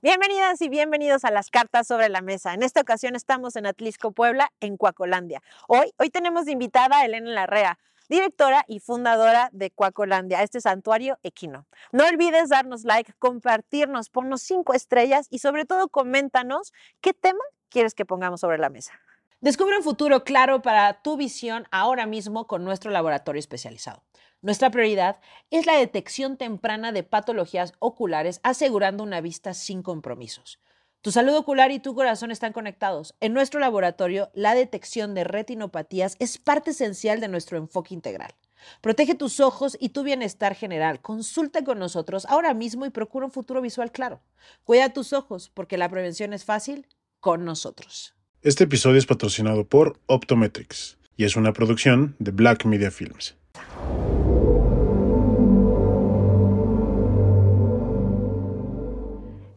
Bienvenidas 0.00 0.62
y 0.62 0.68
bienvenidos 0.68 1.24
a 1.24 1.32
las 1.32 1.50
cartas 1.50 1.88
sobre 1.88 2.08
la 2.08 2.20
mesa. 2.20 2.54
En 2.54 2.62
esta 2.62 2.80
ocasión 2.80 3.16
estamos 3.16 3.56
en 3.56 3.66
Atlisco, 3.66 4.12
Puebla, 4.12 4.52
en 4.60 4.76
Cuacolandia. 4.76 5.42
Hoy, 5.66 5.92
hoy 5.98 6.08
tenemos 6.08 6.44
de 6.44 6.52
invitada 6.52 7.00
a 7.00 7.04
Elena 7.04 7.32
Larrea, 7.32 7.80
directora 8.08 8.64
y 8.68 8.78
fundadora 8.78 9.50
de 9.52 9.72
Cuacolandia, 9.72 10.44
este 10.44 10.60
santuario 10.60 11.18
equino. 11.24 11.66
No 11.90 12.06
olvides 12.06 12.48
darnos 12.48 12.84
like, 12.84 13.12
compartirnos, 13.18 14.08
ponnos 14.08 14.40
cinco 14.42 14.72
estrellas 14.72 15.26
y 15.30 15.40
sobre 15.40 15.64
todo 15.64 15.88
coméntanos 15.88 16.72
qué 17.00 17.12
tema 17.12 17.42
quieres 17.68 17.94
que 17.94 18.06
pongamos 18.06 18.40
sobre 18.40 18.58
la 18.58 18.68
mesa. 18.68 18.92
Descubre 19.40 19.76
un 19.78 19.82
futuro 19.82 20.22
claro 20.22 20.62
para 20.62 21.02
tu 21.02 21.16
visión 21.16 21.66
ahora 21.72 22.06
mismo 22.06 22.46
con 22.46 22.62
nuestro 22.62 22.92
laboratorio 22.92 23.40
especializado. 23.40 24.04
Nuestra 24.40 24.70
prioridad 24.70 25.20
es 25.50 25.66
la 25.66 25.76
detección 25.76 26.36
temprana 26.36 26.92
de 26.92 27.02
patologías 27.02 27.72
oculares, 27.80 28.38
asegurando 28.44 29.02
una 29.02 29.20
vista 29.20 29.52
sin 29.52 29.82
compromisos. 29.82 30.60
Tu 31.00 31.10
salud 31.10 31.34
ocular 31.34 31.72
y 31.72 31.80
tu 31.80 31.94
corazón 31.94 32.30
están 32.30 32.52
conectados. 32.52 33.16
En 33.20 33.32
nuestro 33.32 33.58
laboratorio, 33.58 34.30
la 34.34 34.54
detección 34.54 35.14
de 35.14 35.24
retinopatías 35.24 36.16
es 36.20 36.38
parte 36.38 36.70
esencial 36.70 37.20
de 37.20 37.28
nuestro 37.28 37.58
enfoque 37.58 37.94
integral. 37.94 38.32
Protege 38.80 39.14
tus 39.14 39.40
ojos 39.40 39.76
y 39.80 39.88
tu 39.88 40.04
bienestar 40.04 40.54
general. 40.54 41.00
Consulta 41.00 41.64
con 41.64 41.78
nosotros 41.78 42.24
ahora 42.26 42.54
mismo 42.54 42.86
y 42.86 42.90
procura 42.90 43.26
un 43.26 43.32
futuro 43.32 43.60
visual 43.60 43.90
claro. 43.90 44.20
Cuida 44.64 44.92
tus 44.92 45.12
ojos 45.12 45.50
porque 45.52 45.78
la 45.78 45.88
prevención 45.88 46.32
es 46.32 46.44
fácil 46.44 46.86
con 47.20 47.44
nosotros. 47.44 48.14
Este 48.42 48.64
episodio 48.64 48.98
es 48.98 49.06
patrocinado 49.06 49.66
por 49.66 49.98
Optometrics 50.06 50.98
y 51.16 51.24
es 51.24 51.34
una 51.34 51.52
producción 51.52 52.14
de 52.20 52.30
Black 52.30 52.64
Media 52.64 52.92
Films. 52.92 53.36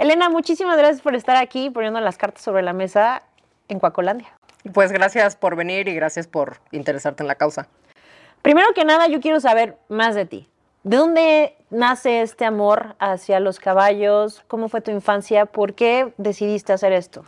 Elena, 0.01 0.29
muchísimas 0.29 0.79
gracias 0.79 0.99
por 0.99 1.13
estar 1.13 1.35
aquí 1.35 1.69
poniendo 1.69 1.99
las 1.99 2.17
cartas 2.17 2.43
sobre 2.43 2.63
la 2.63 2.73
mesa 2.73 3.21
en 3.67 3.77
Cuacolandia. 3.77 4.29
Pues 4.73 4.91
gracias 4.91 5.35
por 5.35 5.55
venir 5.55 5.87
y 5.87 5.93
gracias 5.93 6.25
por 6.25 6.57
interesarte 6.71 7.21
en 7.21 7.27
la 7.27 7.35
causa. 7.35 7.67
Primero 8.41 8.73
que 8.73 8.83
nada, 8.83 9.05
yo 9.05 9.21
quiero 9.21 9.39
saber 9.39 9.77
más 9.89 10.15
de 10.15 10.25
ti. 10.25 10.49
¿De 10.81 10.97
dónde 10.97 11.55
nace 11.69 12.23
este 12.23 12.45
amor 12.45 12.95
hacia 12.97 13.39
los 13.39 13.59
caballos? 13.59 14.43
¿Cómo 14.47 14.69
fue 14.69 14.81
tu 14.81 14.89
infancia? 14.89 15.45
¿Por 15.45 15.75
qué 15.75 16.11
decidiste 16.17 16.73
hacer 16.73 16.93
esto? 16.93 17.23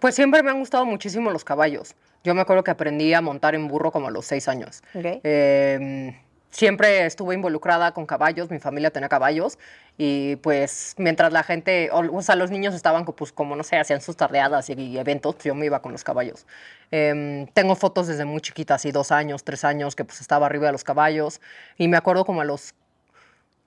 Pues 0.00 0.16
siempre 0.16 0.42
me 0.42 0.50
han 0.50 0.58
gustado 0.58 0.84
muchísimo 0.86 1.30
los 1.30 1.44
caballos. 1.44 1.94
Yo 2.24 2.34
me 2.34 2.40
acuerdo 2.40 2.64
que 2.64 2.72
aprendí 2.72 3.14
a 3.14 3.20
montar 3.20 3.54
en 3.54 3.68
burro 3.68 3.92
como 3.92 4.08
a 4.08 4.10
los 4.10 4.26
seis 4.26 4.48
años. 4.48 4.82
Okay. 4.92 5.20
Eh, 5.22 6.20
siempre 6.50 7.04
estuve 7.06 7.34
involucrada 7.34 7.92
con 7.92 8.06
caballos, 8.06 8.50
mi 8.50 8.58
familia 8.58 8.90
tenía 8.90 9.08
caballos 9.08 9.58
y 9.96 10.36
pues 10.36 10.94
mientras 10.96 11.32
la 11.32 11.42
gente, 11.42 11.90
o, 11.92 12.16
o 12.16 12.22
sea, 12.22 12.36
los 12.36 12.50
niños 12.50 12.74
estaban 12.74 13.04
pues 13.04 13.32
como, 13.32 13.56
no 13.56 13.64
sé, 13.64 13.76
hacían 13.76 14.00
sus 14.00 14.16
tardeadas 14.16 14.70
y, 14.70 14.74
y 14.74 14.98
eventos, 14.98 15.36
yo 15.44 15.54
me 15.54 15.66
iba 15.66 15.82
con 15.82 15.92
los 15.92 16.04
caballos. 16.04 16.46
Eh, 16.90 17.46
tengo 17.52 17.74
fotos 17.74 18.06
desde 18.06 18.24
muy 18.24 18.40
chiquita, 18.40 18.74
así 18.74 18.92
dos 18.92 19.12
años, 19.12 19.44
tres 19.44 19.64
años, 19.64 19.94
que 19.94 20.04
pues 20.04 20.20
estaba 20.20 20.46
arriba 20.46 20.66
de 20.66 20.72
los 20.72 20.84
caballos 20.84 21.40
y 21.76 21.88
me 21.88 21.96
acuerdo 21.96 22.24
como 22.24 22.40
a 22.40 22.44
los, 22.44 22.74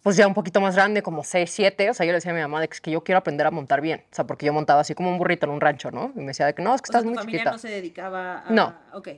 pues 0.02 0.16
ya 0.18 0.26
un 0.26 0.34
poquito 0.34 0.60
más 0.62 0.76
grande, 0.76 1.04
como 1.04 1.24
seis, 1.24 1.52
siete, 1.52 1.90
o 1.90 1.94
sea, 1.94 2.06
yo 2.06 2.12
le 2.12 2.18
decía 2.18 2.32
a 2.32 2.36
mi 2.36 2.42
mamá 2.42 2.62
de 2.62 2.68
que 2.68 2.74
es 2.74 2.82
que 2.82 2.92
yo 2.92 3.04
quiero 3.04 3.20
aprender 3.20 3.46
a 3.46 3.52
montar 3.52 3.82
bien, 3.82 4.04
o 4.12 4.16
sea, 4.16 4.26
porque 4.26 4.46
yo 4.46 4.54
montaba 4.54 4.82
así 4.82 4.96
como 4.96 5.12
un 5.12 5.18
burrito 5.18 5.46
en 5.46 5.52
un 5.52 5.62
rancho, 5.62 5.92
¿no? 5.92 6.12
Y 6.16 6.20
me 6.20 6.28
decía 6.28 6.48
de 6.48 6.56
que 6.56 6.64
no, 6.64 6.74
es 6.74 6.82
que 6.82 6.88
estás 6.88 7.06
muy 7.06 7.18
chiquita. 7.18 7.52
no 7.52 7.58
se 7.58 7.70
dedicaba 7.70 8.40
a... 8.40 8.50
No. 8.50 8.74
Ok. 8.94 9.10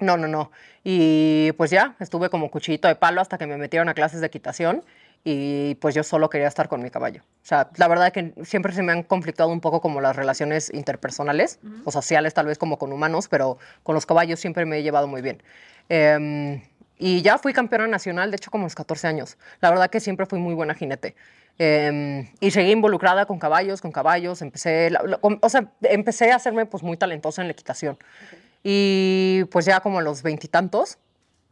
No, 0.00 0.16
no, 0.16 0.28
no. 0.28 0.50
Y 0.84 1.52
pues 1.52 1.70
ya, 1.70 1.96
estuve 1.98 2.30
como 2.30 2.50
cuchillito 2.50 2.86
de 2.88 2.94
palo 2.94 3.20
hasta 3.20 3.36
que 3.38 3.46
me 3.46 3.56
metieron 3.56 3.88
a 3.88 3.94
clases 3.94 4.20
de 4.20 4.26
equitación 4.28 4.84
y 5.24 5.74
pues 5.76 5.94
yo 5.94 6.04
solo 6.04 6.30
quería 6.30 6.46
estar 6.46 6.68
con 6.68 6.82
mi 6.82 6.90
caballo. 6.90 7.22
O 7.42 7.46
sea, 7.46 7.68
la 7.76 7.88
verdad 7.88 8.06
es 8.06 8.12
que 8.12 8.44
siempre 8.44 8.72
se 8.72 8.82
me 8.82 8.92
han 8.92 9.02
conflictado 9.02 9.48
un 9.50 9.60
poco 9.60 9.80
como 9.80 10.00
las 10.00 10.14
relaciones 10.14 10.72
interpersonales 10.72 11.58
o 11.84 11.90
sociales, 11.90 12.32
tal 12.34 12.46
vez 12.46 12.58
como 12.58 12.78
con 12.78 12.92
humanos, 12.92 13.26
pero 13.28 13.58
con 13.82 13.94
los 13.96 14.06
caballos 14.06 14.38
siempre 14.38 14.64
me 14.66 14.78
he 14.78 14.82
llevado 14.84 15.08
muy 15.08 15.20
bien. 15.20 15.42
Eh, 15.88 16.62
y 17.00 17.22
ya 17.22 17.38
fui 17.38 17.52
campeona 17.52 17.86
nacional, 17.88 18.30
de 18.30 18.36
hecho 18.36 18.50
como 18.50 18.64
a 18.64 18.66
los 18.66 18.74
14 18.74 19.06
años. 19.08 19.36
La 19.60 19.70
verdad 19.70 19.90
que 19.90 20.00
siempre 20.00 20.26
fui 20.26 20.38
muy 20.38 20.54
buena 20.54 20.74
jinete. 20.74 21.14
Eh, 21.60 22.30
y 22.40 22.50
seguí 22.52 22.70
involucrada 22.70 23.26
con 23.26 23.38
caballos, 23.40 23.80
con 23.80 23.90
caballos, 23.90 24.42
empecé, 24.42 24.90
la- 24.90 25.02
la- 25.02 25.18
o 25.20 25.48
sea, 25.48 25.66
empecé 25.82 26.30
a 26.30 26.36
hacerme 26.36 26.66
pues 26.66 26.82
muy 26.84 26.96
talentosa 26.96 27.42
en 27.42 27.48
la 27.48 27.52
equitación. 27.52 27.98
Y 28.62 29.44
pues 29.50 29.64
ya 29.66 29.80
como 29.80 29.98
a 29.98 30.02
los 30.02 30.22
veintitantos, 30.22 30.98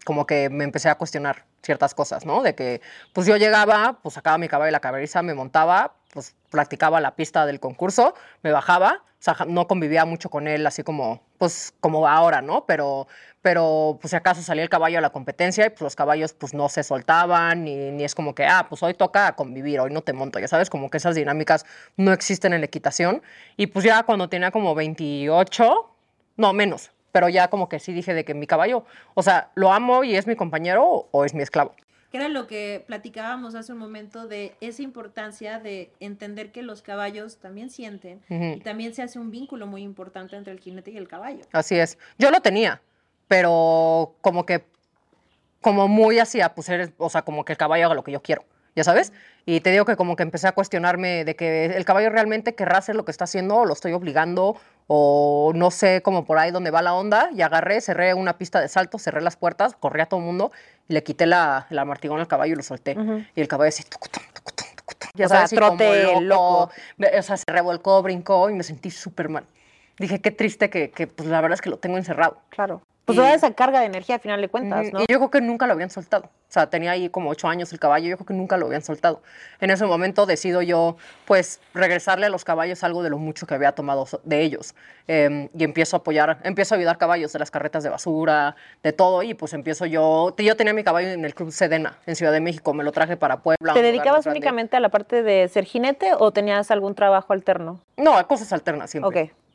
como 0.05 0.27
que 0.27 0.51
me 0.51 0.65
empecé 0.65 0.89
a 0.89 0.97
cuestionar 0.97 1.45
ciertas 1.63 1.95
cosas, 1.95 2.25
¿no? 2.25 2.43
De 2.43 2.55
que 2.55 2.81
pues 3.13 3.27
yo 3.27 3.37
llegaba, 3.37 3.99
pues 4.03 4.15
sacaba 4.15 4.39
mi 4.39 4.49
caballo 4.49 4.67
de 4.67 4.73
la 4.73 4.81
cabeza, 4.81 5.23
me 5.23 5.35
montaba, 5.35 5.95
pues 6.13 6.35
practicaba 6.51 7.01
la 7.01 7.17
pista 7.17 7.45
del 7.45 7.61
concurso, 7.61 8.15
me 8.43 8.53
bajaba, 8.53 9.03
o 9.19 9.23
sea, 9.35 9.37
no 9.49 9.67
convivía 9.67 10.05
mucho 10.05 10.31
con 10.31 10.47
él 10.47 10.67
así 10.67 10.83
como, 10.83 11.23
pues 11.39 11.75
como 11.81 12.07
ahora, 12.07 12.43
¿no? 12.43 12.67
Pero, 12.67 13.09
pero 13.43 13.99
pues 14.01 14.11
si 14.11 14.17
acaso 14.17 14.43
salía 14.43 14.63
el 14.63 14.69
caballo 14.69 14.99
a 14.99 15.01
la 15.01 15.11
competencia 15.11 15.67
y 15.67 15.71
pues 15.71 15.81
los 15.81 15.97
caballos 15.97 16.33
pues 16.35 16.55
no 16.55 16.69
se 16.69 16.85
soltaban, 16.85 17.65
ni, 17.65 17.91
ni 17.91 18.05
es 18.05 18.15
como 18.15 18.35
que, 18.35 18.47
ah, 18.47 18.67
pues 18.69 18.83
hoy 18.83 18.95
toca 18.95 19.35
convivir, 19.35 19.81
hoy 19.81 19.91
no 19.91 20.03
te 20.03 20.13
monto, 20.13 20.39
ya 20.39 20.49
sabes, 20.49 20.71
como 20.71 20.91
que 20.91 20.99
esas 20.99 21.15
dinámicas 21.17 21.67
no 21.97 22.13
existen 22.13 22.53
en 22.53 22.61
la 22.61 22.67
equitación. 22.67 23.23
Y 23.57 23.67
pues 23.67 23.85
ya 23.85 24.05
cuando 24.05 24.29
tenía 24.29 24.51
como 24.51 24.75
28, 24.75 25.91
no, 26.37 26.53
menos. 26.53 26.93
Pero 27.17 27.31
ya 27.31 27.49
como 27.49 27.71
que 27.71 27.79
sí 27.79 27.95
dije 27.95 28.13
de 28.13 28.27
que 28.27 28.35
mi 28.35 28.47
caballo, 28.47 28.85
o 29.15 29.23
sea, 29.23 29.51
lo 29.55 29.73
amo 29.73 30.05
y 30.05 30.17
es 30.17 30.27
mi 30.27 30.37
compañero 30.37 31.09
o, 31.11 31.25
es 31.25 31.33
mi 31.33 31.41
esclavo. 31.41 31.75
Que 32.11 32.19
era 32.19 32.29
lo 32.29 32.47
que 32.47 32.85
platicábamos 32.87 33.55
hace 33.55 33.73
un 33.73 33.79
momento 33.79 34.29
de 34.29 34.55
esa 34.61 34.83
importancia 34.83 35.59
de 35.59 35.91
entender 35.99 36.53
que 36.53 36.61
los 36.61 36.83
caballos 36.83 37.39
también 37.39 37.71
sienten 37.71 38.21
Ujú. 38.29 38.59
y 38.59 38.61
también 38.61 38.95
se 38.95 39.01
hace 39.03 39.19
un 39.19 39.31
vínculo 39.31 39.67
muy 39.67 39.81
importante 39.81 40.37
entre 40.37 40.53
el 40.53 40.61
jinete 40.61 40.91
y 40.91 40.99
el 40.99 41.09
caballo. 41.09 41.41
Así 41.53 41.77
es. 41.79 41.97
Yo 42.19 42.31
lo 42.31 42.43
tenía, 42.43 42.83
pero 43.29 44.15
como 44.21 44.45
que, 44.45 44.67
como 45.63 45.89
muy 45.89 46.19
hacia, 46.19 46.55
pues 46.55 46.69
eres, 46.69 46.91
o 46.99 47.09
sea, 47.09 47.23
como 47.23 47.47
que 47.47 47.55
el 47.55 47.57
caballo 47.57 47.87
haga 47.87 47.95
lo 47.95 48.05
que 48.05 48.13
yo 48.13 48.21
quiero, 48.21 48.45
¿ya 48.77 48.85
sabes? 48.85 49.13
Y 49.47 49.61
te 49.61 49.71
digo 49.71 49.85
que 49.85 49.97
como 49.97 50.15
que 50.17 50.23
empecé 50.23 50.47
a 50.49 50.53
cuestionarme 50.53 51.25
de 51.25 51.35
que 51.35 51.67
el 51.67 51.85
caballo 51.85 52.11
realmente 52.11 52.55
querrá 52.55 52.79
hacer 52.79 52.95
lo 52.95 53.05
que 53.05 53.11
está 53.11 53.25
haciendo, 53.25 53.57
o 53.57 53.65
lo 53.65 53.73
estoy 53.73 53.93
obligando, 53.93 54.57
o 54.87 55.53
no 55.55 55.71
sé 55.71 56.03
cómo 56.03 56.25
por 56.25 56.39
ahí 56.39 56.51
donde 56.51 56.71
va 56.71 56.83
la 56.83 56.95
onda, 56.95 57.31
y 57.33 57.43
agarré, 57.43 57.81
cerré 57.81 58.13
una 58.15 58.39
pista 58.39 58.61
de 58.61 58.69
salto, 58.69 58.99
cerré 58.99 59.21
las 59.23 59.37
puertas, 59.37 59.75
corrí 59.75 60.01
a 60.01 60.07
todo 60.07 60.21
el 60.21 60.27
mundo, 60.27 60.53
y 60.89 60.93
le 60.95 61.03
quité 61.03 61.27
la, 61.27 61.67
la 61.71 61.85
martigón 61.85 62.21
al 62.21 62.29
caballo 62.29 62.53
y 62.53 62.57
lo 62.57 62.63
solté. 62.63 62.97
Y 63.35 63.41
el 63.41 63.49
caballo 63.49 63.69
así, 63.69 63.83
tucutum, 63.85 64.23
tucutum, 64.35 64.67
tucutum. 64.77 65.11
O 65.25 65.29
sea, 65.29 65.43
así 65.45 65.57
como 65.57 65.77
trote 65.79 66.21
loco. 66.21 66.71
Me- 66.99 67.19
O 67.19 67.23
sea, 67.23 67.37
se 67.37 67.45
revolcó, 67.49 68.03
brincó 68.03 68.51
y 68.51 68.55
me 68.55 68.63
sentí 68.63 68.91
súper 68.91 69.29
mal. 69.29 69.45
Dije, 69.99 70.21
qué 70.21 70.31
triste 70.31 70.69
que, 70.71 70.91
que, 70.91 71.07
pues 71.07 71.29
la 71.29 71.41
verdad 71.41 71.55
es 71.55 71.63
que 71.63 71.71
lo 71.71 71.79
tengo 71.79 71.97
encerrado. 71.97 72.39
Claro. 72.51 72.83
Pues 73.07 73.17
toda 73.17 73.33
esa 73.33 73.53
carga 73.55 73.79
de 73.79 73.87
energía 73.87 74.17
a 74.17 74.19
final 74.19 74.41
de 74.41 74.49
cuentas, 74.49 74.93
¿no? 74.93 75.01
Y 75.01 75.07
yo 75.09 75.19
creo 75.19 75.31
que 75.31 75.41
nunca 75.41 75.69
lo 75.69 75.75
habían 75.75 75.91
soltado. 75.91 76.25
O 76.25 76.53
sea, 76.53 76.69
tenía 76.69 76.91
ahí 76.91 77.09
como 77.09 77.31
ocho 77.31 77.47
años 77.47 77.73
el 77.73 77.79
caballo, 77.79 78.09
yo 78.09 78.17
creo 78.17 78.27
que 78.27 78.35
nunca 78.35 78.57
lo 78.57 78.67
habían 78.67 78.83
soltado. 78.83 79.23
En 79.61 79.71
ese 79.71 79.87
momento 79.87 80.27
decido 80.27 80.61
yo, 80.61 80.97
pues, 81.25 81.61
regresarle 81.73 82.27
a 82.27 82.31
los 82.31 82.45
caballos 82.45 82.83
algo 82.83 83.05
de 83.05 83.11
lo 83.11 83.19
mucho 83.19 83.47
que 83.47 83.55
había 83.55 83.71
tomado 83.73 84.09
de 84.25 84.43
ellos. 84.43 84.75
Eh, 85.07 85.49
y 85.57 85.63
empiezo 85.63 85.97
a 85.97 85.99
apoyar, 86.01 86.39
empiezo 86.43 86.75
a 86.75 86.79
ayudar 86.79 86.99
caballos 86.99 87.33
de 87.33 87.39
las 87.39 87.53
carretas 87.53 87.85
de 87.85 87.91
basura, 87.91 88.57
de 88.83 88.93
todo. 88.93 89.23
Y 89.23 89.35
pues 89.35 89.53
empiezo 89.53 89.87
yo, 89.87 90.35
yo 90.37 90.57
tenía 90.57 90.75
mi 90.75 90.83
caballo 90.83 91.09
en 91.09 91.25
el 91.25 91.33
Club 91.33 91.53
Sedena, 91.53 91.99
en 92.07 92.17
Ciudad 92.17 92.33
de 92.33 92.41
México, 92.41 92.75
me 92.75 92.83
lo 92.83 92.91
traje 92.91 93.17
para 93.17 93.41
Puebla. 93.41 93.73
¿Te 93.73 93.83
dedicabas 93.83 94.27
únicamente 94.27 94.77
a 94.77 94.81
la 94.81 94.89
parte 94.89 95.23
de 95.23 95.47
ser 95.47 95.65
jinete 95.65 96.11
o 96.19 96.33
tenías 96.33 96.73
algún 96.73 96.97
trabajo 96.97 97.33
alterno? 97.33 97.81
No, 97.97 98.17
a 98.17 98.27
cosas 98.27 98.53
alternas 98.53 98.91
siempre. 98.91 99.27
Ok. 99.27 99.46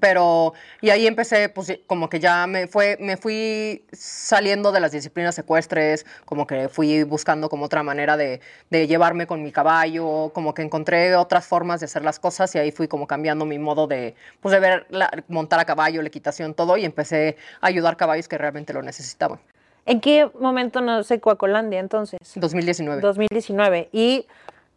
Pero, 0.00 0.52
y 0.80 0.90
ahí 0.90 1.06
empecé, 1.06 1.48
pues 1.48 1.78
como 1.86 2.08
que 2.08 2.20
ya 2.20 2.46
me, 2.46 2.66
fue, 2.66 2.96
me 3.00 3.16
fui 3.16 3.84
saliendo 3.92 4.72
de 4.72 4.80
las 4.80 4.92
disciplinas 4.92 5.34
secuestres, 5.34 6.06
como 6.24 6.46
que 6.46 6.68
fui 6.68 7.02
buscando 7.04 7.48
como 7.48 7.64
otra 7.66 7.82
manera 7.82 8.16
de, 8.16 8.40
de 8.70 8.86
llevarme 8.86 9.26
con 9.26 9.42
mi 9.42 9.52
caballo, 9.52 10.30
como 10.34 10.54
que 10.54 10.62
encontré 10.62 11.14
otras 11.16 11.46
formas 11.46 11.80
de 11.80 11.86
hacer 11.86 12.02
las 12.04 12.18
cosas 12.18 12.54
y 12.54 12.58
ahí 12.58 12.72
fui 12.72 12.88
como 12.88 13.06
cambiando 13.06 13.44
mi 13.44 13.58
modo 13.58 13.86
de, 13.86 14.14
pues 14.40 14.52
de 14.52 14.60
ver, 14.60 14.86
la- 14.90 15.10
montar 15.28 15.60
a 15.60 15.64
caballo, 15.64 16.02
la 16.02 16.08
equitación, 16.08 16.54
todo 16.54 16.76
y 16.76 16.84
empecé 16.84 17.36
a 17.60 17.66
ayudar 17.66 17.96
caballos 17.96 18.28
que 18.28 18.38
realmente 18.38 18.72
lo 18.72 18.82
necesitaban. 18.82 19.38
¿En 19.86 20.00
qué 20.00 20.30
momento 20.38 20.80
nace 20.80 21.20
Coacolandia 21.20 21.80
entonces? 21.80 22.18
2019. 22.36 23.00
2019. 23.00 23.88
¿Y 23.92 24.26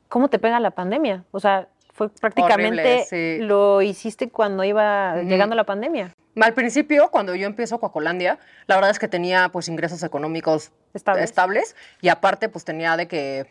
cómo 0.08 0.30
te 0.30 0.40
pega 0.40 0.60
la 0.60 0.72
pandemia? 0.72 1.24
O 1.32 1.40
sea, 1.40 1.68
fue 1.94 2.10
prácticamente 2.10 2.82
Horrible, 2.82 3.06
sí. 3.06 3.38
lo 3.44 3.82
hiciste 3.82 4.30
cuando 4.30 4.64
iba 4.64 5.22
llegando 5.22 5.56
la 5.56 5.64
pandemia. 5.64 6.12
Al 6.42 6.54
principio, 6.54 7.10
cuando 7.12 7.36
yo 7.36 7.46
empiezo 7.46 7.80
Coacolandia, 7.80 8.40
la 8.66 8.76
verdad 8.76 8.90
es 8.90 8.98
que 8.98 9.08
tenía 9.08 9.50
pues 9.50 9.68
ingresos 9.68 10.02
económicos 10.02 10.72
Estables. 10.96 11.24
estables 11.24 11.76
y 12.02 12.10
aparte 12.10 12.50
pues 12.50 12.66
tenía 12.66 12.98
de 12.98 13.08
que 13.08 13.46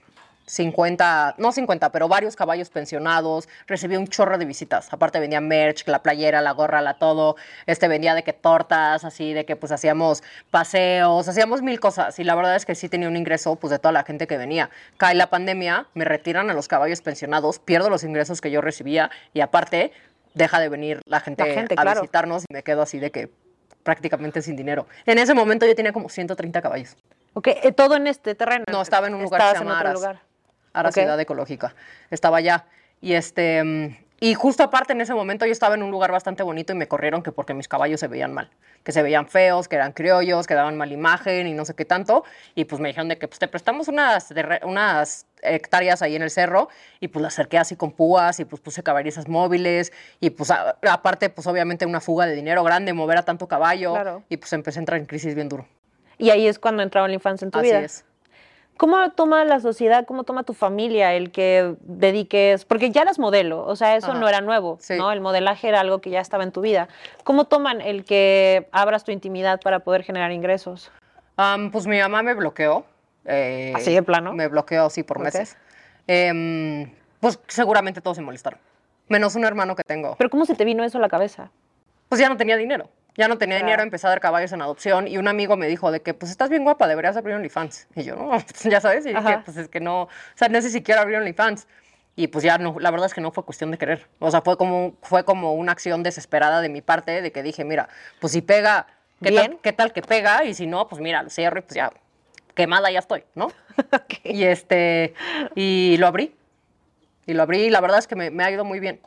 50, 0.46 1.36
no 1.38 1.52
50, 1.52 1.92
pero 1.92 2.08
varios 2.08 2.36
caballos 2.36 2.70
pensionados, 2.70 3.48
recibía 3.66 3.98
un 3.98 4.08
chorro 4.08 4.38
de 4.38 4.44
visitas. 4.44 4.92
Aparte 4.92 5.20
vendía 5.20 5.40
merch, 5.40 5.86
la 5.86 6.02
playera, 6.02 6.40
la 6.40 6.52
gorra, 6.52 6.80
la 6.82 6.94
todo. 6.94 7.36
Este 7.66 7.88
vendía 7.88 8.14
de 8.14 8.22
que 8.22 8.32
tortas, 8.32 9.04
así 9.04 9.32
de 9.32 9.44
que 9.44 9.56
pues 9.56 9.72
hacíamos 9.72 10.22
paseos, 10.50 11.28
hacíamos 11.28 11.62
mil 11.62 11.80
cosas. 11.80 12.18
Y 12.18 12.24
la 12.24 12.34
verdad 12.34 12.56
es 12.56 12.66
que 12.66 12.74
sí 12.74 12.88
tenía 12.88 13.08
un 13.08 13.16
ingreso 13.16 13.56
pues 13.56 13.70
de 13.70 13.78
toda 13.78 13.92
la 13.92 14.04
gente 14.04 14.26
que 14.26 14.36
venía. 14.36 14.70
Cae 14.96 15.14
la 15.14 15.30
pandemia, 15.30 15.86
me 15.94 16.04
retiran 16.04 16.50
a 16.50 16.54
los 16.54 16.68
caballos 16.68 17.00
pensionados, 17.02 17.58
pierdo 17.58 17.90
los 17.90 18.04
ingresos 18.04 18.40
que 18.40 18.50
yo 18.50 18.60
recibía 18.60 19.10
y 19.32 19.40
aparte 19.40 19.92
deja 20.34 20.60
de 20.60 20.68
venir 20.68 21.00
la 21.06 21.20
gente, 21.20 21.46
La 21.46 21.54
gente, 21.54 21.74
a 21.76 21.82
claro. 21.82 22.00
visitarnos 22.00 22.44
y 22.48 22.52
me 22.52 22.62
quedo 22.62 22.82
así 22.82 22.98
de 22.98 23.10
que 23.10 23.30
prácticamente 23.82 24.42
sin 24.42 24.56
dinero. 24.56 24.86
En 25.06 25.18
ese 25.18 25.34
momento 25.34 25.66
yo 25.66 25.74
tenía 25.74 25.92
como 25.92 26.08
130 26.08 26.62
caballos. 26.62 26.96
Ok, 27.34 27.48
eh, 27.48 27.72
todo 27.72 27.96
en 27.96 28.06
este 28.06 28.34
terreno. 28.34 28.64
No, 28.70 28.82
estaba 28.82 29.06
en 29.06 29.14
un 29.14 29.22
lugar 29.22 29.40
que 29.40 29.58
se 29.58 29.64
llama 29.64 29.80
Aras. 29.80 29.94
lugar. 29.94 30.31
Ahora 30.72 30.88
Ok. 30.90 30.94
Ciudad 30.94 31.18
Ecológica. 31.20 31.74
Estaba 32.10 32.38
allá. 32.38 32.64
Y 33.00 33.14
este. 33.14 33.62
mm, 33.62 33.96
Y 34.20 34.34
justo 34.34 34.62
aparte 34.62 34.92
en 34.92 35.00
ese 35.00 35.14
momento 35.14 35.44
yo 35.46 35.50
estaba 35.52 35.74
en 35.74 35.82
un 35.82 35.90
lugar 35.90 36.12
bastante 36.12 36.44
bonito 36.44 36.72
y 36.72 36.76
me 36.76 36.86
corrieron 36.86 37.22
que 37.24 37.32
porque 37.32 37.54
mis 37.54 37.66
caballos 37.66 37.98
se 37.98 38.06
veían 38.06 38.32
mal, 38.32 38.50
que 38.84 38.92
se 38.92 39.02
veían 39.02 39.26
feos, 39.26 39.66
que 39.66 39.74
eran 39.74 39.90
criollos, 39.90 40.46
que 40.46 40.54
daban 40.54 40.76
mala 40.76 40.92
imagen 40.92 41.48
y 41.48 41.54
no 41.54 41.64
sé 41.64 41.74
qué 41.74 41.84
tanto. 41.84 42.22
Y 42.54 42.64
pues 42.66 42.80
me 42.80 42.86
dijeron 42.90 43.08
de 43.08 43.18
que 43.18 43.26
pues 43.26 43.40
te 43.40 43.48
prestamos 43.48 43.88
unas, 43.88 44.32
unas 44.62 45.26
hectáreas 45.42 46.02
ahí 46.02 46.14
en 46.14 46.22
el 46.22 46.30
cerro 46.30 46.68
y 47.00 47.08
pues 47.08 47.20
las 47.20 47.34
cerqué 47.34 47.58
así 47.58 47.74
con 47.74 47.90
púas 47.90 48.38
y 48.38 48.44
pues 48.44 48.62
puse 48.62 48.84
caballerizas 48.84 49.26
móviles 49.26 49.92
y 50.20 50.30
pues 50.30 50.52
a- 50.52 50.76
aparte 50.88 51.28
pues 51.28 51.48
obviamente 51.48 51.84
una 51.84 52.00
fuga 52.00 52.26
de 52.26 52.36
dinero 52.36 52.62
grande, 52.62 52.92
mover 52.92 53.18
a 53.18 53.24
tanto 53.24 53.48
caballo 53.48 53.94
Claro. 53.94 54.22
y 54.28 54.36
pues 54.36 54.52
empecé 54.52 54.78
a 54.78 54.82
entrar 54.82 55.00
en 55.00 55.06
crisis 55.06 55.34
bien 55.34 55.48
duro. 55.48 55.66
Y 56.18 56.30
ahí 56.30 56.46
es 56.46 56.60
cuando 56.60 56.84
entraba 56.84 57.08
la 57.08 57.14
infancia 57.14 57.44
en 57.44 57.50
tu 57.50 57.58
Así 57.58 57.66
vida. 57.66 57.80
es. 57.80 58.04
¿Cómo 58.76 59.10
toma 59.12 59.44
la 59.44 59.60
sociedad, 59.60 60.04
cómo 60.06 60.24
toma 60.24 60.42
tu 60.42 60.54
familia 60.54 61.14
el 61.14 61.30
que 61.30 61.76
dediques, 61.82 62.64
porque 62.64 62.90
ya 62.90 63.02
eras 63.02 63.18
modelo, 63.18 63.64
o 63.64 63.76
sea, 63.76 63.96
eso 63.96 64.10
Ajá. 64.10 64.18
no 64.18 64.28
era 64.28 64.40
nuevo, 64.40 64.78
Sí. 64.80 64.96
¿no? 64.96 65.12
El 65.12 65.20
modelaje 65.20 65.68
era 65.68 65.80
algo 65.80 66.00
que 66.00 66.10
ya 66.10 66.20
estaba 66.20 66.42
en 66.42 66.50
tu 66.52 66.60
vida. 66.62 66.88
¿Cómo 67.22 67.44
toman 67.44 67.80
el 67.80 68.04
que 68.04 68.68
abras 68.72 69.04
tu 69.04 69.12
intimidad 69.12 69.60
para 69.60 69.80
poder 69.80 70.02
generar 70.02 70.32
ingresos? 70.32 70.90
Pues 71.70 71.86
mi 71.86 71.98
mamá 72.00 72.22
me 72.22 72.34
bloqueó. 72.34 72.84
eh, 73.24 73.72
¿Así 73.76 73.92
de 73.94 74.02
plano? 74.02 74.32
Me 74.32 74.48
bloqueó 74.48 74.86
así 74.86 75.02
por 75.04 75.18
meses. 75.20 75.56
Em, 76.08 76.90
pues 77.20 77.38
seguramente 77.46 78.00
todos 78.00 78.16
se 78.16 78.22
molestaron. 78.22 78.58
Menos 79.08 79.36
un 79.36 79.44
hermano 79.44 79.76
que 79.76 79.82
tengo. 79.84 80.16
Pero 80.16 80.28
¿cómo 80.30 80.44
se 80.44 80.54
te 80.56 80.64
vino 80.64 80.82
eso 80.82 80.98
a 80.98 81.00
la 81.00 81.08
cabeza? 81.08 81.50
Pues 82.08 82.20
ya 82.20 82.28
no 82.28 82.36
tenía 82.36 82.56
dinero. 82.56 82.88
Ya 83.16 83.28
no 83.28 83.36
tenía 83.36 83.56
Claro. 83.56 83.66
dinero, 83.66 83.82
empecé 83.82 84.06
a 84.06 84.10
dar 84.10 84.20
caballos 84.20 84.52
en 84.52 84.62
adopción 84.62 85.06
y 85.06 85.18
un 85.18 85.28
amigo 85.28 85.56
me 85.56 85.66
dijo 85.66 85.90
de 85.90 86.00
que, 86.00 86.14
pues 86.14 86.30
estás 86.30 86.48
bien 86.48 86.64
guapa, 86.64 86.88
deberías 86.88 87.16
abrir 87.16 87.34
OnlyFans. 87.36 87.88
Y 87.94 88.04
yo, 88.04 88.16
no, 88.16 88.30
ya 88.64 88.80
sabes, 88.80 89.04
y 89.04 89.10
dije, 89.12 89.38
pues 89.44 89.56
es 89.56 89.68
que 89.68 89.80
no, 89.80 90.02
o 90.02 90.08
sea, 90.34 90.48
no 90.48 90.60
sé 90.62 90.70
si 90.70 90.82
quiero 90.82 91.02
abrir 91.02 91.18
OnlyFans. 91.18 91.66
Y 92.14 92.28
pues 92.28 92.44
ya 92.44 92.58
no, 92.58 92.76
la 92.78 92.90
verdad 92.90 93.06
es 93.06 93.14
que 93.14 93.22
no 93.22 93.30
fue 93.32 93.44
cuestión 93.44 93.70
de 93.70 93.78
querer. 93.78 94.06
O 94.18 94.30
sea, 94.30 94.42
fue 94.42 94.56
como, 94.58 94.94
fue 95.02 95.24
como 95.24 95.54
una 95.54 95.72
acción 95.72 96.02
desesperada 96.02 96.60
de 96.60 96.68
mi 96.68 96.82
parte 96.82 97.22
de 97.22 97.32
que 97.32 97.42
dije, 97.42 97.64
mira, 97.64 97.88
pues 98.20 98.34
si 98.34 98.42
pega, 98.42 98.86
¿qué, 99.22 99.30
Bien. 99.30 99.52
tal, 99.52 99.60
¿qué 99.62 99.72
tal 99.72 99.92
que 99.92 100.02
pega? 100.02 100.44
Y 100.44 100.52
si 100.54 100.66
no, 100.66 100.88
pues 100.88 101.00
mira, 101.00 101.22
lo 101.22 101.30
cierro 101.30 101.58
y 101.58 101.62
pues 101.62 101.74
ya, 101.74 101.90
quemada 102.54 102.90
ya 102.90 102.98
estoy, 102.98 103.24
¿no? 103.34 103.50
Y 104.24 104.44
este, 104.44 105.14
y 105.54 105.96
lo 105.98 106.06
abrí. 106.06 106.34
Y 107.26 107.32
lo 107.34 107.42
abrí 107.44 107.62
y 107.62 107.70
la 107.70 107.80
verdad 107.80 107.98
es 107.98 108.06
que 108.06 108.16
me, 108.16 108.30
me 108.30 108.44
ha 108.44 108.50
ido 108.50 108.64
muy 108.64 108.78
bien. 108.78 109.00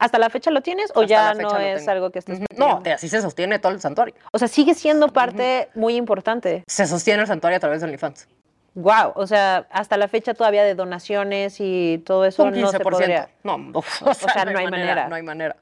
¿Hasta 0.00 0.18
la 0.18 0.30
fecha 0.30 0.50
lo 0.50 0.62
tienes 0.62 0.90
o 0.94 1.02
Hasta 1.02 1.06
ya 1.06 1.34
no 1.34 1.56
es 1.58 1.80
tengo. 1.80 1.90
algo 1.92 2.10
que 2.10 2.18
estés. 2.18 2.40
No, 2.56 2.82
así 2.92 3.08
se 3.08 3.20
sostiene 3.22 3.58
todo 3.58 3.70
el 3.72 3.80
santuario. 3.80 4.14
O 4.32 4.38
sea, 4.38 4.48
sigue 4.48 4.74
siendo 4.74 5.08
parte 5.08 5.68
muy 5.74 5.94
importante. 5.94 6.64
Se 6.66 6.86
sostiene 6.86 7.20
el 7.20 7.26
santuario 7.28 7.58
a 7.58 7.60
través 7.60 7.80
de 7.80 7.86
OnlyFans. 7.86 8.26
Wow, 8.74 9.12
o 9.14 9.26
sea, 9.26 9.66
hasta 9.70 9.96
la 9.96 10.08
fecha 10.08 10.32
todavía 10.32 10.64
de 10.64 10.74
donaciones 10.74 11.56
y 11.60 12.02
todo 12.06 12.24
eso 12.24 12.44
Un 12.44 12.54
15%. 12.54 12.60
no 12.60 12.70
se 12.70 12.80
podría. 12.80 13.28
No, 13.42 13.56
o 13.74 13.82
sea, 14.14 14.44
no 14.46 14.58
hay 14.58 14.68
manera. 14.70 15.08
No 15.08 15.16
hay 15.16 15.22
manera. 15.22 15.56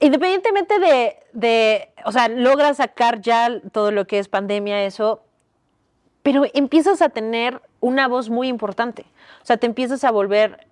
Independientemente 0.00 0.78
de, 0.78 1.16
de, 1.32 1.90
o 2.04 2.12
sea, 2.12 2.28
logras 2.28 2.76
sacar 2.76 3.20
ya 3.20 3.60
todo 3.72 3.90
lo 3.90 4.06
que 4.06 4.18
es 4.20 4.28
pandemia, 4.28 4.84
eso, 4.84 5.22
pero 6.22 6.44
empiezas 6.54 7.02
a 7.02 7.08
tener 7.08 7.60
una 7.80 8.06
voz 8.06 8.30
muy 8.30 8.48
importante. 8.48 9.06
O 9.42 9.44
sea, 9.44 9.56
te 9.56 9.66
empiezas 9.66 10.04
a 10.04 10.10
volver 10.12 10.67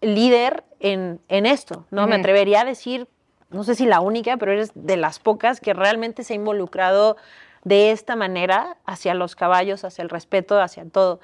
líder 0.00 0.64
en, 0.80 1.20
en 1.28 1.46
esto, 1.46 1.86
¿no? 1.90 2.06
Me 2.06 2.16
atrevería 2.16 2.62
a 2.62 2.64
decir, 2.64 3.08
no 3.50 3.64
sé 3.64 3.74
si 3.74 3.86
la 3.86 4.00
única, 4.00 4.36
pero 4.36 4.52
eres 4.52 4.72
de 4.74 4.96
las 4.96 5.18
pocas 5.18 5.60
que 5.60 5.74
realmente 5.74 6.24
se 6.24 6.32
ha 6.32 6.36
involucrado 6.36 7.16
de 7.64 7.90
esta 7.90 8.16
manera 8.16 8.76
hacia 8.86 9.14
los 9.14 9.36
caballos, 9.36 9.84
hacia 9.84 10.02
el 10.02 10.08
respeto, 10.08 10.60
hacia 10.60 10.84
todo. 10.88 11.20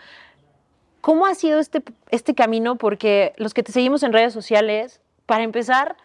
¿Cómo 1.00 1.26
ha 1.26 1.34
sido 1.34 1.60
este, 1.60 1.82
este 2.10 2.34
camino? 2.34 2.76
Porque 2.76 3.32
los 3.36 3.54
que 3.54 3.62
te 3.62 3.72
seguimos 3.72 4.02
en 4.02 4.12
redes 4.12 4.32
sociales, 4.32 5.00
para 5.24 5.44
empezar, 5.44 5.96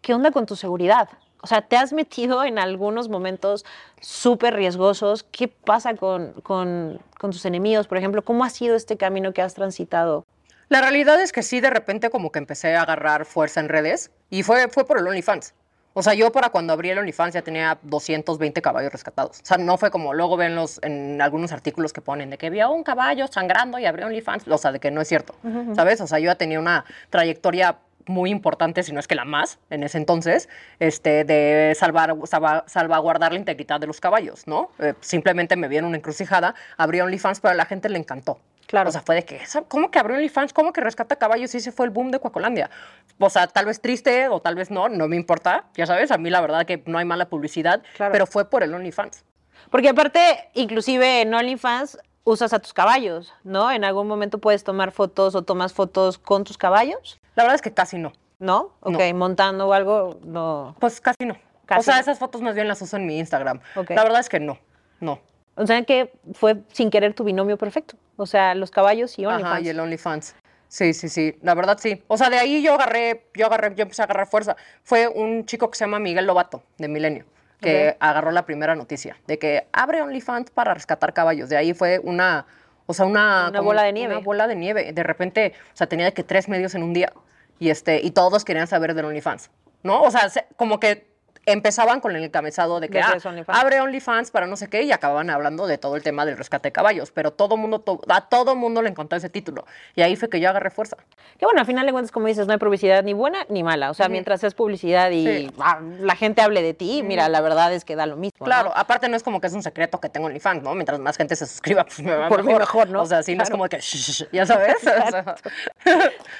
¿qué 0.00 0.14
onda 0.14 0.30
con 0.30 0.46
tu 0.46 0.56
seguridad? 0.56 1.08
O 1.42 1.46
sea, 1.46 1.62
te 1.62 1.76
has 1.76 1.92
metido 1.92 2.44
en 2.44 2.58
algunos 2.58 3.08
momentos 3.08 3.64
súper 4.00 4.54
riesgosos. 4.54 5.24
¿Qué 5.24 5.48
pasa 5.48 5.94
con, 5.94 6.32
con, 6.42 7.00
con 7.18 7.30
tus 7.30 7.44
enemigos, 7.44 7.86
por 7.86 7.98
ejemplo? 7.98 8.22
¿Cómo 8.24 8.44
ha 8.44 8.50
sido 8.50 8.74
este 8.74 8.96
camino 8.96 9.32
que 9.32 9.42
has 9.42 9.54
transitado? 9.54 10.24
La 10.68 10.80
realidad 10.80 11.20
es 11.20 11.32
que 11.32 11.42
sí, 11.42 11.60
de 11.60 11.70
repente 11.70 12.10
como 12.10 12.32
que 12.32 12.38
empecé 12.38 12.74
a 12.74 12.82
agarrar 12.82 13.24
fuerza 13.24 13.60
en 13.60 13.68
redes 13.68 14.10
y 14.30 14.42
fue, 14.42 14.68
fue 14.68 14.86
por 14.86 14.98
el 14.98 15.06
OnlyFans. 15.06 15.54
O 15.98 16.02
sea, 16.02 16.12
yo 16.12 16.30
para 16.30 16.50
cuando 16.50 16.72
abrí 16.74 16.90
el 16.90 16.98
OnlyFans 16.98 17.32
ya 17.34 17.40
tenía 17.42 17.78
220 17.82 18.60
caballos 18.60 18.92
rescatados. 18.92 19.40
O 19.40 19.46
sea, 19.46 19.56
no 19.56 19.78
fue 19.78 19.90
como 19.90 20.12
luego 20.12 20.36
ven 20.36 20.54
los, 20.54 20.78
en 20.82 21.22
algunos 21.22 21.52
artículos 21.52 21.92
que 21.94 22.02
ponen 22.02 22.28
de 22.30 22.36
que 22.36 22.50
vio 22.50 22.70
un 22.70 22.82
caballo 22.82 23.26
sangrando 23.28 23.78
y 23.78 23.86
abrió 23.86 24.06
OnlyFans. 24.06 24.46
O 24.48 24.58
sea, 24.58 24.72
de 24.72 24.80
que 24.80 24.90
no 24.90 25.00
es 25.00 25.08
cierto, 25.08 25.34
¿sabes? 25.74 26.00
O 26.02 26.06
sea, 26.06 26.18
yo 26.18 26.26
ya 26.26 26.34
tenía 26.34 26.58
una 26.58 26.84
trayectoria 27.10 27.78
muy 28.08 28.30
importante, 28.30 28.82
si 28.82 28.92
no 28.92 29.00
es 29.00 29.08
que 29.08 29.14
la 29.14 29.24
más, 29.24 29.58
en 29.70 29.82
ese 29.82 29.98
entonces, 29.98 30.48
este, 30.78 31.24
de 31.24 31.74
salvar, 31.76 32.14
salva- 32.24 32.64
salvaguardar 32.68 33.32
la 33.32 33.38
integridad 33.38 33.80
de 33.80 33.86
los 33.88 33.98
caballos, 34.00 34.46
¿no? 34.46 34.70
Eh, 34.78 34.94
simplemente 35.00 35.56
me 35.56 35.66
vi 35.66 35.78
en 35.78 35.86
una 35.86 35.96
encrucijada, 35.96 36.54
abrí 36.76 37.00
OnlyFans, 37.00 37.40
pero 37.40 37.52
a 37.52 37.56
la 37.56 37.64
gente 37.64 37.88
le 37.88 37.98
encantó. 37.98 38.38
Claro. 38.66 38.88
O 38.88 38.92
sea, 38.92 39.00
fue 39.02 39.14
de 39.16 39.24
que, 39.24 39.40
¿sab- 39.46 39.66
¿cómo 39.68 39.90
que 39.90 39.98
abrió 39.98 40.16
OnlyFans? 40.16 40.52
¿Cómo 40.52 40.72
que 40.72 40.80
rescata 40.80 41.16
caballos? 41.16 41.54
Y 41.54 41.58
ese 41.58 41.72
fue 41.72 41.86
el 41.86 41.90
boom 41.90 42.10
de 42.10 42.18
Coacolandia. 42.20 42.70
O 43.18 43.30
sea, 43.30 43.46
tal 43.46 43.64
vez 43.66 43.80
triste 43.80 44.28
o 44.28 44.40
tal 44.40 44.54
vez 44.54 44.70
no, 44.70 44.88
no 44.88 45.08
me 45.08 45.16
importa. 45.16 45.64
Ya 45.74 45.86
sabes, 45.86 46.10
a 46.10 46.18
mí 46.18 46.30
la 46.30 46.40
verdad 46.40 46.66
que 46.66 46.82
no 46.86 46.98
hay 46.98 47.04
mala 47.04 47.28
publicidad, 47.28 47.82
Claro. 47.96 48.12
pero 48.12 48.26
fue 48.26 48.50
por 48.50 48.62
el 48.62 48.74
OnlyFans. 48.74 49.24
Porque 49.70 49.88
aparte, 49.88 50.48
inclusive 50.54 51.22
en 51.22 51.32
OnlyFans 51.34 51.98
usas 52.24 52.52
a 52.52 52.58
tus 52.58 52.72
caballos, 52.72 53.32
¿no? 53.44 53.70
En 53.70 53.84
algún 53.84 54.08
momento 54.08 54.38
puedes 54.38 54.64
tomar 54.64 54.90
fotos 54.90 55.34
o 55.34 55.42
tomas 55.42 55.72
fotos 55.72 56.18
con 56.18 56.44
tus 56.44 56.58
caballos, 56.58 57.20
La 57.36 57.42
verdad 57.44 57.54
es 57.54 57.62
que 57.62 57.72
casi 57.72 57.98
no. 57.98 58.12
¿no? 58.38 58.72
Ok, 58.80 58.98
No. 59.00 59.14
montando 59.14 59.66
o 59.68 59.72
algo, 59.72 60.18
no. 60.24 60.74
Pues 60.80 61.00
casi 61.00 61.24
no. 61.24 61.36
Casi 61.66 61.80
o 61.80 61.82
sea, 61.84 61.94
no. 61.94 62.00
esas 62.00 62.18
fotos 62.18 62.42
más 62.42 62.54
bien 62.54 62.68
las 62.68 62.80
uso 62.82 62.96
en 62.96 63.06
mi 63.06 63.18
Instagram. 63.18 63.60
Ok. 63.76 63.90
La 63.90 64.02
verdad 64.02 64.20
es 64.20 64.28
que 64.28 64.40
no, 64.40 64.58
no. 65.00 65.20
O 65.54 65.66
sea 65.66 65.82
que 65.84 66.12
fue 66.34 66.56
sin 66.72 66.90
querer 66.90 67.14
tu 67.14 67.24
binomio 67.24 67.56
perfecto. 67.56 67.96
O 68.16 68.26
sea, 68.26 68.54
los 68.54 68.70
caballos 68.70 69.18
y 69.18 69.26
OnlyFans. 69.26 69.52
Ajá, 69.52 69.60
y 69.60 69.68
el 69.68 69.80
OnlyFans. 69.80 70.34
Sí, 70.68 70.94
sí, 70.94 71.08
sí, 71.08 71.36
la 71.42 71.54
verdad 71.54 71.78
sí. 71.80 72.02
O 72.08 72.16
sea, 72.16 72.28
de 72.28 72.38
ahí 72.38 72.62
yo 72.62 72.74
agarré, 72.74 73.26
yo 73.34 73.46
agarré, 73.46 73.74
yo 73.76 73.82
empecé 73.82 74.02
a 74.02 74.04
agarrar 74.06 74.26
fuerza. 74.26 74.56
Fue 74.82 75.06
un 75.06 75.46
chico 75.46 75.70
que 75.70 75.78
se 75.78 75.84
llama 75.84 75.98
Miguel 76.00 76.26
Lobato, 76.26 76.62
de 76.78 76.88
Milenio, 76.88 77.24
que 77.60 77.96
agarró 78.00 78.30
la 78.32 78.44
primera 78.46 78.74
noticia 78.74 79.16
de 79.26 79.38
que 79.38 79.66
abre 79.72 80.02
OnlyFans 80.02 80.50
para 80.50 80.74
rescatar 80.74 81.12
caballos. 81.12 81.48
De 81.48 81.56
ahí 81.56 81.72
fue 81.72 82.00
una, 82.02 82.46
o 82.86 82.94
sea, 82.94 83.06
una... 83.06 83.48
Una 83.50 83.60
bola 83.60 83.82
de 83.84 83.92
nieve. 83.92 84.14
Una 84.16 84.24
bola 84.24 84.46
de 84.48 84.56
nieve. 84.56 84.92
De 84.92 85.02
repente, 85.04 85.52
o 85.72 85.76
sea, 85.76 85.86
tenía 85.86 86.06
de 86.06 86.12
que 86.12 86.24
tres 86.24 86.48
medios 86.48 86.74
en 86.74 86.82
un 86.82 86.92
día. 86.92 87.12
Y, 87.58 87.70
este, 87.70 88.00
y 88.02 88.10
todos 88.10 88.44
querían 88.44 88.66
saber 88.66 88.94
del 88.94 89.04
OnlyFans, 89.06 89.50
¿no? 89.82 90.02
O 90.02 90.10
sea, 90.10 90.28
se- 90.28 90.46
como 90.56 90.80
que 90.80 91.06
empezaban 91.46 92.00
con 92.00 92.14
el 92.16 92.24
encabezado 92.24 92.80
de 92.80 92.88
que 92.88 93.00
ah, 93.00 93.16
OnlyFans. 93.24 93.58
abre 93.58 93.80
OnlyFans 93.80 94.30
para 94.32 94.46
no 94.48 94.56
sé 94.56 94.68
qué 94.68 94.82
y 94.82 94.90
acababan 94.92 95.30
hablando 95.30 95.66
de 95.68 95.78
todo 95.78 95.94
el 95.96 96.02
tema 96.02 96.26
del 96.26 96.36
rescate 96.36 96.68
de 96.68 96.72
caballos, 96.72 97.12
pero 97.12 97.32
todo 97.32 97.56
mundo 97.56 97.80
to- 97.80 98.00
a 98.08 98.22
todo 98.28 98.56
mundo 98.56 98.82
le 98.82 98.88
encantó 98.90 99.14
ese 99.16 99.30
título 99.30 99.64
y 99.94 100.02
ahí 100.02 100.16
fue 100.16 100.28
que 100.28 100.40
yo 100.40 100.48
agarré 100.50 100.70
fuerza. 100.70 100.96
Que 101.38 101.46
bueno, 101.46 101.60
al 101.60 101.66
final 101.66 101.86
de 101.86 101.92
cuentas, 101.92 102.10
como 102.10 102.26
dices, 102.26 102.46
no 102.46 102.52
hay 102.52 102.58
publicidad 102.58 103.02
ni 103.04 103.12
buena 103.12 103.46
ni 103.48 103.62
mala. 103.62 103.90
O 103.90 103.94
sea, 103.94 104.08
mientras 104.08 104.42
es 104.44 104.54
publicidad 104.54 105.10
y 105.10 105.24
Sí. 105.26 105.50
ah, 105.60 105.80
la 106.00 106.16
gente 106.16 106.42
hable 106.42 106.62
de 106.62 106.74
ti, 106.74 107.02
mira, 107.04 107.28
la 107.28 107.40
verdad 107.40 107.72
es 107.72 107.84
que 107.84 107.94
da 107.94 108.06
lo 108.06 108.16
mismo. 108.16 108.36
¿no? 108.40 108.44
Claro, 108.46 108.72
aparte 108.74 109.08
no 109.08 109.16
es 109.16 109.22
como 109.22 109.40
que 109.40 109.46
es 109.46 109.52
un 109.52 109.62
secreto 109.62 110.00
que 110.00 110.08
tengo 110.08 110.26
OnlyFans, 110.26 110.62
¿no? 110.62 110.74
Mientras 110.74 110.98
más 110.98 111.16
gente 111.16 111.36
se 111.36 111.46
suscriba, 111.46 111.84
pues 111.84 112.00
me 112.00 112.14
va 112.16 112.28
Por 112.28 112.42
mí 112.42 112.54
mejor, 112.54 112.88
¿no? 112.90 113.02
O 113.02 113.06
sea, 113.06 113.22
sí, 113.22 113.36
no 113.36 113.42
es 113.44 113.48
Claro. 113.50 113.58
como 113.60 113.68
que, 113.68 113.78
"Shh, 113.78 114.24
shh", 114.24 114.28
ya 114.32 114.46
sabes. 114.46 114.76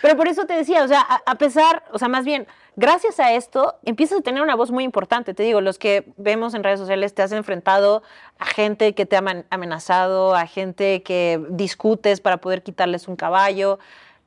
Pero 0.02 0.16
por 0.16 0.28
eso 0.28 0.46
te 0.46 0.54
decía, 0.54 0.82
o 0.82 0.88
sea, 0.88 1.00
a, 1.00 1.22
a 1.26 1.34
pesar, 1.36 1.82
o 1.92 1.98
sea, 1.98 2.08
más 2.08 2.24
bien, 2.24 2.46
gracias 2.76 3.18
a 3.20 3.32
esto, 3.32 3.74
empiezas 3.84 4.18
a 4.18 4.22
tener 4.22 4.42
una 4.42 4.54
voz 4.54 4.70
muy 4.70 4.84
importante. 4.84 5.34
Te 5.34 5.42
digo, 5.42 5.60
los 5.60 5.78
que 5.78 6.04
vemos 6.16 6.54
en 6.54 6.62
redes 6.62 6.78
sociales 6.78 7.14
te 7.14 7.22
has 7.22 7.32
enfrentado 7.32 8.02
a 8.38 8.46
gente 8.46 8.94
que 8.94 9.06
te 9.06 9.16
ha 9.16 9.20
amen- 9.20 9.44
amenazado, 9.50 10.34
a 10.34 10.46
gente 10.46 11.02
que 11.02 11.44
discutes 11.50 12.20
para 12.20 12.36
poder 12.38 12.62
quitarles 12.62 13.08
un 13.08 13.16
caballo. 13.16 13.78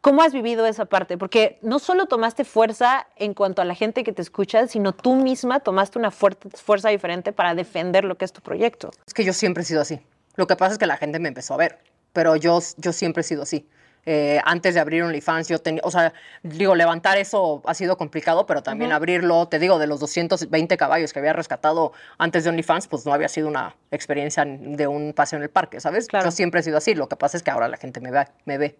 ¿Cómo 0.01 0.21
has 0.21 0.31
vivido 0.33 0.65
esa 0.65 0.85
parte? 0.85 1.17
Porque 1.17 1.59
no 1.61 1.77
solo 1.77 2.05
tomaste 2.05 2.45
fuerza 2.45 3.07
en 3.17 3.33
cuanto 3.33 3.61
a 3.61 3.65
la 3.65 3.75
gente 3.75 4.03
que 4.05 4.13
te 4.13 4.21
escucha, 4.21 4.65
sino 4.67 4.93
tú 4.93 5.15
misma 5.15 5.59
tomaste 5.59 5.99
una 5.99 6.09
fuerza 6.11 6.87
diferente 6.89 7.33
para 7.33 7.53
defender 7.53 8.05
lo 8.05 8.17
que 8.17 8.23
es 8.23 8.31
tu 8.31 8.39
proyecto. 8.41 8.91
es 9.05 9.13
que 9.13 9.25
yo 9.25 9.33
siempre 9.33 9.63
he 9.63 9.65
sido 9.65 9.81
así. 9.81 9.99
Lo 10.35 10.47
que 10.47 10.55
pasa 10.55 10.73
es 10.73 10.77
que 10.79 10.85
la 10.85 10.95
gente 10.95 11.19
me 11.19 11.27
empezó 11.27 11.53
a 11.53 11.57
ver, 11.57 11.79
pero 12.13 12.37
yo, 12.37 12.59
yo 12.77 12.93
siempre 12.93 13.21
he 13.21 13.23
sido 13.25 13.43
así. 13.43 13.67
Eh, 14.11 14.41
antes 14.43 14.73
de 14.73 14.79
abrir 14.79 15.03
OnlyFans, 15.03 15.49
yo 15.49 15.59
tenía, 15.59 15.81
o 15.83 15.91
sea, 15.91 16.13
digo, 16.41 16.73
levantar 16.73 17.19
eso 17.19 17.61
ha 17.67 17.75
sido 17.75 17.95
complicado, 17.95 18.47
pero 18.47 18.63
también 18.63 18.91
abrirlo, 18.91 19.47
te 19.47 19.59
digo, 19.59 19.77
de 19.77 19.85
los 19.85 19.99
220 19.99 20.77
caballos 20.77 21.13
que 21.13 21.19
había 21.19 21.31
rescatado 21.31 21.93
antes 22.17 22.43
de 22.43 22.49
OnlyFans, 22.49 22.87
pues 22.87 23.05
no 23.05 23.13
había 23.13 23.27
sido 23.27 23.47
una 23.47 23.75
experiencia 23.91 24.43
de 24.45 24.87
un 24.87 25.13
paseo 25.13 25.37
en 25.37 25.43
el 25.43 25.51
parque, 25.51 25.79
¿sabes? 25.79 26.07
Claro. 26.07 26.25
Yo 26.25 26.31
siempre 26.31 26.61
he 26.61 26.63
sido 26.63 26.79
así, 26.79 26.95
lo 26.95 27.07
que 27.07 27.17
pasa 27.17 27.37
es 27.37 27.43
que 27.43 27.51
ahora 27.51 27.67
la 27.67 27.77
gente 27.77 28.01
me 28.01 28.09
ve. 28.09 28.25
Me 28.45 28.57
ve. 28.57 28.79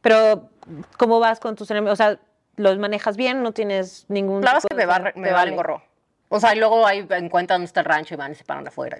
Pero, 0.00 0.50
¿cómo 0.96 1.20
vas 1.20 1.38
con 1.38 1.54
tus 1.54 1.70
enemigos? 1.70 1.92
O 1.92 2.02
sea, 2.02 2.18
¿los 2.56 2.76
manejas 2.76 3.16
bien? 3.16 3.44
¿No 3.44 3.52
tienes 3.52 4.06
ningún 4.08 4.40
La 4.40 4.54
verdad 4.54 4.64
es 4.64 4.68
que 4.68 4.74
me, 4.74 4.86
va, 4.86 4.98
me 4.98 5.12
vale? 5.14 5.32
valen 5.32 5.54
gorro. 5.54 5.82
O 6.28 6.40
sea, 6.40 6.56
y 6.56 6.58
luego 6.58 6.84
ahí 6.84 7.06
encuentran 7.10 7.58
dónde 7.60 7.66
está 7.66 7.80
el 7.82 7.86
rancho 7.86 8.14
y 8.14 8.16
van 8.16 8.32
y 8.32 8.34
se 8.34 8.42
paran 8.42 8.66
afuera. 8.66 8.98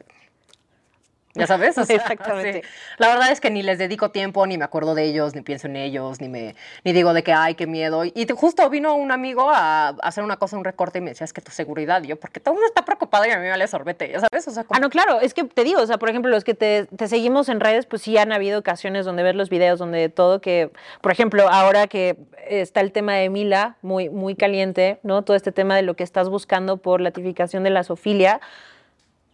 ¿Ya 1.36 1.46
sabes? 1.46 1.76
O 1.78 1.84
sea, 1.84 1.96
Exactamente. 1.96 2.62
sí. 2.62 2.68
La 2.98 3.08
verdad 3.08 3.30
es 3.30 3.40
que 3.40 3.50
ni 3.50 3.62
les 3.62 3.78
dedico 3.78 4.10
tiempo, 4.10 4.46
ni 4.46 4.58
me 4.58 4.64
acuerdo 4.64 4.94
de 4.94 5.04
ellos, 5.04 5.34
ni 5.34 5.42
pienso 5.42 5.66
en 5.66 5.76
ellos, 5.76 6.20
ni 6.20 6.28
me 6.28 6.54
ni 6.84 6.92
digo 6.92 7.12
de 7.12 7.22
que, 7.22 7.32
ay, 7.32 7.54
qué 7.54 7.66
miedo. 7.66 8.04
Y 8.04 8.26
te- 8.26 8.32
justo 8.34 8.68
vino 8.70 8.94
un 8.94 9.12
amigo 9.12 9.50
a 9.50 9.88
hacer 10.02 10.24
una 10.24 10.36
cosa, 10.36 10.56
un 10.56 10.64
recorte, 10.64 10.98
y 10.98 11.02
me 11.02 11.10
decía, 11.10 11.24
es 11.24 11.32
que 11.32 11.40
tu 11.42 11.52
seguridad. 11.52 12.02
Y 12.02 12.08
yo, 12.08 12.16
porque 12.16 12.40
todo 12.40 12.52
el 12.52 12.56
mundo 12.56 12.66
está 12.68 12.84
preocupado 12.84 13.24
y 13.26 13.30
a 13.30 13.36
mí 13.36 13.42
me 13.42 13.50
vale 13.50 13.66
sorbete, 13.68 14.08
¿ya 14.10 14.20
sabes? 14.20 14.48
O 14.48 14.50
sea, 14.50 14.64
como- 14.64 14.76
Ah, 14.76 14.80
no, 14.80 14.88
claro, 14.90 15.20
es 15.20 15.34
que 15.34 15.44
te 15.44 15.62
digo, 15.64 15.80
o 15.80 15.86
sea, 15.86 15.98
por 15.98 16.08
ejemplo, 16.08 16.30
los 16.30 16.44
que 16.44 16.54
te, 16.54 16.86
te 16.86 17.08
seguimos 17.08 17.48
en 17.48 17.60
redes, 17.60 17.86
pues 17.86 18.02
sí 18.02 18.16
han 18.16 18.32
habido 18.32 18.58
ocasiones 18.60 19.04
donde 19.04 19.22
ves 19.22 19.34
los 19.34 19.50
videos, 19.50 19.78
donde 19.78 20.08
todo 20.08 20.40
que, 20.40 20.70
por 21.02 21.12
ejemplo, 21.12 21.48
ahora 21.50 21.86
que 21.86 22.16
está 22.48 22.80
el 22.80 22.92
tema 22.92 23.14
de 23.14 23.28
Mila, 23.28 23.76
muy, 23.82 24.08
muy 24.08 24.34
caliente, 24.36 24.98
¿no? 25.02 25.22
Todo 25.22 25.36
este 25.36 25.52
tema 25.52 25.76
de 25.76 25.82
lo 25.82 25.94
que 25.94 26.04
estás 26.04 26.28
buscando 26.28 26.76
por 26.78 27.00
la 27.00 27.10
tipificación 27.10 27.62
de 27.62 27.70
la 27.70 27.84
zoofilia, 27.84 28.40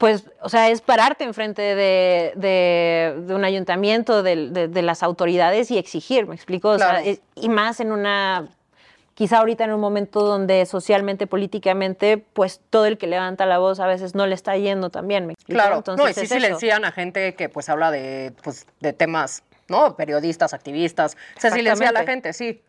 pues, 0.03 0.25
o 0.41 0.49
sea, 0.49 0.69
es 0.69 0.81
pararte 0.81 1.23
enfrente 1.23 1.63
de, 1.63 2.33
de, 2.35 3.15
de 3.25 3.35
un 3.37 3.45
ayuntamiento, 3.45 4.25
de, 4.25 4.51
de- 4.51 4.67
de 4.67 4.83
las 4.83 5.05
autoridades 5.05 5.71
y 5.71 5.79
exigir, 5.79 6.27
¿me 6.27 6.35
explico? 6.35 6.71
O 6.71 6.77
Claro. 6.77 6.99
sea, 6.99 7.09
es- 7.09 7.21
y 7.37 7.49
más 7.49 7.79
en 7.79 7.93
una, 7.93 8.49
quizá 9.15 9.39
ahorita 9.39 9.63
en 9.63 9.73
un 9.73 9.79
momento 9.81 10.23
donde 10.25 10.67
socialmente, 10.67 11.29
políticamente, 11.29 12.19
pues 12.19 12.61
todo 12.69 12.87
el 12.87 12.99
que 12.99 13.07
levanta 13.07 13.47
la 13.47 13.59
voz 13.59 13.79
a 13.79 13.87
veces 13.87 14.17
no 14.17 14.27
le 14.27 14.35
está 14.35 14.57
yendo 14.57 14.91
también, 14.91 15.29
¿me 15.29 15.35
explico? 15.35 15.57
Claro, 15.61 15.77
Entonces, 15.77 16.05
no, 16.05 16.11
y 16.11 16.15
sí 16.15 16.23
eso. 16.23 16.35
silencian 16.35 16.85
a 16.85 16.91
gente 16.91 17.37
que 17.37 17.49
pues 17.49 17.69
habla 17.69 17.93
de, 17.93 18.33
pues, 18.43 18.67
de 18.81 18.93
temas, 18.93 19.45
¿no? 19.69 19.95
Periodistas, 19.95 20.53
activistas. 20.53 21.17
Se 21.39 21.53
silencia 21.53 21.91
a 21.91 21.93
la 21.93 22.03
gente, 22.03 22.33
sí. 22.33 22.61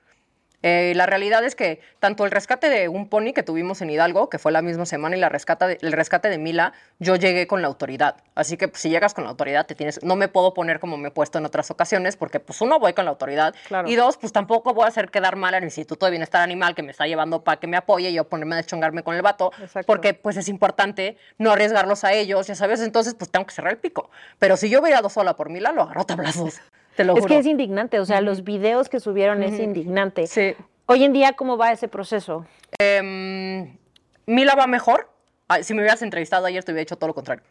Eh, 0.64 0.94
la 0.96 1.06
realidad 1.06 1.44
es 1.44 1.56
que 1.56 1.82
tanto 2.00 2.24
el 2.24 2.32
rescate 2.32 2.70
de 2.70 2.88
un 2.88 3.10
pony 3.10 3.34
que 3.36 3.44
tuvimos 3.44 3.82
en 3.82 3.90
Hidalgo, 3.90 4.30
que 4.30 4.40
fue 4.40 4.54
la 4.54 4.62
misma 4.62 4.86
semana, 4.86 5.18
y 5.18 5.20
la 5.20 5.28
rescata 5.28 5.68
de- 5.68 5.78
el 5.82 5.92
rescate 5.92 6.30
de 6.30 6.38
Mila, 6.38 6.72
yo 7.00 7.18
llegué 7.18 7.48
con 7.48 7.62
la 7.62 7.68
autoridad. 7.68 8.16
Así 8.34 8.56
que 8.56 8.70
pues, 8.70 8.82
si 8.82 8.90
llegas 8.90 9.14
con 9.14 9.26
la 9.26 9.30
autoridad, 9.32 9.66
te 9.66 9.76
tienes, 9.76 10.02
no 10.04 10.16
me 10.16 10.30
puedo 10.30 10.54
poner 10.54 10.80
como 10.80 10.98
me 10.98 11.10
he 11.10 11.12
puesto 11.12 11.38
en 11.38 11.46
otras 11.46 11.70
ocasiones, 11.70 12.16
porque 12.16 12.40
pues 12.40 12.62
uno, 12.62 12.80
voy 12.80 12.94
con 12.94 13.04
la 13.04 13.12
autoridad, 13.12 13.54
Claro. 13.68 13.90
y 13.90 13.96
dos, 13.96 14.16
pues 14.18 14.32
tampoco 14.32 14.74
voy 14.74 14.86
a 14.86 14.88
hacer 14.88 15.12
quedar 15.12 15.36
mal 15.36 15.54
al 15.54 15.64
Instituto 15.66 16.06
de 16.06 16.12
Bienestar 16.12 16.42
Animal 16.42 16.76
que 16.76 16.82
me 16.82 16.92
está 16.92 17.08
llevando 17.08 17.44
para 17.44 17.60
que 17.60 17.68
me 17.68 17.76
apoye 17.76 18.10
y 18.10 18.14
yo 18.14 18.24
ponerme 18.30 18.56
a 18.56 18.58
deschongarme 18.60 19.04
con 19.04 19.16
el 19.16 19.22
vato, 19.22 19.52
Exacto. 19.62 19.86
porque 19.86 20.14
pues 20.14 20.38
es 20.38 20.48
importante 20.48 21.18
no 21.38 21.52
arriesgarlos 21.52 22.06
a 22.06 22.14
ellos, 22.14 22.48
ya 22.48 22.56
sabes, 22.56 22.80
entonces 22.80 23.16
pues 23.16 23.30
tengo 23.30 23.46
que 23.46 23.54
cerrar 23.54 23.74
el 23.74 23.80
pico. 23.80 24.10
Pero 24.40 24.56
si 24.56 24.70
yo 24.70 24.80
hubiera 24.80 25.00
ido 25.02 25.10
sola 25.10 25.36
por 25.36 25.50
Mila, 25.50 25.74
lo 25.74 25.82
agarro 25.82 26.06
tablazos, 26.06 26.62
te 26.96 27.04
lo 27.04 27.14
Es 27.14 27.22
juro. 27.22 27.34
que 27.34 27.40
es 27.40 27.46
indignante, 27.46 28.00
o 28.00 28.06
sea, 28.06 28.22
los 28.22 28.44
videos 28.44 28.90
que 28.90 29.00
subieron 29.00 29.44
es 29.44 29.60
indignante. 29.60 30.28
Sí. 30.28 30.56
Hoy 30.86 31.04
en 31.04 31.14
día, 31.14 31.34
¿cómo 31.34 31.58
va 31.58 31.72
ese 31.72 31.88
proceso? 31.88 32.46
Em, 32.80 33.78
Mila 34.26 34.56
va 34.56 34.68
mejor. 34.68 35.10
Ay, 35.48 35.64
si 35.64 35.74
me 35.74 35.82
hubieras 35.82 36.02
entrevistado 36.02 36.46
ayer, 36.46 36.64
te 36.64 36.72
hubiera 36.72 36.84
hecho 36.84 36.96
todo 36.98 37.08
lo 37.08 37.14
contrario. 37.14 37.44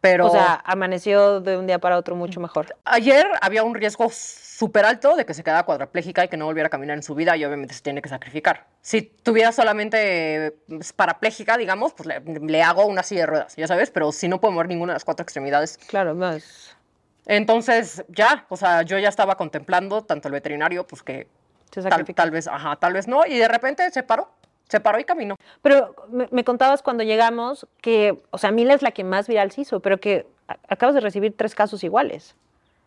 Pero 0.00 0.28
O 0.28 0.30
sea, 0.30 0.54
amaneció 0.64 1.40
de 1.42 1.58
un 1.58 1.66
día 1.66 1.78
para 1.78 1.98
otro 1.98 2.16
mucho 2.16 2.40
mejor. 2.40 2.74
ayer 2.86 3.26
había 3.42 3.62
un 3.64 3.74
riesgo 3.74 4.08
súper 4.10 4.86
alto 4.86 5.14
de 5.14 5.26
que 5.26 5.34
se 5.34 5.44
quedara 5.44 5.64
cuadraplégica 5.64 6.24
y 6.24 6.28
que 6.28 6.38
no 6.38 6.46
volviera 6.46 6.68
a 6.68 6.70
caminar 6.70 6.96
en 6.96 7.02
su 7.02 7.14
vida 7.14 7.36
y 7.36 7.44
obviamente 7.44 7.74
se 7.74 7.82
tiene 7.82 8.00
que 8.00 8.08
sacrificar. 8.08 8.66
Si 8.80 9.02
tuviera 9.02 9.52
solamente 9.52 10.46
eh, 10.46 10.52
parapléjica, 10.96 11.58
digamos, 11.58 11.92
pues 11.92 12.06
le, 12.06 12.20
le 12.20 12.62
hago 12.62 12.86
una 12.86 13.02
silla 13.02 13.22
de 13.22 13.26
ruedas, 13.26 13.56
ya 13.56 13.66
sabes, 13.66 13.90
pero 13.90 14.10
si 14.10 14.26
no 14.26 14.40
puedo 14.40 14.52
mover 14.52 14.68
ninguna 14.68 14.94
de 14.94 14.96
las 14.96 15.04
cuatro 15.04 15.22
extremidades. 15.22 15.76
Claro, 15.86 16.14
no 16.14 16.30
es. 16.32 16.74
Entonces, 17.26 18.04
ya, 18.08 18.46
o 18.48 18.56
sea, 18.56 18.82
yo 18.82 18.98
ya 18.98 19.08
estaba 19.08 19.36
contemplando, 19.36 20.02
tanto 20.02 20.28
el 20.28 20.32
veterinario, 20.32 20.86
pues 20.86 21.02
que 21.02 21.28
tal, 21.88 22.04
tal 22.14 22.30
vez, 22.30 22.48
ajá, 22.48 22.76
tal 22.76 22.92
vez 22.92 23.06
no, 23.06 23.24
y 23.26 23.36
de 23.38 23.46
repente 23.48 23.88
se 23.90 24.02
paró, 24.02 24.28
se 24.68 24.80
paró 24.80 24.98
y 24.98 25.04
caminó. 25.04 25.36
Pero 25.62 25.94
me, 26.10 26.28
me 26.30 26.44
contabas 26.44 26.82
cuando 26.82 27.04
llegamos 27.04 27.66
que, 27.80 28.22
o 28.30 28.38
sea, 28.38 28.50
Mila 28.50 28.74
es 28.74 28.82
la 28.82 28.90
que 28.90 29.04
más 29.04 29.28
viral 29.28 29.50
se 29.52 29.62
hizo, 29.62 29.80
pero 29.80 29.98
que 30.00 30.26
a- 30.48 30.56
acabas 30.68 30.94
de 30.94 31.00
recibir 31.00 31.36
tres 31.36 31.54
casos 31.54 31.84
iguales. 31.84 32.34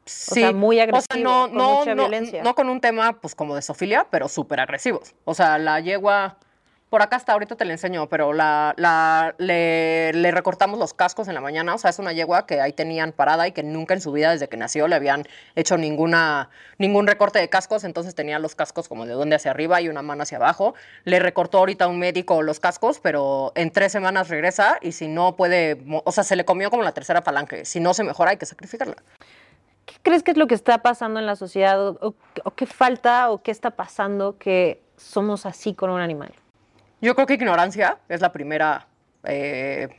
Sí, 0.05 0.41
sea, 0.41 0.51
muy 0.51 0.81
agresivo, 0.81 1.23
no, 1.23 1.47
con 1.47 1.55
no, 1.57 1.75
mucha 1.79 1.95
no, 1.95 2.03
violencia. 2.03 2.43
no 2.43 2.55
con 2.55 2.69
un 2.69 2.81
tema 2.81 3.13
pues 3.21 3.35
como 3.35 3.55
de 3.55 3.61
sofilia, 3.61 4.05
pero 4.09 4.27
súper 4.27 4.59
agresivos. 4.59 5.13
O 5.23 5.33
sea, 5.33 5.57
la 5.57 5.79
yegua, 5.79 6.35
por 6.93 7.01
acá 7.01 7.15
está, 7.17 7.33
ahorita 7.33 7.55
te 7.55 7.65
la 7.65 7.71
enseño, 7.71 8.07
pero 8.07 8.33
la, 8.33 8.75
la, 8.77 9.33
le, 9.39 10.11
recortamos 10.29 10.77
los 10.77 10.93
cascos 10.93 11.27
en 11.27 11.33
la 11.33 11.41
mañana. 11.41 11.73
O 11.73 11.79
sea, 11.79 11.89
es 11.89 11.97
una 11.97 12.13
yegua 12.13 12.45
que 12.45 12.61
ahí 12.61 12.71
tenían 12.71 13.13
parada 13.13 13.47
y 13.47 13.51
que 13.51 13.63
nunca 13.63 13.95
en 13.95 13.99
su 13.99 14.11
vida 14.11 14.29
desde 14.29 14.47
que 14.47 14.57
nació 14.57 14.87
le 14.87 14.93
habían 14.93 15.23
hecho 15.55 15.75
ninguna, 15.75 16.51
ningún 16.77 17.07
recorte 17.07 17.39
de 17.39 17.49
cascos. 17.49 17.83
Entonces 17.83 18.13
tenía 18.13 18.37
los 18.37 18.53
cascos 18.53 18.87
como 18.87 19.07
de 19.07 19.13
donde 19.13 19.35
hacia 19.35 19.49
arriba 19.49 19.81
y 19.81 19.89
una 19.89 20.03
mano 20.03 20.21
hacia 20.21 20.37
abajo. 20.37 20.75
Le 21.03 21.17
recortó 21.17 21.57
ahorita 21.57 21.87
un 21.87 21.97
médico 21.97 22.43
los 22.43 22.59
cascos, 22.59 22.99
pero 22.99 23.53
en 23.55 23.71
tres 23.71 23.91
semanas 23.91 24.29
regresa 24.29 24.77
y 24.79 24.91
si 24.91 25.07
no 25.07 25.35
puede, 25.35 25.83
o 26.05 26.11
sea, 26.11 26.23
se 26.23 26.35
le 26.35 26.45
comió 26.45 26.69
como 26.69 26.83
la 26.83 26.91
tercera 26.91 27.23
falange. 27.23 27.65
Si 27.65 27.79
no 27.79 27.95
se 27.95 28.03
mejora, 28.03 28.29
hay 28.29 28.37
que 28.37 28.45
sacrificarla. 28.45 28.97
¿Qué 29.87 29.95
crees 30.03 30.21
que 30.21 30.29
es 30.29 30.37
lo 30.37 30.45
que 30.45 30.53
está 30.53 30.83
pasando 30.83 31.19
en 31.19 31.25
la 31.25 31.35
sociedad? 31.37 31.81
¿O, 31.87 31.97
o- 32.07 32.15
o 32.43 32.51
qué 32.51 32.67
falta 32.67 33.31
o 33.31 33.41
qué 33.41 33.49
está 33.49 33.71
pasando 33.71 34.37
que 34.37 34.79
somos 34.95 35.47
así 35.47 35.73
con 35.73 35.89
un 35.89 35.99
animal? 35.99 36.31
Yo 37.03 37.15
creo 37.15 37.27
que 37.27 37.33
ignorancia 37.33 37.97
es 38.07 38.21
la 38.21 38.31
primera, 38.31 38.87
eh, 39.25 39.89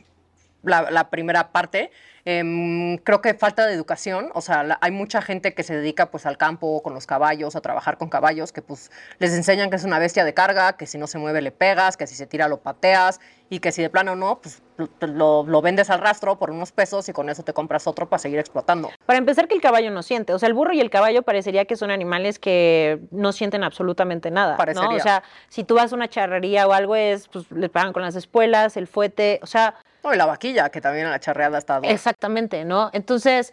la, 0.63 1.11
primera 1.11 1.53
parte. 1.53 1.91
Em, 2.25 2.97
creo 2.97 3.21
que 3.21 3.35
falta 3.35 3.67
de 3.67 3.75
educación, 3.75 4.31
o 4.33 4.41
sea, 4.41 4.79
hay 4.81 4.91
mucha 4.91 5.21
gente 5.21 5.53
que 5.53 5.63
se 5.65 5.77
dedica 5.77 6.11
pues 6.11 6.25
al 6.25 6.39
campo 6.39 6.83
con 6.83 6.95
los 6.95 7.07
caballos, 7.07 7.57
a 7.57 7.61
trabajar 7.61 7.99
con 7.99 8.09
caballos, 8.09 8.53
que 8.53 8.63
pues 8.63 8.91
les 9.19 9.35
enseñan 9.35 9.69
que 9.69 9.77
es 9.77 9.85
una 9.85 9.99
bestia 9.99 10.25
de 10.25 10.33
carga, 10.33 10.79
que 10.79 10.87
si 10.87 10.97
no 10.97 11.07
se 11.07 11.19
mueve 11.19 11.43
le 11.43 11.51
pegas, 11.51 11.99
que 11.99 12.07
si 12.07 12.15
se 12.15 12.27
tira 12.27 12.49
lo 12.49 12.63
pateas 12.63 13.21
y 13.51 13.59
que 13.59 13.71
si 13.71 13.83
de 13.83 13.91
plano 13.91 14.17
no, 14.17 14.41
pues 14.41 14.63
lo, 15.01 15.45
lo 15.45 15.63
vendes 15.63 15.91
al 15.91 16.01
rastro 16.01 16.37
por 16.37 16.51
unos 16.51 16.73
pesos 16.73 17.09
y 17.09 17.13
con 17.13 17.29
eso 17.29 17.43
te 17.43 17.53
compras 17.53 17.87
otro 17.87 18.09
para 18.09 18.19
seguir 18.19 18.39
explotando. 18.39 18.91
Para 19.07 19.19
empezar, 19.19 19.47
que 19.49 19.55
el 19.55 19.61
caballo 19.61 19.91
no 19.91 20.03
siente. 20.03 20.33
O 20.33 20.39
sea, 20.39 20.49
el 20.49 20.55
burro 20.55 20.73
y 20.73 20.81
el 20.81 20.91
caballo 20.91 21.23
parecería 21.23 21.65
que 21.65 21.77
son 21.77 21.91
animales 21.91 22.39
que 22.39 23.01
no 23.11 23.33
sienten 23.33 23.63
absolutamente 23.65 24.31
nada. 24.31 24.53
¿no? 24.53 24.59
Parecería. 24.59 24.97
O 24.97 25.01
sea, 25.01 25.23
si 25.49 25.65
tú 25.65 25.77
vas 25.77 25.93
a 25.93 25.97
una 25.97 26.09
charrería 26.09 26.67
o 26.67 26.73
algo, 26.73 26.97
es, 26.97 27.29
pues 27.29 27.51
les 27.53 27.71
pagan 27.71 27.93
con 27.93 28.03
las 28.03 28.17
espuelas, 28.17 28.77
el 28.77 28.87
fuete. 28.87 29.41
O 29.43 29.47
sea, 29.47 29.75
No, 30.03 30.13
y 30.13 30.17
la 30.17 30.27
vaquilla, 30.27 30.71
que 30.71 30.81
también 30.81 31.07
a 31.07 31.11
la 31.11 31.21
charreada 31.21 31.59
está... 31.59 31.79
exactamente, 31.83 32.65
¿no? 32.65 32.91
Entonces, 32.93 33.53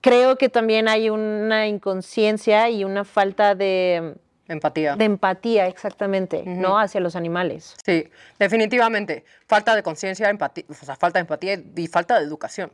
creo 0.00 0.36
que 0.36 0.48
también 0.48 0.88
hay 0.88 1.10
una 1.10 1.66
inconsciencia 1.66 2.70
y 2.70 2.84
una 2.84 3.04
falta 3.04 3.54
de, 3.54 4.14
Empatía. 4.48 4.94
de 4.94 5.04
empatía, 5.04 5.66
exactamente, 5.66 6.44
¿no? 6.46 6.78
Hacia 6.78 7.00
los 7.00 7.16
animales. 7.16 7.76
Sí, 7.84 8.08
definitivamente. 8.38 9.24
Falta 9.46 9.74
de 9.74 9.82
conciencia, 9.82 10.30
empatía, 10.30 10.64
o 10.68 10.74
sea, 10.74 10.94
falta 10.96 11.18
de 11.18 11.22
empatía 11.22 11.60
y 11.74 11.86
falta 11.88 12.18
de 12.18 12.24
educación. 12.24 12.70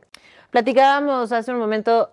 Platicábamos 0.51 1.31
hace 1.31 1.51
un 1.51 1.57
momento, 1.57 2.11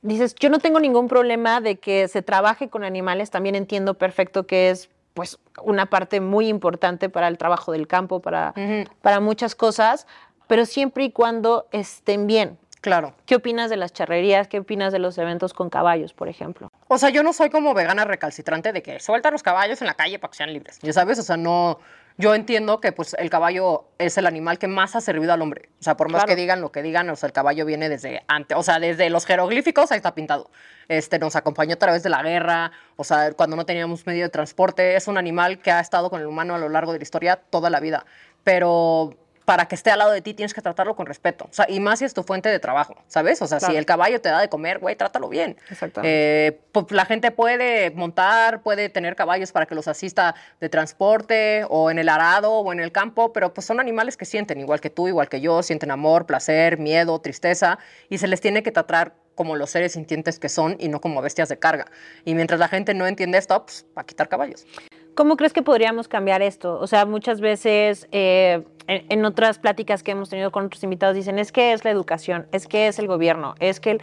dices, 0.00 0.34
yo 0.36 0.48
no 0.48 0.58
tengo 0.60 0.80
ningún 0.80 1.08
problema 1.08 1.60
de 1.60 1.76
que 1.76 2.08
se 2.08 2.22
trabaje 2.22 2.70
con 2.70 2.84
animales, 2.84 3.30
también 3.30 3.54
entiendo 3.54 3.94
perfecto 3.94 4.46
que 4.46 4.70
es 4.70 4.88
pues 5.12 5.38
una 5.62 5.86
parte 5.86 6.20
muy 6.20 6.48
importante 6.48 7.10
para 7.10 7.28
el 7.28 7.36
trabajo 7.36 7.72
del 7.72 7.86
campo, 7.86 8.20
para, 8.20 8.54
para 9.02 9.20
muchas 9.20 9.54
cosas, 9.54 10.06
pero 10.46 10.64
siempre 10.64 11.04
y 11.04 11.10
cuando 11.10 11.66
estén 11.70 12.26
bien. 12.26 12.58
Claro. 12.82 13.14
¿Qué 13.26 13.36
opinas 13.36 13.70
de 13.70 13.76
las 13.76 13.92
charrerías? 13.92 14.48
¿Qué 14.48 14.58
opinas 14.58 14.92
de 14.92 14.98
los 14.98 15.16
eventos 15.16 15.54
con 15.54 15.70
caballos, 15.70 16.12
por 16.12 16.28
ejemplo? 16.28 16.68
O 16.88 16.98
sea, 16.98 17.10
yo 17.10 17.22
no 17.22 17.32
soy 17.32 17.48
como 17.48 17.74
vegana 17.74 18.04
recalcitrante 18.04 18.72
de 18.72 18.82
que 18.82 18.98
suelta 18.98 19.30
los 19.30 19.42
caballos 19.44 19.80
en 19.80 19.86
la 19.86 19.94
calle 19.94 20.18
para 20.18 20.32
que 20.32 20.36
sean 20.36 20.52
libres. 20.52 20.80
Ya 20.82 20.92
sabes, 20.92 21.18
o 21.20 21.22
sea, 21.22 21.36
no. 21.36 21.78
Yo 22.18 22.34
entiendo 22.34 22.80
que 22.80 22.90
pues 22.92 23.14
el 23.18 23.30
caballo 23.30 23.84
es 23.98 24.18
el 24.18 24.26
animal 24.26 24.58
que 24.58 24.66
más 24.66 24.96
ha 24.96 25.00
servido 25.00 25.32
al 25.32 25.40
hombre. 25.40 25.70
O 25.80 25.82
sea, 25.84 25.96
por 25.96 26.08
más 26.10 26.24
Claro. 26.24 26.34
que 26.34 26.40
digan 26.42 26.60
lo 26.60 26.72
que 26.72 26.82
digan, 26.82 27.08
o 27.08 27.16
sea, 27.16 27.28
el 27.28 27.32
caballo 27.32 27.64
viene 27.64 27.88
desde 27.88 28.22
antes, 28.26 28.58
o 28.58 28.62
sea, 28.64 28.80
desde 28.80 29.08
los 29.10 29.24
jeroglíficos 29.26 29.92
ahí 29.92 29.96
está 29.98 30.14
pintado. 30.14 30.50
Este 30.88 31.18
nos 31.20 31.36
acompañó 31.36 31.74
a 31.74 31.78
través 31.78 32.02
de 32.02 32.10
la 32.10 32.22
guerra, 32.22 32.72
o 32.96 33.04
sea, 33.04 33.32
cuando 33.32 33.56
no 33.56 33.64
teníamos 33.64 34.06
medio 34.06 34.24
de 34.24 34.28
transporte, 34.28 34.96
es 34.96 35.06
un 35.08 35.16
animal 35.16 35.60
que 35.60 35.70
ha 35.70 35.80
estado 35.80 36.10
con 36.10 36.20
el 36.20 36.26
humano 36.26 36.54
a 36.56 36.58
lo 36.58 36.68
largo 36.68 36.92
de 36.92 36.98
la 36.98 37.02
historia 37.04 37.36
toda 37.36 37.70
la 37.70 37.78
vida. 37.80 38.04
Pero 38.44 39.14
para 39.44 39.66
que 39.66 39.74
esté 39.74 39.90
al 39.90 39.98
lado 39.98 40.12
de 40.12 40.22
ti 40.22 40.34
tienes 40.34 40.54
que 40.54 40.62
tratarlo 40.62 40.94
con 40.94 41.06
respeto. 41.06 41.44
O 41.50 41.52
sea, 41.52 41.66
y 41.68 41.80
más 41.80 41.98
si 41.98 42.04
es 42.04 42.14
tu 42.14 42.22
fuente 42.22 42.48
de 42.48 42.58
trabajo, 42.58 42.96
¿sabes? 43.08 43.40
O 43.42 43.46
sea, 43.46 43.58
Claro. 43.58 43.72
si 43.72 43.78
el 43.78 43.86
caballo 43.86 44.20
te 44.20 44.28
da 44.28 44.40
de 44.40 44.48
comer, 44.48 44.78
güey, 44.78 44.96
trátalo 44.96 45.28
bien. 45.28 45.56
Exactamente. 45.70 46.46
Eh, 46.48 46.60
pues, 46.72 46.86
la 46.90 47.04
gente 47.04 47.30
puede 47.30 47.90
montar, 47.90 48.62
puede 48.62 48.88
tener 48.88 49.16
caballos 49.16 49.52
para 49.52 49.66
que 49.66 49.74
los 49.74 49.88
asista 49.88 50.34
de 50.60 50.68
transporte 50.68 51.64
o 51.68 51.90
en 51.90 51.98
el 51.98 52.08
arado 52.08 52.52
o 52.52 52.72
en 52.72 52.80
el 52.80 52.92
campo, 52.92 53.32
pero 53.32 53.52
pues 53.52 53.66
son 53.66 53.80
animales 53.80 54.16
que 54.16 54.24
sienten, 54.24 54.60
igual 54.60 54.80
que 54.80 54.90
tú, 54.90 55.08
igual 55.08 55.28
que 55.28 55.40
yo, 55.40 55.62
sienten 55.62 55.90
amor, 55.90 56.26
placer, 56.26 56.78
miedo, 56.78 57.18
tristeza 57.20 57.78
y 58.08 58.18
se 58.18 58.28
les 58.28 58.40
tiene 58.40 58.62
que 58.62 58.72
tratar 58.72 59.14
como 59.34 59.56
los 59.56 59.70
seres 59.70 59.92
sintientes 59.92 60.38
que 60.38 60.48
son 60.48 60.76
y 60.78 60.88
no 60.88 61.00
como 61.00 61.22
bestias 61.22 61.48
de 61.48 61.58
carga. 61.58 61.86
Y 62.24 62.34
mientras 62.34 62.60
la 62.60 62.68
gente 62.68 62.94
no 62.94 63.06
entiende 63.06 63.38
esto, 63.38 63.64
pues 63.64 63.86
va 63.96 64.02
a 64.02 64.06
quitar 64.06 64.28
caballos. 64.28 64.66
¿Cómo 65.14 65.36
crees 65.36 65.52
que 65.52 65.62
podríamos 65.62 66.08
cambiar 66.08 66.42
esto? 66.42 66.78
O 66.78 66.86
sea, 66.86 67.04
muchas 67.06 67.40
veces 67.40 68.08
eh, 68.12 68.64
en, 68.86 69.04
en 69.10 69.24
otras 69.24 69.58
pláticas 69.58 70.02
que 70.02 70.12
hemos 70.12 70.30
tenido 70.30 70.50
con 70.50 70.66
otros 70.66 70.82
invitados 70.84 71.14
dicen, 71.14 71.38
es 71.38 71.52
que 71.52 71.72
es 71.72 71.84
la 71.84 71.90
educación, 71.90 72.46
es 72.52 72.66
que 72.66 72.88
es 72.88 72.98
el 72.98 73.06
gobierno, 73.06 73.54
es 73.60 73.80
que... 73.80 73.92
El... 73.92 74.00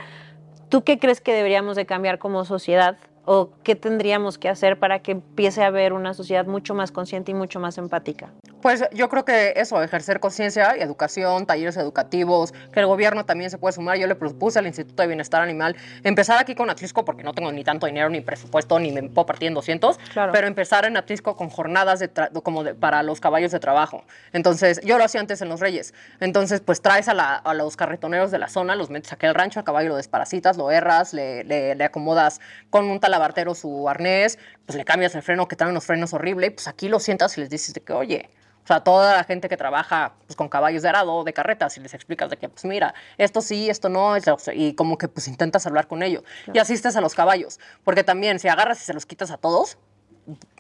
¿Tú 0.69 0.83
qué 0.83 0.99
crees 0.99 1.19
que 1.19 1.33
deberíamos 1.33 1.75
de 1.75 1.87
cambiar 1.87 2.19
como 2.19 2.45
sociedad 2.45 2.97
o 3.31 3.51
qué 3.63 3.75
tendríamos 3.75 4.39
que 4.39 4.50
hacer 4.50 4.79
para 4.79 5.03
que 5.03 5.12
empiece 5.12 5.62
a 5.63 5.67
haber 5.67 5.93
una 5.93 6.15
sociedad 6.15 6.48
mucho 6.48 6.74
más 6.74 6.91
consciente 6.91 7.29
y 7.29 7.36
mucho 7.36 7.59
más 7.59 7.77
empática? 7.77 8.31
Pues 8.63 8.83
yo 8.91 9.07
creo 9.07 9.24
que 9.24 9.53
eso, 9.55 9.83
ejercer 9.83 10.19
conciencia 10.19 10.75
y 10.75 10.81
educación, 10.81 11.45
talleres 11.45 11.77
educativos, 11.77 12.53
que 12.74 12.79
el 12.79 12.88
gobierno 12.88 13.25
también 13.25 13.51
se 13.51 13.59
puede 13.59 13.74
sumar. 13.74 14.00
Yo 14.00 14.07
le 14.07 14.15
propuse 14.15 14.57
al 14.57 14.65
Instituto 14.65 15.03
de 15.03 15.07
Bienestar 15.09 15.43
Animal 15.43 15.75
empezar 16.03 16.39
aquí 16.39 16.55
con 16.55 16.71
Atlisco, 16.71 17.05
porque 17.05 17.21
no 17.24 17.33
tengo 17.33 17.51
ni 17.51 17.63
tanto 17.63 17.86
dinero, 17.86 18.09
ni 18.09 18.19
presupuesto, 18.21 18.79
ni 18.79 18.91
me 18.91 19.03
puedo 19.03 19.27
partir 19.27 19.48
en 19.50 19.53
200, 19.53 20.00
Claro. 20.12 20.31
pero 20.31 20.48
empezar 20.48 20.86
en 20.86 20.98
Atlisco 20.98 21.36
con 21.38 21.50
jornadas 21.51 22.00
de 22.00 22.09
como 22.43 22.63
de- 22.63 22.74
para 22.74 23.03
los 23.03 23.21
caballos 23.21 23.51
de 23.51 23.59
trabajo. 23.59 24.05
Entonces, 24.33 24.81
yo 24.83 24.98
lo 24.98 25.03
hacía 25.03 25.21
antes 25.21 25.39
en 25.43 25.50
Los 25.50 25.59
Reyes. 25.59 25.93
Entonces, 26.19 26.62
pues 26.62 26.81
traes 26.81 27.07
a, 27.07 27.13
la- 27.13 27.36
a 27.36 27.53
los 27.53 27.77
carretoneros 27.77 28.31
de 28.31 28.39
la 28.39 28.48
zona, 28.50 28.75
los 28.75 28.89
metes 28.89 29.13
aquí 29.13 29.27
al 29.27 29.36
rancho, 29.36 29.59
al 29.59 29.65
caballo 29.65 29.89
lo 29.89 29.98
desparasitas, 29.98 30.57
lo 30.57 30.71
erras, 30.71 31.13
le, 31.13 31.43
le- 31.43 31.75
le 31.75 31.83
acomodas 31.83 32.41
con 32.71 32.89
un 32.89 33.00
talabartero 33.19 33.53
su 33.53 33.88
arnés, 33.89 34.39
pues 34.65 34.77
le 34.77 34.85
cambias 34.85 35.13
el 35.15 35.21
freno, 35.21 35.47
que 35.47 35.55
traen 35.55 35.71
unos 35.71 35.85
frenos 35.85 36.13
horrible, 36.13 36.47
y 36.47 36.49
pues 36.51 36.67
aquí 36.67 36.88
lo 36.88 36.99
sientas 36.99 37.38
y 37.38 37.41
les 37.41 37.49
dices 37.49 37.73
de 37.73 37.81
que, 37.81 37.93
oye, 37.93 38.29
o 38.63 38.67
sea, 38.67 38.81
toda 38.81 39.17
la 39.17 39.23
gente 39.23 39.49
que 39.49 39.57
trabaja 39.57 40.13
pues, 40.25 40.35
con 40.35 40.47
caballos 40.47 40.83
de 40.83 40.89
arado, 40.89 41.23
de 41.23 41.33
carretas, 41.33 41.75
y 41.77 41.81
les 41.81 41.93
explicas 41.93 42.29
de 42.29 42.38
que, 42.38 42.49
pues 42.49 42.65
mira, 42.65 42.93
esto 43.17 43.41
sí, 43.41 43.69
esto 43.69 43.89
no, 43.89 44.13
y 44.53 44.73
como 44.73 44.97
que 44.97 45.07
pues 45.07 45.27
intentas 45.27 45.65
hablar 45.65 45.88
con 45.88 46.01
ellos. 46.03 46.23
Y 46.53 46.59
asistes 46.59 46.95
a 46.95 47.01
los 47.01 47.13
caballos, 47.13 47.59
porque 47.83 48.03
también 48.03 48.39
si 48.39 48.47
agarras 48.47 48.81
y 48.81 48.85
se 48.85 48.93
los 48.93 49.05
quitas 49.05 49.31
a 49.31 49.38
todos, 49.38 49.77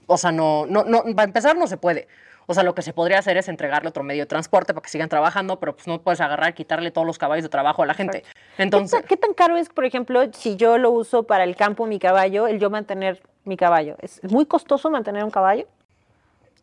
o 0.07 0.17
sea, 0.17 0.31
no, 0.31 0.65
no, 0.65 0.83
no, 0.83 1.03
para 1.15 1.23
empezar 1.23 1.55
no 1.55 1.67
se 1.67 1.77
puede. 1.77 2.07
O 2.51 2.53
sea, 2.55 2.63
lo 2.63 2.73
que 2.73 2.81
se 2.81 2.93
podría 2.93 3.19
hacer 3.19 3.37
es 3.37 3.47
entregarle 3.47 3.89
otro 3.89 4.01
medio 4.01 4.23
de 4.23 4.25
transporte 4.25 4.73
para 4.73 4.81
que 4.81 4.89
sigan 4.89 5.07
trabajando, 5.07 5.59
pero 5.59 5.75
pues 5.75 5.85
no 5.85 6.01
puedes 6.01 6.19
agarrar 6.19 6.49
y 6.49 6.53
quitarle 6.53 6.89
todos 6.89 7.05
los 7.05 7.19
caballos 7.19 7.43
de 7.43 7.49
trabajo 7.49 7.83
a 7.83 7.85
la 7.85 7.93
gente. 7.93 8.23
¿Qué, 8.57 8.63
Entonces, 8.63 8.99
tan, 9.01 9.07
qué 9.07 9.17
tan 9.17 9.35
caro 9.35 9.55
es, 9.55 9.69
por 9.69 9.85
ejemplo, 9.85 10.19
si 10.33 10.55
yo 10.55 10.79
lo 10.79 10.89
uso 10.89 11.21
para 11.27 11.43
el 11.43 11.55
campo 11.55 11.85
mi 11.85 11.99
caballo, 11.99 12.47
el 12.47 12.57
yo 12.59 12.71
mantener 12.71 13.21
mi 13.43 13.55
caballo? 13.55 13.97
¿Es 14.01 14.19
muy 14.23 14.47
costoso 14.47 14.89
mantener 14.89 15.23
un 15.23 15.29
caballo? 15.29 15.67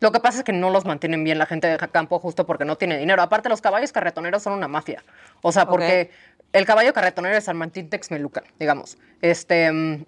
Lo 0.01 0.11
que 0.11 0.19
pasa 0.19 0.39
es 0.39 0.43
que 0.43 0.51
no 0.51 0.71
los 0.71 0.83
mantienen 0.83 1.23
bien 1.23 1.39
la 1.39 1.45
gente 1.45 1.67
de 1.67 1.77
campo 1.77 2.19
justo 2.19 2.45
porque 2.45 2.65
no 2.65 2.75
tiene 2.75 2.97
dinero. 2.97 3.21
Aparte, 3.21 3.47
los 3.47 3.61
caballos 3.61 3.93
carretoneros 3.93 4.43
son 4.43 4.51
una 4.51 4.67
mafia. 4.67 5.05
O 5.41 5.53
sea, 5.53 5.67
porque 5.69 6.11
el 6.51 6.65
caballo 6.65 6.91
carretonero 6.91 7.33
de 7.33 7.39
San 7.39 7.55
Martín 7.55 7.89
Texmelucan, 7.89 8.43
digamos. 8.59 8.97
Este, 9.21 9.71
mm, 9.71 10.03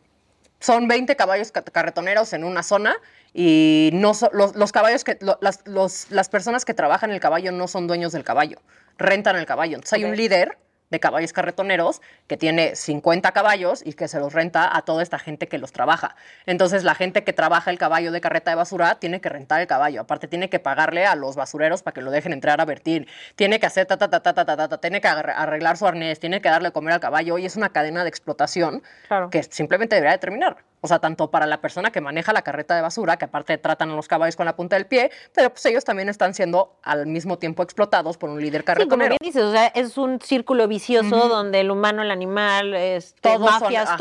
son 0.59 0.89
20 0.89 1.15
caballos 1.15 1.53
ca- 1.53 1.63
carretoneros 1.63 2.33
en 2.33 2.43
una 2.43 2.63
zona 2.63 2.98
y 3.33 3.89
no 3.93 4.13
so- 4.13 4.29
los, 4.33 4.55
los 4.55 4.71
caballos 4.71 5.03
que 5.03 5.17
lo- 5.21 5.38
las, 5.41 5.62
los- 5.65 6.09
las 6.12 6.29
personas 6.29 6.65
que 6.65 6.74
trabajan 6.74 7.12
el 7.12 7.19
caballo 7.19 7.51
no 7.51 7.67
son 7.67 7.88
dueños 7.88 8.12
del 8.12 8.24
caballo, 8.24 8.59
rentan 8.98 9.36
el 9.36 9.45
caballo. 9.45 9.75
Entonces 9.75 9.93
hay 9.93 10.03
Ok. 10.03 10.09
un 10.12 10.15
líder 10.17 10.57
de 10.89 11.00
caballos 11.00 11.33
carretoneros 11.33 12.01
que 12.25 12.36
tiene 12.36 12.75
50 12.75 13.31
caballos 13.31 13.83
y 13.86 13.93
que 13.93 14.07
se 14.07 14.19
los 14.19 14.33
renta 14.33 14.75
a 14.75 14.81
toda 14.81 15.03
esta 15.03 15.19
gente 15.19 15.48
que 15.48 15.59
los 15.59 15.71
trabaja. 15.71 16.15
Entonces 16.48 16.83
la 16.83 16.95
gente 16.95 17.24
que 17.24 17.31
trabaja 17.31 17.69
el 17.69 17.77
caballo 17.77 18.12
de 18.12 18.19
carreta 18.21 18.50
de 18.50 18.55
basura 18.55 18.95
tiene 18.95 19.21
que 19.21 19.29
rentar 19.29 19.62
el 19.62 19.67
caballo, 19.67 20.01
aparte 20.01 20.27
tiene 20.27 20.50
que 20.50 20.57
pagarle 20.57 21.05
a 21.05 21.13
los 21.15 21.36
basureros 21.36 21.83
para 21.83 21.93
que 21.93 22.01
lo 22.01 22.09
dejen 22.09 22.33
entrar 22.33 22.59
a 22.59 22.65
vertir, 22.65 23.07
tiene 23.36 23.59
que 23.59 23.67
hacer 23.67 23.86
ta 23.86 23.98
ta 23.98 24.09
ta 24.09 24.19
ta 24.24 24.33
ta 24.33 24.43
ta, 24.45 24.57
ta, 24.57 24.67
ta, 24.67 24.77
tiene 24.81 25.00
que 25.00 25.07
arreglar 25.07 25.77
su 25.77 25.86
arnés, 25.86 26.19
tiene 26.19 26.41
que 26.41 26.50
darle 26.50 26.71
comer 26.71 26.95
al 26.95 27.00
caballo 27.00 27.38
y 27.38 27.45
es 27.45 27.55
una 27.55 27.69
cadena 27.69 28.01
de 28.01 28.09
explotación 28.09 28.81
Claro. 29.07 29.29
que 29.29 29.43
simplemente 29.43 29.95
debería 29.95 30.13
de 30.13 30.17
terminar. 30.17 30.57
O 30.81 30.88
sea, 30.88 31.00
tanto 31.00 31.29
para 31.29 31.45
la 31.45 31.59
persona 31.59 31.91
que 31.91 32.00
maneja 32.00 32.31
la 32.31 32.41
carreta 32.41 32.75
de 32.75 32.81
basura, 32.81 33.17
que 33.17 33.25
aparte 33.25 33.57
tratan 33.57 33.89
a 33.91 33.95
los 33.95 34.07
caballos 34.07 34.36
con 34.38 34.45
la 34.45 34.55
punta 34.55 34.77
del 34.77 34.86
pie, 34.86 35.12
pero 35.33 35.50
pues 35.50 35.65
ellos 35.65 35.83
también 35.83 36.07
están 36.07 36.33
siendo 36.33 36.77
al 36.83 37.05
mismo 37.05 37.38
tiempo 37.38 37.63
explotados 37.63 38.17
por 38.17 38.29
un 38.29 38.39
líder 38.39 38.62
Sí, 38.62 38.65
como 38.65 38.75
carretonero. 38.77 39.09
bien 39.09 39.17
dices, 39.21 39.43
o 39.43 39.51
sea, 39.51 39.67
es 39.67 39.98
un 39.98 40.21
círculo 40.21 40.67
vicioso 40.69 41.27
donde 41.27 41.59
el 41.59 41.71
humano, 41.71 42.01
el 42.01 42.12
animal, 42.12 42.74
este, 42.75 43.19
Todos 43.21 43.51
son- 43.51 43.62
mafias, 43.63 43.89
ajá. 43.89 43.98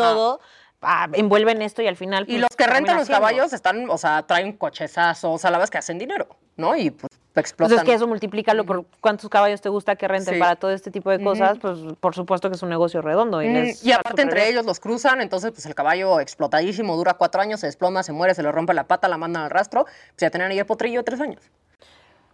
Ah, 0.82 1.08
envuelven 1.12 1.62
esto 1.62 1.82
y 1.82 1.86
al 1.86 1.96
final... 1.96 2.24
Y 2.24 2.32
pues, 2.32 2.40
los 2.42 2.56
que 2.56 2.66
rentan 2.66 2.96
los 2.96 3.08
caballos 3.08 3.52
están, 3.52 3.88
o 3.90 3.98
sea, 3.98 4.22
traen 4.26 4.52
cochezazos, 4.56 5.34
o 5.34 5.38
sea, 5.38 5.50
la 5.50 5.66
que 5.66 5.78
hacen 5.78 5.98
dinero, 5.98 6.28
¿no? 6.56 6.76
Y 6.76 6.90
pues 6.90 7.10
explotan. 7.34 7.72
Entonces, 7.72 7.86
que 7.88 7.94
eso 7.94 8.06
multiplícalo 8.08 8.64
por 8.64 8.84
cuántos 9.00 9.28
caballos 9.30 9.60
te 9.60 9.68
gusta 9.68 9.94
que 9.96 10.08
renten 10.08 10.34
Sí. 10.34 10.40
para 10.40 10.56
todo 10.56 10.72
este 10.72 10.90
tipo 10.90 11.10
de 11.10 11.22
cosas, 11.22 11.58
pues 11.60 11.78
por 12.00 12.14
supuesto 12.14 12.48
que 12.50 12.56
es 12.56 12.62
un 12.62 12.68
negocio 12.68 13.00
redondo. 13.00 13.42
Y, 13.42 13.48
Mm, 13.48 13.66
y 13.82 13.92
aparte 13.92 14.22
entre 14.22 14.40
bien. 14.40 14.52
ellos 14.54 14.66
los 14.66 14.80
cruzan, 14.80 15.20
entonces 15.20 15.52
pues 15.52 15.64
el 15.66 15.74
caballo 15.74 16.18
explotadísimo, 16.20 16.96
dura 16.96 17.14
cuatro 17.14 17.40
años, 17.40 17.60
se 17.60 17.66
desploma, 17.66 18.02
se 18.02 18.12
muere, 18.12 18.34
se 18.34 18.42
le 18.42 18.50
rompe 18.50 18.74
la 18.74 18.84
pata, 18.88 19.06
la 19.08 19.18
mandan 19.18 19.44
al 19.44 19.50
rastro, 19.50 19.84
pues 19.84 20.16
ya 20.18 20.30
tienen 20.30 20.50
ahí 20.50 20.58
el 20.58 20.66
potrillo 20.66 21.00
de 21.00 21.04
tres 21.04 21.20
años. 21.20 21.42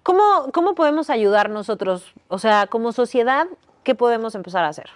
¿Cómo, 0.02 0.50
¿Cómo 0.52 0.74
podemos 0.74 1.09
ayudar 1.11 1.48
nosotros? 1.50 2.12
O 2.28 2.38
sea, 2.38 2.66
como 2.66 2.92
sociedad, 2.92 3.46
¿qué 3.85 3.94
podemos 3.94 4.35
empezar 4.35 4.64
a 4.64 4.68
hacer? 4.68 4.90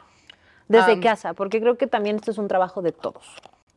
Desde 0.69 0.93
Am. 0.93 1.01
casa, 1.03 1.35
porque 1.35 1.61
creo 1.61 1.77
que 1.77 1.87
también 1.87 2.17
esto 2.17 2.31
es 2.31 2.39
un 2.39 2.49
trabajo 2.49 2.83
de 2.83 2.93
todos. 2.93 3.25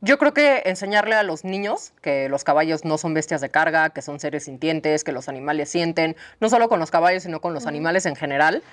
Yo 0.03 0.17
creo 0.17 0.33
que 0.33 0.63
enseñarle 0.65 1.15
a 1.15 1.21
los 1.23 1.43
niños 1.43 1.93
que 2.01 2.27
los 2.27 2.43
caballos 2.43 2.85
no 2.85 2.97
son 2.97 3.13
bestias 3.13 3.39
de 3.39 3.49
carga, 3.49 3.91
que 3.91 4.01
son 4.01 4.19
seres 4.19 4.45
sintientes, 4.45 5.03
que 5.03 5.11
los 5.11 5.29
animales 5.29 5.69
sienten, 5.69 6.15
no 6.39 6.49
solo 6.49 6.69
con 6.69 6.79
los 6.79 6.89
caballos, 6.89 7.23
sino 7.23 7.39
con 7.39 7.53
los 7.53 7.67
animales 7.67 8.07
en 8.07 8.15
general. 8.15 8.63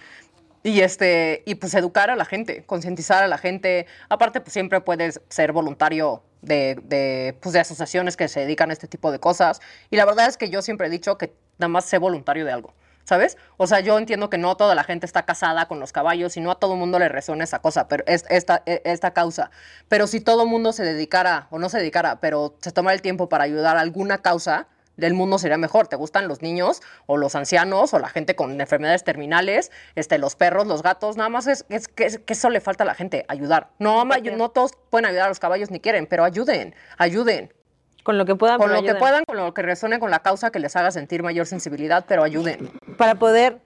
Y, 0.63 0.81
este, 0.81 1.43
y 1.47 1.57
pues 1.57 1.75
educar 1.75 2.11
a 2.11 2.17
la 2.17 2.25
gente, 2.25 2.65
concientizar 2.65 3.23
a 3.23 3.29
la 3.29 3.37
gente. 3.37 3.87
Aparte, 4.09 4.41
pues 4.41 4.55
siempre 4.55 4.81
puedes 4.81 5.21
ser 5.29 5.53
voluntario 5.53 6.23
de, 6.41 6.79
de, 6.83 7.37
pues, 7.41 7.53
de 7.53 7.61
asociaciones 7.61 8.17
que 8.17 8.27
se 8.29 8.41
dedican 8.41 8.71
a 8.71 8.73
este 8.73 8.89
tipo 8.89 9.13
de 9.13 9.19
cosas. 9.19 9.61
Y 9.91 9.97
la 9.97 10.07
verdad 10.07 10.29
es 10.29 10.39
que 10.39 10.49
yo 10.49 10.63
siempre 10.63 10.87
he 10.87 10.91
dicho 10.91 11.19
que 11.19 11.35
nada 11.59 11.69
más 11.69 11.85
sé 11.85 11.99
voluntario 11.99 12.47
de 12.47 12.53
algo. 12.53 12.73
¿Sabes? 13.09 13.39
O 13.57 13.67
sea, 13.67 13.81
yo 13.81 13.97
entiendo 13.97 14.29
que 14.29 14.37
no 14.37 14.55
toda 14.59 14.75
la 14.75 14.85
gente 14.85 15.07
está 15.07 15.23
casada 15.25 15.67
con 15.67 15.81
los 15.81 15.93
caballos 15.93 16.37
y 16.37 16.43
no 16.43 16.51
a 16.51 16.57
todo 16.57 16.75
el 16.75 16.79
mundo 16.79 16.99
le 16.99 17.09
resuena 17.09 17.43
esa 17.43 17.61
cosa, 17.61 17.89
pero 17.89 18.05
es, 18.07 18.27
esta, 18.29 18.63
e- 18.67 18.83
esta 18.85 19.15
causa. 19.15 19.51
Pero 19.89 20.07
si 20.07 20.21
todo 20.21 20.43
el 20.43 20.51
mundo 20.51 20.75
se 20.75 20.85
dedicara, 20.85 21.47
o 21.51 21.59
no 21.59 21.71
se 21.71 21.79
dedicara, 21.79 22.21
pero 22.21 22.57
se 22.61 22.71
tomara 22.71 22.95
el 22.95 23.01
tiempo 23.01 23.31
para 23.31 23.45
ayudar 23.45 23.79
a 23.79 23.81
alguna 23.81 24.19
causa, 24.19 24.67
el 24.99 25.15
mundo 25.15 25.39
sería 25.39 25.57
mejor. 25.57 25.89
¿Te 25.89 25.97
gustan 25.97 26.29
los 26.29 26.43
niños 26.43 26.83
o 27.07 27.17
los 27.17 27.35
ancianos 27.35 27.95
o 27.95 27.99
la 27.99 28.11
gente 28.11 28.37
con 28.37 28.61
enfermedades 28.61 29.05
terminales, 29.05 29.71
este, 29.95 30.19
los 30.19 30.37
perros, 30.37 30.67
los 30.67 30.83
gatos? 30.83 31.17
Nada 31.17 31.31
más 31.31 31.47
es, 31.47 31.65
es 31.71 31.89
que, 31.89 32.05
es 32.05 32.19
que 32.19 32.35
eso 32.35 32.51
le 32.51 32.61
falta 32.61 32.85
a 32.85 32.87
la 32.87 32.95
gente, 32.95 33.25
ayudar. 33.29 33.71
No, 33.79 34.03
ama- 34.03 34.19
no 34.19 34.51
todos 34.51 34.73
pueden 34.91 35.07
ayudar 35.07 35.25
a 35.25 35.29
los 35.29 35.39
caballos 35.41 35.71
ni 35.71 35.81
quieren, 35.81 36.07
pero 36.07 36.25
ayuden, 36.25 36.75
ayuden. 36.99 37.55
Con 38.09 38.17
lo 38.17 38.25
que 38.25 38.37
puedan, 38.37 38.57
Con 38.57 38.73
lo 38.73 38.83
que 38.83 38.95
puedan, 38.95 39.23
con 39.27 39.37
lo 39.37 39.53
que 39.53 39.61
resuene 39.61 40.01
con 40.01 40.11
la 40.11 40.21
causa 40.21 40.51
que 40.51 40.59
les 40.61 40.75
haga 40.77 40.91
sentir 40.91 41.23
mayor 41.23 41.45
sensibilidad, 41.45 42.07
pero 42.09 42.23
ayuden. 42.23 42.71
Para 42.97 43.17
poder, 43.17 43.59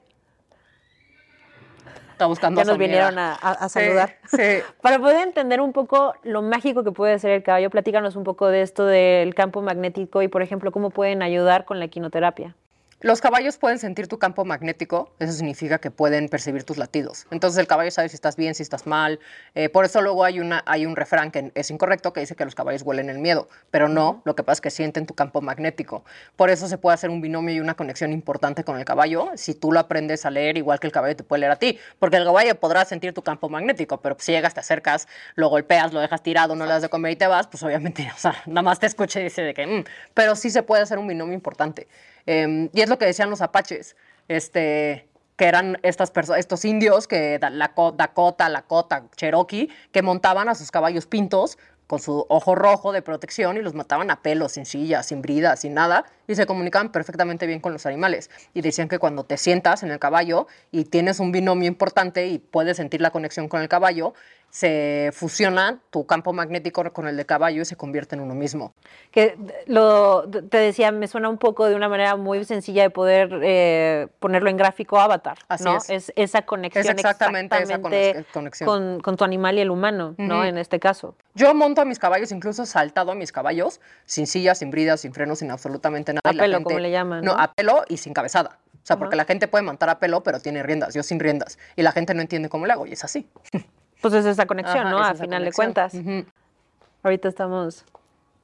Está 2.11 2.27
buscando 2.27 2.61
ya 2.61 2.65
nos 2.65 2.77
vinieron 2.77 3.17
a, 3.21 3.35
a- 3.41 3.53
a 3.53 3.69
Sí, 3.69 3.79
saludar. 3.79 4.17
Sí. 4.27 4.59
Para 4.83 4.99
poder 4.99 5.21
entender 5.21 5.61
un 5.61 5.73
poco 5.73 6.15
lo 6.25 6.43
mágico 6.43 6.83
que 6.83 6.91
puede 6.91 7.21
ser 7.21 7.31
el 7.31 7.45
caballo, 7.45 7.71
platícanos 7.71 8.17
un 8.17 8.25
poco 8.25 8.49
de 8.49 8.63
esto 8.63 8.85
del 8.85 9.33
campo 9.37 9.63
magnético 9.63 10.23
y, 10.23 10.27
por 10.27 10.43
ejemplo, 10.43 10.73
cómo 10.73 10.91
pueden 10.91 11.23
ayudar 11.23 11.65
con 11.65 11.79
la 11.79 11.85
equinoterapia. 11.85 12.57
Los 13.03 13.21
caballos 13.21 13.57
pueden 13.59 13.81
sentir 13.81 14.07
tu 14.07 14.21
campo 14.21 14.45
magnético, 14.45 15.13
eso 15.19 15.33
significa 15.33 15.79
que 15.79 15.91
pueden 15.91 16.29
percibir 16.29 16.63
tus 16.63 16.77
latidos. 16.77 17.27
Entonces 17.33 17.59
el 17.59 17.67
caballo 17.67 17.91
sabe 17.91 18.09
si 18.09 18.15
estás 18.15 18.37
bien, 18.37 18.55
si 18.55 18.63
estás 18.63 18.87
mal. 18.87 19.19
Eh, 19.57 19.69
por 19.69 19.85
eso 19.85 20.01
luego 20.03 20.23
hay, 20.23 20.39
una, 20.39 20.63
hay 20.67 20.87
un 20.87 20.95
refrán 20.95 21.33
que 21.33 21.51
es 21.57 21.71
incorrecto 21.73 22.13
que 22.13 22.21
dice 22.21 22.37
que 22.37 22.45
los 22.45 22.55
caballos 22.55 22.83
huelen 22.83 23.11
el 23.11 23.19
miedo, 23.19 23.49
pero 23.73 23.89
no, 23.89 24.23
lo 24.25 24.37
que 24.37 24.45
pasa 24.45 24.59
es 24.59 24.61
que 24.61 24.71
sienten 24.71 25.07
tu 25.07 25.15
campo 25.15 25.41
magnético. 25.41 26.05
Por 26.37 26.49
eso 26.49 26.69
se 26.69 26.79
puede 26.79 26.95
hacer 26.95 27.11
un 27.11 27.21
binomio 27.21 27.53
y 27.53 27.59
una 27.59 27.75
conexión 27.75 28.13
importante 28.13 28.63
con 28.63 28.79
el 28.79 28.85
caballo. 28.85 29.33
Si 29.35 29.55
tú 29.55 29.73
lo 29.73 29.81
aprendes 29.81 30.25
a 30.25 30.31
leer, 30.31 30.57
igual 30.57 30.79
que 30.79 30.87
el 30.87 30.93
caballo 30.93 31.17
te 31.17 31.25
puede 31.25 31.41
leer 31.41 31.51
a 31.51 31.57
ti, 31.57 31.81
porque 31.99 32.19
el 32.19 32.25
caballo 32.25 32.55
podrá 32.61 32.85
sentir 32.85 33.13
tu 33.13 33.23
campo 33.23 33.49
magnético, 33.49 34.01
pero 34.01 34.15
si 34.21 34.31
llegas, 34.31 34.55
te 34.55 34.61
acercas, 34.61 35.09
lo 35.35 35.49
golpeas, 35.49 35.93
lo 35.93 35.99
dejas 35.99 36.23
tirado, 36.23 36.55
no 36.55 36.67
le 36.67 36.71
das 36.71 36.83
de 36.83 36.89
comer 36.89 37.11
y 37.11 37.17
te 37.17 37.27
vas, 37.27 37.49
pues 37.49 37.65
obviamente, 37.65 38.09
o 38.15 38.19
sea, 38.19 38.37
nada 38.47 38.63
más 38.63 38.79
te 38.79 38.87
escucha 38.87 39.19
y 39.19 39.25
dice 39.25 39.43
de 39.43 39.55
que, 39.55 39.67
"Mm". 39.67 39.85
pero 40.15 40.37
sí 40.37 40.51
se 40.51 40.63
puede 40.63 40.83
hacer 40.85 41.01
un 41.01 41.09
binomio 41.09 41.35
importante. 41.35 41.89
Eh, 42.27 42.71
y 42.73 42.81
es 42.81 42.89
lo 42.89 42.99
que 42.99 43.07
decían 43.07 43.31
los 43.31 43.41
apaches, 43.43 43.97
este, 44.29 45.09
que 45.37 45.47
eran 45.47 45.79
estas 45.83 46.13
perso- 46.13 46.37
estos 46.37 46.65
indios, 46.65 47.09
que 47.09 47.39
Dakota, 47.39 48.49
Lakota, 48.49 49.05
Cherokee, 49.17 49.69
que 49.91 50.03
montaban 50.03 50.49
a 50.49 50.55
sus 50.55 50.71
caballos 50.71 51.07
pintos 51.07 51.59
con 51.89 51.99
su 51.99 52.25
ojo 52.31 52.55
rojo 52.55 52.93
de 52.93 53.03
protección 53.03 53.59
y 53.59 53.61
los 53.61 53.75
mataban 53.75 54.11
a 54.11 54.23
pelos, 54.23 54.53
sin 54.53 54.65
sillas, 54.65 55.05
sin 55.07 55.21
bridas, 55.21 55.61
sin 55.61 55.75
nada, 55.75 56.07
y 56.27 56.35
se 56.37 56.47
comunicaban 56.47 56.91
perfectamente 56.91 57.47
bien 57.47 57.61
con 57.61 57.75
los 57.75 57.85
animales. 57.85 58.31
Y 58.55 58.63
decían 58.63 58.89
que 58.89 58.99
cuando 58.99 59.25
te 59.25 59.37
sientas 59.37 59.83
en 59.83 59.91
el 59.91 59.99
caballo 59.99 60.47
y 60.71 60.85
tienes 60.85 61.21
un 61.21 61.33
binomio 61.33 61.69
importante 61.69 62.29
y 62.29 62.39
puedes 62.39 62.79
sentir 62.79 63.03
la 63.03 63.11
conexión 63.11 63.49
con 63.49 63.61
el 63.61 63.69
caballo, 63.69 64.15
se 64.53 65.09
fusiona 65.15 65.79
tu 65.89 66.05
campo 66.05 66.35
magnético 66.35 66.93
con 66.93 67.09
el 67.09 67.17
de 67.17 67.25
caballo 67.25 67.63
y 67.63 67.65
se 67.65 67.75
convierte 67.75 68.17
en 68.17 68.21
uno 68.21 68.35
mismo. 68.35 68.75
Que 69.11 69.35
lo, 69.67 70.29
te 70.29 70.59
decía, 70.59 70.93
me 70.93 71.09
suena 71.09 71.31
un 71.31 71.39
poco 71.39 71.65
de 71.65 71.75
una 71.75 71.89
manera 71.89 72.17
muy 72.17 72.45
sencilla 72.45 72.83
de 72.83 72.91
poder 72.91 73.41
eh, 73.43 74.09
ponerlo 74.21 74.51
en 74.51 74.59
gráfico 74.59 75.01
avatar, 75.01 75.39
Así 75.49 75.65
¿no? 75.65 75.79
es. 75.89 76.13
esa 76.17 76.43
conexión 76.43 76.85
Es 76.85 76.91
exactamente 76.91 77.55
esa 77.57 77.63
exactamente 77.77 78.27
conexión. 78.31 78.67
Con, 78.69 79.01
con 79.01 79.17
tu 79.17 79.25
animal 79.25 79.57
y 79.57 79.63
el 79.63 79.71
humano, 79.71 80.15
¿no? 80.19 80.41
Ujú. 80.41 80.45
En 80.45 80.59
este 80.59 80.79
caso. 80.79 81.17
Yo 81.35 81.55
monto 81.55 81.81
a 81.81 81.87
mis 81.87 81.99
caballos, 81.99 82.31
incluso 82.31 82.65
he 82.65 82.67
saltado 82.67 83.11
a 83.13 83.15
mis 83.15 83.33
caballos, 83.33 83.81
sin 84.05 84.27
sillas, 84.27 84.59
sin 84.59 84.71
bridas, 84.71 85.01
sin 85.01 85.15
frenos, 85.15 85.39
sin 85.39 85.51
absolutamente 85.51 86.13
nada. 86.13 86.21
A 86.29 86.33
pelo, 86.33 86.59
gente- 86.59 86.65
como 86.65 86.79
le 86.79 86.91
llaman, 86.91 87.25
No, 87.25 87.33
¿no? 87.37 87.41
a 87.41 87.55
pelo 87.55 87.85
y 87.89 87.97
sin 87.97 88.13
cabezada. 88.13 88.59
O 88.75 88.85
sea, 88.87 88.99
porque 88.99 89.15
Ajá. 89.15 89.23
la 89.23 89.25
gente 89.25 89.49
puede 89.49 89.63
montar 89.65 89.89
a 89.89 89.99
pelo, 89.99 90.23
pero 90.23 90.41
tiene 90.41 90.63
riendas. 90.63 90.93
Yo 90.93 91.03
sin 91.03 91.21
riendas. 91.21 91.59
Y 91.75 91.81
la 91.83 91.93
gente 91.93 92.13
no 92.13 92.21
entiende 92.21 92.51
cómo 92.51 92.67
le 92.67 92.75
hago, 92.75 92.87
y 92.87 92.93
es 92.93 93.03
así. 93.03 93.27
Pues 94.03 94.13
es 94.15 94.27
esa 94.27 94.45
conexión, 94.47 94.87
Ajá, 94.87 94.91
¿no? 94.91 95.11
es 95.11 95.19
final 95.21 95.45
de 95.45 95.53
conexión. 95.53 95.55
cuentas. 95.55 95.95
Ujú. 95.95 96.27
Ahorita 97.05 97.29
estamos 97.29 97.85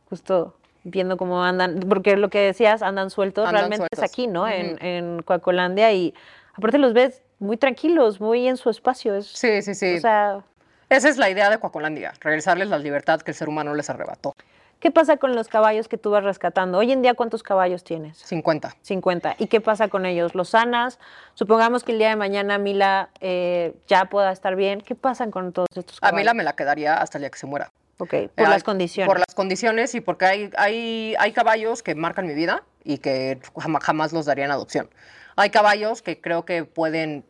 justo 0.09 0.55
viendo 0.85 1.17
cómo 1.19 1.45
andan, 1.45 1.81
porque 1.89 2.17
lo 2.17 2.31
que 2.31 2.39
decías, 2.39 2.81
andan 2.81 3.11
sueltos, 3.11 3.47
Andan 3.47 3.63
realmente 3.63 3.77
sueltos. 3.79 3.99
es 3.99 4.11
aquí, 4.11 4.27
¿no? 4.29 4.49
En, 4.49 4.75
Ujú. 4.75 4.77
en 4.81 5.23
Coacolandia 5.23 5.93
y 5.93 6.15
aparte 6.55 6.79
los 6.79 6.95
ves 6.95 7.23
muy 7.41 7.57
tranquilos, 7.57 8.21
muy 8.21 8.49
en 8.49 8.57
su 8.57 8.71
espacio. 8.71 9.15
Es, 9.15 9.27
Sí, 9.27 9.61
sí, 9.63 9.75
sí. 9.75 9.97
O 9.97 10.01
sea, 10.01 10.41
Esa 10.89 11.09
es 11.09 11.19
la 11.19 11.29
idea 11.29 11.51
de 11.51 11.59
Coacolandia, 11.59 12.15
regresarles 12.21 12.69
la 12.69 12.79
libertad 12.79 13.21
que 13.21 13.33
el 13.33 13.37
ser 13.37 13.49
humano 13.49 13.75
les 13.75 13.91
arrebató. 13.91 14.33
¿Qué 14.81 14.91
pasa 14.91 15.17
con 15.17 15.35
los 15.35 15.49
caballos 15.49 15.89
que 15.89 15.99
tú 15.99 16.11
vas 16.11 16.25
rescatando? 16.25 16.79
Hoy 16.79 16.93
en 16.93 17.03
día, 17.03 17.15
¿cuántos 17.15 17.43
caballos 17.43 17.85
tienes? 17.85 18.19
50. 18.19 18.77
50. 18.83 19.37
¿Y 19.39 19.47
qué 19.49 19.61
pasa 19.61 19.89
con 19.89 20.07
ellos? 20.07 20.35
¿Los 20.35 20.51
sanas? 20.51 20.99
Supongamos 21.35 21.85
que 21.85 21.93
el 21.93 21.99
día 21.99 22.11
de 22.11 22.17
mañana 22.17 22.59
Mila 22.59 23.11
eh, 23.21 23.75
ya 23.87 24.07
pueda 24.07 24.33
estar 24.33 24.57
bien. 24.57 24.81
¿Qué 24.81 24.95
pasa 24.95 25.31
con 25.31 25.53
todos 25.53 25.69
estos 25.75 25.99
A 25.99 26.01
caballos? 26.01 26.17
mí 26.19 26.25
la 26.25 26.35
me 26.35 26.45
la 26.45 26.55
quedaría 26.55 26.95
hasta 26.95 27.19
el 27.19 27.23
día 27.23 27.31
que 27.31 27.39
se 27.39 27.47
muera. 27.47 27.71
Ok, 27.99 28.11
por 28.11 28.47
Eh, 28.47 28.49
las 28.49 28.63
condiciones. 28.63 29.09
Por 29.09 29.19
las 29.19 29.35
condiciones 29.35 29.95
y 29.95 30.01
porque 30.01 30.25
hay, 30.25 30.51
hay, 30.57 31.15
hay 31.19 31.33
caballos 31.33 31.83
que 31.83 31.95
marcan 31.95 32.27
mi 32.27 32.35
vida 32.35 32.63
y 32.85 32.99
que 32.99 33.41
jama- 33.57 33.81
jamás 33.81 34.13
los 34.13 34.27
daría 34.27 34.45
en 34.45 34.53
adopción. 34.53 34.89
Hay 35.35 35.51
caballos 35.51 36.03
que 36.03 36.21
creo 36.21 36.45
que 36.45 36.65
pueden 36.65 37.25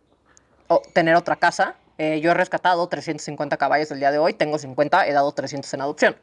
tener 0.93 1.15
otra 1.15 1.37
casa. 1.37 1.77
Eh, 1.97 2.21
yo 2.21 2.31
he 2.31 2.35
rescatado 2.35 2.87
350 2.89 3.57
caballos 3.57 3.91
el 3.91 3.99
día 4.01 4.11
de 4.13 4.19
hoy, 4.19 4.35
tengo 4.35 4.59
50, 4.59 5.07
he 5.07 5.13
dado 5.13 5.33
300 5.33 5.73
en 5.75 5.81
adopción. 5.81 6.17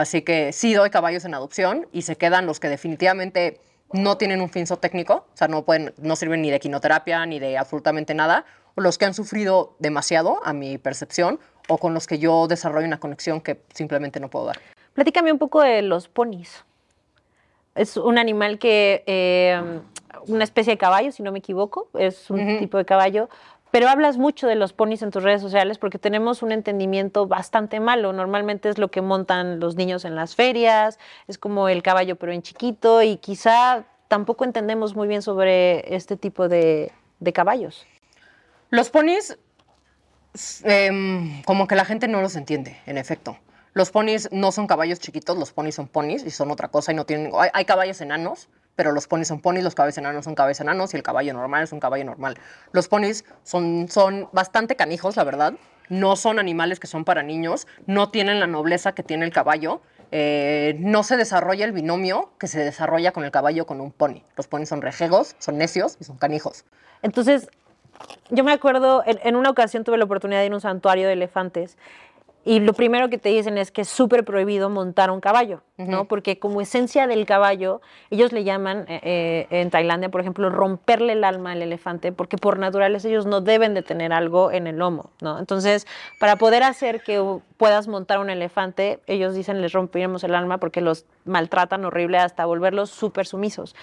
Así 0.00 0.22
que 0.22 0.52
sí 0.52 0.72
doy 0.72 0.88
caballos 0.88 1.26
en 1.26 1.34
adopción 1.34 1.86
y 1.92 2.02
se 2.02 2.16
quedan 2.16 2.46
los 2.46 2.58
que 2.58 2.68
definitivamente 2.68 3.60
no 3.92 4.16
tienen 4.16 4.40
un 4.40 4.48
fin 4.48 4.64
técnico, 4.80 5.26
o 5.32 5.36
sea, 5.36 5.46
no, 5.46 5.64
pueden, 5.64 5.92
no 5.98 6.16
sirven 6.16 6.40
ni 6.40 6.50
de 6.50 6.58
quinoterapia 6.58 7.26
ni 7.26 7.38
de 7.38 7.58
absolutamente 7.58 8.14
nada, 8.14 8.46
o 8.76 8.80
los 8.80 8.96
que 8.96 9.04
han 9.04 9.14
sufrido 9.14 9.74
demasiado 9.78 10.40
a 10.44 10.52
mi 10.52 10.78
percepción, 10.78 11.38
o 11.68 11.76
con 11.76 11.92
los 11.92 12.06
que 12.06 12.18
yo 12.18 12.46
desarrollo 12.48 12.86
una 12.86 12.98
conexión 12.98 13.40
que 13.40 13.60
simplemente 13.74 14.20
no 14.20 14.30
puedo 14.30 14.46
dar. 14.46 14.58
Platícame 14.94 15.32
un 15.32 15.38
poco 15.38 15.60
de 15.60 15.82
los 15.82 16.08
ponis. 16.08 16.64
Es 17.74 17.96
un 17.96 18.16
animal 18.16 18.58
que, 18.58 19.04
eh, 19.06 19.60
una 20.26 20.44
especie 20.44 20.72
de 20.72 20.78
caballo, 20.78 21.12
si 21.12 21.22
no 21.22 21.30
me 21.30 21.40
equivoco, 21.40 21.88
es 21.98 22.30
un 22.30 22.58
tipo 22.58 22.78
de 22.78 22.84
caballo, 22.84 23.28
pero 23.70 23.88
hablas 23.88 24.18
mucho 24.18 24.46
de 24.46 24.54
los 24.54 24.72
ponis 24.72 25.02
en 25.02 25.10
tus 25.10 25.22
redes 25.22 25.40
sociales 25.40 25.78
porque 25.78 25.98
tenemos 25.98 26.42
un 26.42 26.52
entendimiento 26.52 27.26
bastante 27.26 27.80
malo. 27.80 28.12
Normalmente 28.12 28.68
es 28.68 28.78
lo 28.78 28.90
que 28.90 29.00
montan 29.00 29.60
los 29.60 29.76
niños 29.76 30.04
en 30.04 30.14
las 30.14 30.34
ferias, 30.34 30.98
es 31.28 31.38
como 31.38 31.68
el 31.68 31.82
caballo 31.82 32.16
pero 32.16 32.32
en 32.32 32.42
chiquito 32.42 33.02
y 33.02 33.16
quizá 33.18 33.84
tampoco 34.08 34.44
entendemos 34.44 34.96
muy 34.96 35.06
bien 35.06 35.22
sobre 35.22 35.94
este 35.94 36.16
tipo 36.16 36.48
de, 36.48 36.92
de 37.20 37.32
caballos. 37.32 37.86
Los 38.70 38.90
ponis, 38.90 39.38
em, 40.64 41.42
como 41.42 41.66
que 41.66 41.76
la 41.76 41.84
gente 41.84 42.08
no 42.08 42.20
los 42.20 42.36
entiende, 42.36 42.76
en 42.86 42.98
efecto. 42.98 43.38
Los 43.72 43.90
ponis 43.90 44.28
no 44.32 44.50
son 44.50 44.66
caballos 44.66 44.98
chiquitos, 44.98 45.38
los 45.38 45.52
ponis 45.52 45.76
son 45.76 45.86
ponis 45.86 46.24
y 46.24 46.30
son 46.30 46.50
otra 46.50 46.68
cosa 46.68 46.92
y 46.92 46.96
no 46.96 47.04
tienen... 47.04 47.32
Hay 47.52 47.64
caballos 47.64 48.00
enanos, 48.00 48.48
pero 48.80 48.92
los 48.92 49.06
ponis 49.06 49.28
son 49.28 49.42
ponis, 49.42 49.62
los 49.62 49.74
caballos 49.74 49.98
enanos 49.98 50.24
son 50.24 50.34
caballos 50.34 50.58
enanos 50.58 50.94
y 50.94 50.96
el 50.96 51.02
caballo 51.02 51.34
normal 51.34 51.64
es 51.64 51.72
un 51.72 51.80
caballo 51.80 52.02
normal. 52.02 52.38
Los 52.72 52.88
ponis 52.88 53.26
son, 53.42 53.88
son 53.90 54.30
bastante 54.32 54.74
canijos, 54.74 55.16
la 55.16 55.24
verdad. 55.24 55.52
No 55.90 56.16
son 56.16 56.38
animales 56.38 56.80
que 56.80 56.86
son 56.86 57.04
para 57.04 57.22
niños, 57.22 57.66
no 57.86 58.08
tienen 58.10 58.40
la 58.40 58.46
nobleza 58.46 58.92
que 58.92 59.02
tiene 59.02 59.26
el 59.26 59.32
caballo. 59.34 59.82
eh, 60.12 60.76
no 60.78 61.02
se 61.02 61.18
desarrolla 61.18 61.66
el 61.66 61.72
binomio 61.72 62.30
que 62.38 62.46
se 62.46 62.60
desarrolla 62.60 63.12
con 63.12 63.22
el 63.24 63.30
caballo 63.30 63.66
con 63.66 63.82
un 63.82 63.92
pony. 63.92 64.22
Los 64.34 64.48
ponis 64.48 64.70
son 64.70 64.80
rejegos, 64.80 65.36
son 65.38 65.58
necios 65.58 65.98
y 66.00 66.04
son 66.04 66.16
canijos. 66.16 66.64
Entonces, 67.02 67.50
yo 68.30 68.44
me 68.44 68.52
acuerdo, 68.52 69.02
en, 69.04 69.20
en 69.24 69.36
una 69.36 69.50
ocasión 69.50 69.84
tuve 69.84 69.98
la 69.98 70.04
oportunidad 70.04 70.40
de 70.40 70.46
ir 70.46 70.52
a 70.52 70.54
un 70.54 70.62
santuario 70.62 71.06
de 71.06 71.12
elefantes 71.12 71.76
y 72.44 72.60
lo 72.60 72.72
primero 72.72 73.10
que 73.10 73.18
te 73.18 73.28
dicen 73.28 73.58
es 73.58 73.70
que 73.70 73.82
es 73.82 73.88
súper 73.88 74.24
prohibido 74.24 74.70
montar 74.70 75.10
un 75.10 75.20
caballo, 75.20 75.62
¿no? 75.76 76.06
Porque 76.06 76.38
como 76.38 76.60
esencia 76.60 77.06
del 77.06 77.26
caballo, 77.26 77.82
ellos 78.10 78.32
le 78.32 78.44
llaman 78.44 78.86
eh, 78.88 79.00
eh, 79.02 79.46
en 79.50 79.70
Tailandia, 79.70 80.08
por 80.08 80.22
ejemplo, 80.22 80.48
romperle 80.48 81.12
el 81.12 81.24
alma 81.24 81.52
al 81.52 81.60
elefante, 81.62 82.12
porque 82.12 82.38
por 82.38 82.58
naturaleza 82.58 83.08
ellos 83.08 83.26
no 83.26 83.42
deben 83.42 83.74
de 83.74 83.82
tener 83.82 84.12
algo 84.12 84.52
en 84.52 84.66
el 84.66 84.78
lomo, 84.78 85.10
¿no? 85.20 85.38
Entonces, 85.38 85.86
para 86.18 86.36
poder 86.36 86.62
hacer 86.62 87.02
que 87.02 87.22
puedas 87.58 87.88
montar 87.88 88.18
un 88.18 88.30
elefante, 88.30 89.00
ellos 89.06 89.34
dicen 89.34 89.60
les 89.60 89.72
rompiremos 89.72 90.24
el 90.24 90.34
alma 90.34 90.58
porque 90.58 90.80
los 90.80 91.04
maltratan 91.26 91.84
horrible 91.84 92.18
hasta 92.18 92.46
volverlos 92.46 92.90
súper 92.90 93.26
sumisos. 93.26 93.76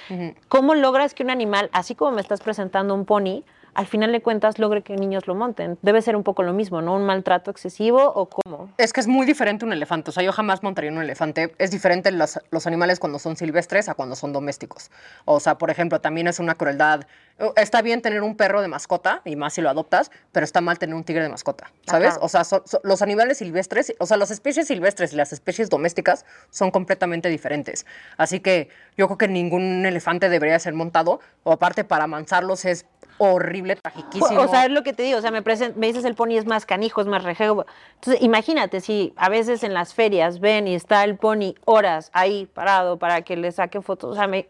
¿Cómo 0.47 0.73
logras 0.73 1.13
que 1.13 1.21
un 1.23 1.29
animal, 1.29 1.69
así 1.73 1.93
como 1.93 2.11
me 2.11 2.21
estás 2.21 2.41
presentando 2.41 2.95
un 2.95 3.05
pony, 3.05 3.43
al 3.77 3.85
final 3.85 4.11
de 4.11 4.21
cuentas 4.21 4.57
logre 4.57 4.81
que 4.81 4.95
niños 4.95 5.27
lo 5.27 5.35
monten? 5.35 5.77
Debe 5.83 6.01
ser 6.01 6.15
un 6.15 6.23
poco 6.23 6.41
lo 6.41 6.51
mismo, 6.51 6.81
¿no? 6.81 6.95
¿Un 6.95 7.05
maltrato 7.05 7.51
excesivo 7.51 8.11
o 8.11 8.27
cómo? 8.27 8.71
Es 8.79 8.91
que 8.91 8.99
es 8.99 9.07
muy 9.07 9.27
diferente 9.27 9.65
un 9.65 9.71
elefante. 9.71 10.09
O 10.09 10.13
sea, 10.13 10.23
yo 10.23 10.31
jamás 10.31 10.63
montaría 10.63 10.91
un 10.91 10.99
elefante. 10.99 11.53
Es 11.59 11.69
diferente 11.69 12.11
los, 12.11 12.39
los 12.49 12.65
animales 12.65 12.99
cuando 12.99 13.19
son 13.19 13.37
silvestres 13.37 13.87
a 13.87 13.93
cuando 13.93 14.15
son 14.15 14.33
domésticos. 14.33 14.89
O 15.25 15.39
sea, 15.39 15.59
por 15.59 15.69
ejemplo, 15.69 16.01
también 16.01 16.25
es 16.25 16.39
una 16.39 16.55
crueldad. 16.55 17.01
Eh, 17.39 17.51
Está 17.55 17.81
bien 17.81 18.01
tener 18.01 18.21
un 18.23 18.35
perro 18.35 18.61
de 18.61 18.67
mascota, 18.67 19.21
y 19.25 19.35
más 19.35 19.53
si 19.53 19.61
lo 19.61 19.69
adoptas, 19.69 20.11
pero 20.31 20.43
está 20.43 20.61
mal 20.61 20.79
tener 20.79 20.95
un 20.95 21.03
tigre 21.03 21.23
de 21.23 21.29
mascota, 21.29 21.71
¿sabes? 21.85 22.09
Ajá. 22.11 22.19
O 22.21 22.29
sea, 22.29 22.43
so- 22.43 22.63
so- 22.65 22.79
los 22.83 23.01
animales 23.01 23.37
silvestres, 23.39 23.93
o 23.99 24.05
sea, 24.05 24.17
las 24.17 24.31
especies 24.31 24.67
silvestres 24.67 25.13
y 25.13 25.15
las 25.15 25.33
especies 25.33 25.69
domésticas 25.69 26.25
son 26.49 26.71
completamente 26.71 27.29
diferentes. 27.29 27.85
Así 28.17 28.39
que 28.39 28.69
yo 28.97 29.07
creo 29.07 29.17
que 29.17 29.27
ningún 29.27 29.85
elefante 29.85 30.29
debería 30.29 30.57
ser 30.59 30.73
montado. 30.73 31.19
O 31.43 31.51
aparte, 31.51 31.83
para 31.83 32.05
amansarlos 32.05 32.65
es 32.65 32.85
horrible, 33.19 33.75
tragiquísimo. 33.77 34.41
O 34.41 34.47
sea, 34.47 34.65
es 34.65 34.71
lo 34.71 34.83
que 34.83 34.93
te 34.93 35.01
digo, 35.03 35.17
o 35.17 35.21
sea, 35.21 35.31
me, 35.31 35.41
me 35.41 35.87
dices 35.87 36.05
el 36.05 36.13
pony 36.13 36.37
es 36.37 36.45
más 36.45 36.65
canijo, 36.67 37.01
es 37.01 37.07
más 37.07 37.23
rejego. 37.23 37.65
Entonces, 37.95 38.21
imagínate 38.21 38.79
si 38.81 39.13
a 39.17 39.29
veces 39.29 39.63
en 39.63 39.73
las 39.73 39.93
ferias 39.95 40.39
ven 40.39 40.67
y 40.67 40.75
está 40.75 41.03
el 41.03 41.17
pony 41.17 41.55
horas 41.65 42.11
ahí 42.13 42.45
parado 42.53 42.97
para 42.99 43.21
que 43.23 43.35
le 43.35 43.51
saquen 43.51 43.81
fotos. 43.81 44.11
O 44.11 44.15
sea, 44.15 44.27
me- 44.27 44.47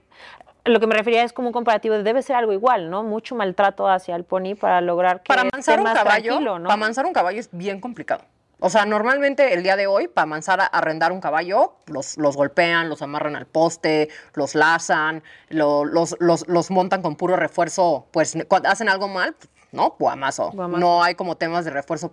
lo 0.68 0.80
que 0.80 0.88
me 0.88 0.96
refería 0.96 1.24
es 1.24 1.34
como 1.34 1.50
un 1.50 1.54
comparativo, 1.54 1.96
de 1.96 2.04
debe 2.04 2.22
ser 2.22 2.36
algo 2.36 2.54
igual, 2.54 2.90
¿no? 2.90 3.04
Mucho 3.04 3.36
maltrato 3.36 3.88
hacia 3.88 4.16
el 4.16 4.24
pony 4.24 4.56
para 4.60 4.82
lograr 4.82 5.22
que 5.24 5.28
para 5.28 5.44
esté 5.44 5.74
amansar 5.74 5.80
un 5.80 5.86
caballo, 5.86 6.26
tranquilo, 6.32 6.60
¿no? 6.60 6.64
para 6.66 6.74
amansar 6.74 7.06
un 7.06 7.14
caballo 7.14 7.40
es 7.40 7.50
bien 7.52 7.80
complicado. 7.82 8.24
O 8.60 8.72
sea, 8.72 8.86
normalmente 8.88 9.54
el 9.54 9.62
día 9.62 9.76
de 9.76 9.86
hoy, 9.86 10.08
para 10.08 10.24
amansar, 10.24 10.60
a- 10.62 10.66
arrendar 10.66 11.12
un 11.12 11.22
caballo, 11.22 11.76
los, 11.86 12.18
los 12.18 12.36
golpean, 12.36 12.90
los 12.90 13.04
amarran 13.04 13.36
al 13.36 13.46
poste, 13.46 14.10
los 14.34 14.56
lazan, 14.56 15.22
lo- 15.50 15.86
los, 15.86 16.16
los, 16.20 16.48
los 16.48 16.72
montan 16.72 17.04
con 17.04 17.16
puro 17.18 17.36
refuerzo, 17.36 18.08
pues 18.12 18.36
cuando 18.48 18.70
hacen 18.70 18.90
algo 18.90 19.08
mal, 19.08 19.36
¿no? 19.72 19.96
Guamazo. 20.00 20.50
Guamazo. 20.54 20.80
No 20.80 21.04
hay 21.04 21.14
como 21.14 21.38
temas 21.38 21.66
de 21.66 21.72
refuerzo 21.72 22.12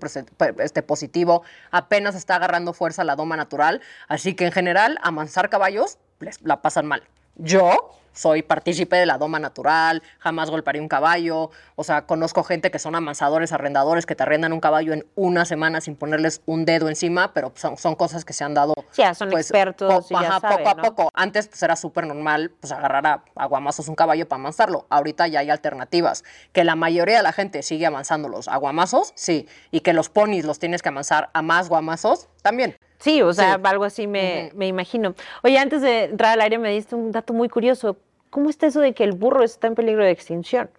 este, 0.58 0.82
positivo, 0.82 1.44
apenas 1.70 2.14
está 2.14 2.36
agarrando 2.36 2.74
fuerza 2.74 3.04
la 3.04 3.16
doma 3.16 3.36
natural, 3.38 3.80
así 4.08 4.34
que 4.34 4.44
en 4.44 4.52
general, 4.52 4.98
amansar 5.02 5.48
caballos 5.48 5.96
les 6.20 6.42
la 6.42 6.60
pasan 6.60 6.84
mal. 6.84 7.04
Yo 7.36 7.90
soy 8.14 8.42
partícipe 8.42 8.96
de 8.96 9.06
la 9.06 9.18
doma 9.18 9.38
natural, 9.38 10.02
jamás 10.18 10.50
golpearía 10.50 10.80
un 10.80 10.88
caballo, 10.88 11.50
o 11.76 11.84
sea, 11.84 12.06
conozco 12.06 12.42
gente 12.42 12.70
que 12.70 12.78
son 12.78 12.94
amansadores, 12.94 13.52
arrendadores, 13.52 14.06
que 14.06 14.14
te 14.14 14.22
arrendan 14.22 14.52
un 14.52 14.60
caballo 14.60 14.92
en 14.92 15.06
una 15.14 15.44
semana 15.44 15.80
sin 15.80 15.96
ponerles 15.96 16.40
un 16.46 16.64
dedo 16.64 16.88
encima, 16.88 17.34
pero 17.34 17.52
son, 17.56 17.76
son 17.76 17.94
cosas 17.94 18.24
que 18.24 18.32
se 18.32 18.44
han 18.44 18.54
dado 18.54 18.74
ya 18.96 19.14
son 19.14 19.30
pues, 19.30 19.50
expertos 19.50 20.10
y 20.10 20.14
ya 20.14 20.20
ajá, 20.20 20.40
saben, 20.40 20.58
poco 20.58 20.70
a 20.70 20.76
poco. 20.76 21.10
Antes 21.14 21.48
pues 21.48 21.62
era 21.62 21.76
súper 21.76 22.06
normal 22.06 22.52
pues 22.60 22.72
agarrar 22.72 23.06
a, 23.06 23.24
a 23.34 23.46
guamazos 23.46 23.88
un 23.88 23.94
caballo 23.94 24.28
para 24.28 24.40
amansarlo. 24.40 24.86
Ahorita 24.90 25.26
ya 25.26 25.40
hay 25.40 25.50
alternativas. 25.50 26.24
Que 26.52 26.64
la 26.64 26.76
mayoría 26.76 27.18
de 27.18 27.22
la 27.22 27.32
gente 27.32 27.62
sigue 27.62 27.86
amansándolos 27.86 28.48
a 28.48 28.56
guamazos, 28.56 29.12
sí. 29.14 29.48
Y 29.70 29.80
que 29.80 29.92
los 29.92 30.08
ponis 30.08 30.44
los 30.44 30.58
tienes 30.58 30.82
que 30.82 30.88
amansar 30.88 31.30
a 31.32 31.42
más 31.42 31.68
guamazos, 31.68 32.28
también. 32.42 32.76
Sí, 33.04 33.20
o 33.20 33.34
sea, 33.34 33.56
Sí. 33.56 33.60
algo 33.64 33.84
así 33.84 34.06
me, 34.06 34.50
me 34.54 34.66
imagino. 34.66 35.14
Oye, 35.42 35.58
antes 35.58 35.82
de 35.82 36.04
entrar 36.04 36.32
al 36.32 36.40
aire 36.40 36.56
me 36.56 36.70
diste 36.70 36.94
un 36.94 37.12
dato 37.12 37.34
muy 37.34 37.50
curioso. 37.50 37.98
¿Cómo 38.30 38.48
está 38.48 38.66
eso 38.66 38.80
de 38.80 38.94
que 38.94 39.04
el 39.04 39.12
burro 39.12 39.42
está 39.44 39.66
en 39.66 39.74
peligro 39.74 40.02
de 40.02 40.10
extinción? 40.10 40.70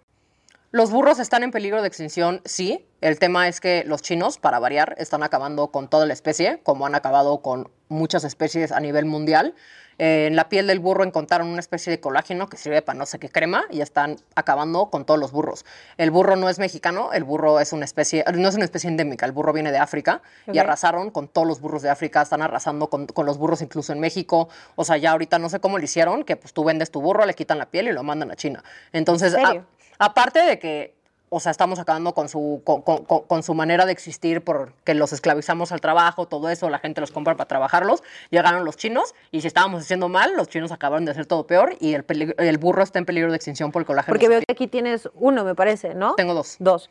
Los 0.72 0.90
burros 0.90 1.18
están 1.20 1.42
en 1.42 1.52
peligro 1.52 1.80
de 1.80 1.88
extinción, 1.88 2.42
sí. 2.44 2.84
El 3.00 3.18
tema 3.18 3.48
es 3.48 3.60
que 3.60 3.84
los 3.86 4.02
chinos, 4.02 4.38
para 4.38 4.58
variar, 4.58 4.94
están 4.98 5.22
acabando 5.22 5.68
con 5.68 5.88
toda 5.88 6.06
la 6.06 6.12
especie, 6.12 6.60
como 6.64 6.86
han 6.86 6.94
acabado 6.94 7.40
con 7.40 7.70
muchas 7.88 8.24
especies 8.24 8.72
a 8.72 8.80
nivel 8.80 9.04
mundial. 9.04 9.54
Eh, 9.98 10.26
en 10.26 10.36
la 10.36 10.50
piel 10.50 10.66
del 10.66 10.78
burro 10.80 11.04
encontraron 11.04 11.46
una 11.48 11.60
especie 11.60 11.90
de 11.90 12.00
colágeno 12.00 12.48
que 12.50 12.58
sirve 12.58 12.82
para 12.82 12.98
no 12.98 13.06
sé 13.06 13.18
qué 13.18 13.30
crema 13.30 13.64
y 13.70 13.80
están 13.80 14.16
acabando 14.34 14.90
con 14.90 15.06
todos 15.06 15.18
los 15.18 15.32
burros. 15.32 15.64
El 15.96 16.10
burro 16.10 16.36
no 16.36 16.50
es 16.50 16.58
mexicano, 16.58 17.12
el 17.14 17.24
burro 17.24 17.60
es 17.60 17.72
una 17.72 17.86
especie, 17.86 18.22
no 18.34 18.46
es 18.48 18.54
una 18.56 18.64
especie 18.64 18.88
endémica, 18.90 19.24
el 19.24 19.32
burro 19.32 19.54
viene 19.54 19.72
de 19.72 19.78
África 19.78 20.20
y 20.52 20.58
arrasaron 20.58 21.10
con 21.10 21.28
todos 21.28 21.46
los 21.46 21.60
burros 21.62 21.80
de 21.80 21.88
África, 21.88 22.20
están 22.20 22.42
arrasando 22.42 22.90
con, 22.90 23.06
con 23.06 23.24
los 23.24 23.38
burros 23.38 23.62
incluso 23.62 23.94
en 23.94 24.00
México. 24.00 24.50
O 24.74 24.84
sea, 24.84 24.98
ya 24.98 25.12
ahorita 25.12 25.38
no 25.38 25.48
sé 25.48 25.60
cómo 25.60 25.78
lo 25.78 25.84
hicieron, 25.84 26.24
que 26.24 26.36
pues 26.36 26.52
tú 26.52 26.62
vendes 26.64 26.90
tu 26.90 27.00
burro, 27.00 27.24
le 27.24 27.32
quitan 27.32 27.56
la 27.56 27.70
piel 27.70 27.88
y 27.88 27.92
lo 27.92 28.02
mandan 28.02 28.30
a 28.30 28.36
China. 28.36 28.62
Entonces, 28.92 29.32
¿En 29.32 29.40
a- 29.40 29.46
serio? 29.46 29.66
Aparte 29.98 30.40
de 30.40 30.58
que 30.58 30.96
o 31.28 31.40
sea, 31.40 31.50
estamos 31.50 31.80
acabando 31.80 32.14
con 32.14 32.28
su, 32.28 32.62
con, 32.64 32.82
con- 32.82 33.04
con- 33.04 33.42
su 33.42 33.52
manera 33.52 33.84
de 33.84 33.90
existir 33.90 34.42
porque 34.44 34.94
los 34.94 35.12
esclavizamos 35.12 35.72
al 35.72 35.80
trabajo, 35.80 36.26
todo 36.28 36.48
eso, 36.50 36.70
la 36.70 36.78
gente 36.78 37.00
los 37.00 37.10
compra 37.10 37.34
para 37.36 37.48
trabajarlos. 37.48 38.04
Llegaron 38.30 38.64
los 38.64 38.76
chinos 38.76 39.12
y 39.32 39.40
si 39.40 39.48
estábamos 39.48 39.82
haciendo 39.82 40.08
mal, 40.08 40.34
los 40.36 40.48
chinos 40.48 40.70
acabaron 40.70 41.04
de 41.04 41.10
hacer 41.10 41.26
todo 41.26 41.44
peor 41.44 41.74
y 41.80 41.94
el, 41.94 42.04
peligro- 42.04 42.36
el 42.38 42.58
burro 42.58 42.84
está 42.84 43.00
en 43.00 43.06
peligro 43.06 43.30
de 43.32 43.36
extinción 43.36 43.72
por 43.72 43.82
el 43.82 43.86
colágeno. 43.86 44.12
Porque 44.14 44.28
veo 44.28 44.38
que 44.38 44.52
aquí 44.52 44.68
tienes 44.68 45.08
uno, 45.14 45.42
me 45.44 45.56
parece, 45.56 45.94
¿no? 45.94 46.14
Tengo 46.14 46.32
dos. 46.32 46.56
Dos. 46.60 46.88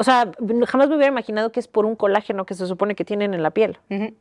O 0.00 0.02
sea, 0.02 0.30
jamás 0.66 0.88
me 0.88 0.96
hubiera 0.96 1.12
imaginado 1.12 1.52
que 1.52 1.60
es 1.60 1.68
por 1.68 1.84
un 1.84 1.94
colágeno 1.94 2.46
que 2.46 2.54
se 2.54 2.66
supone 2.66 2.94
que 2.94 3.04
tienen 3.04 3.34
en 3.34 3.42
la 3.42 3.50
piel. 3.50 3.78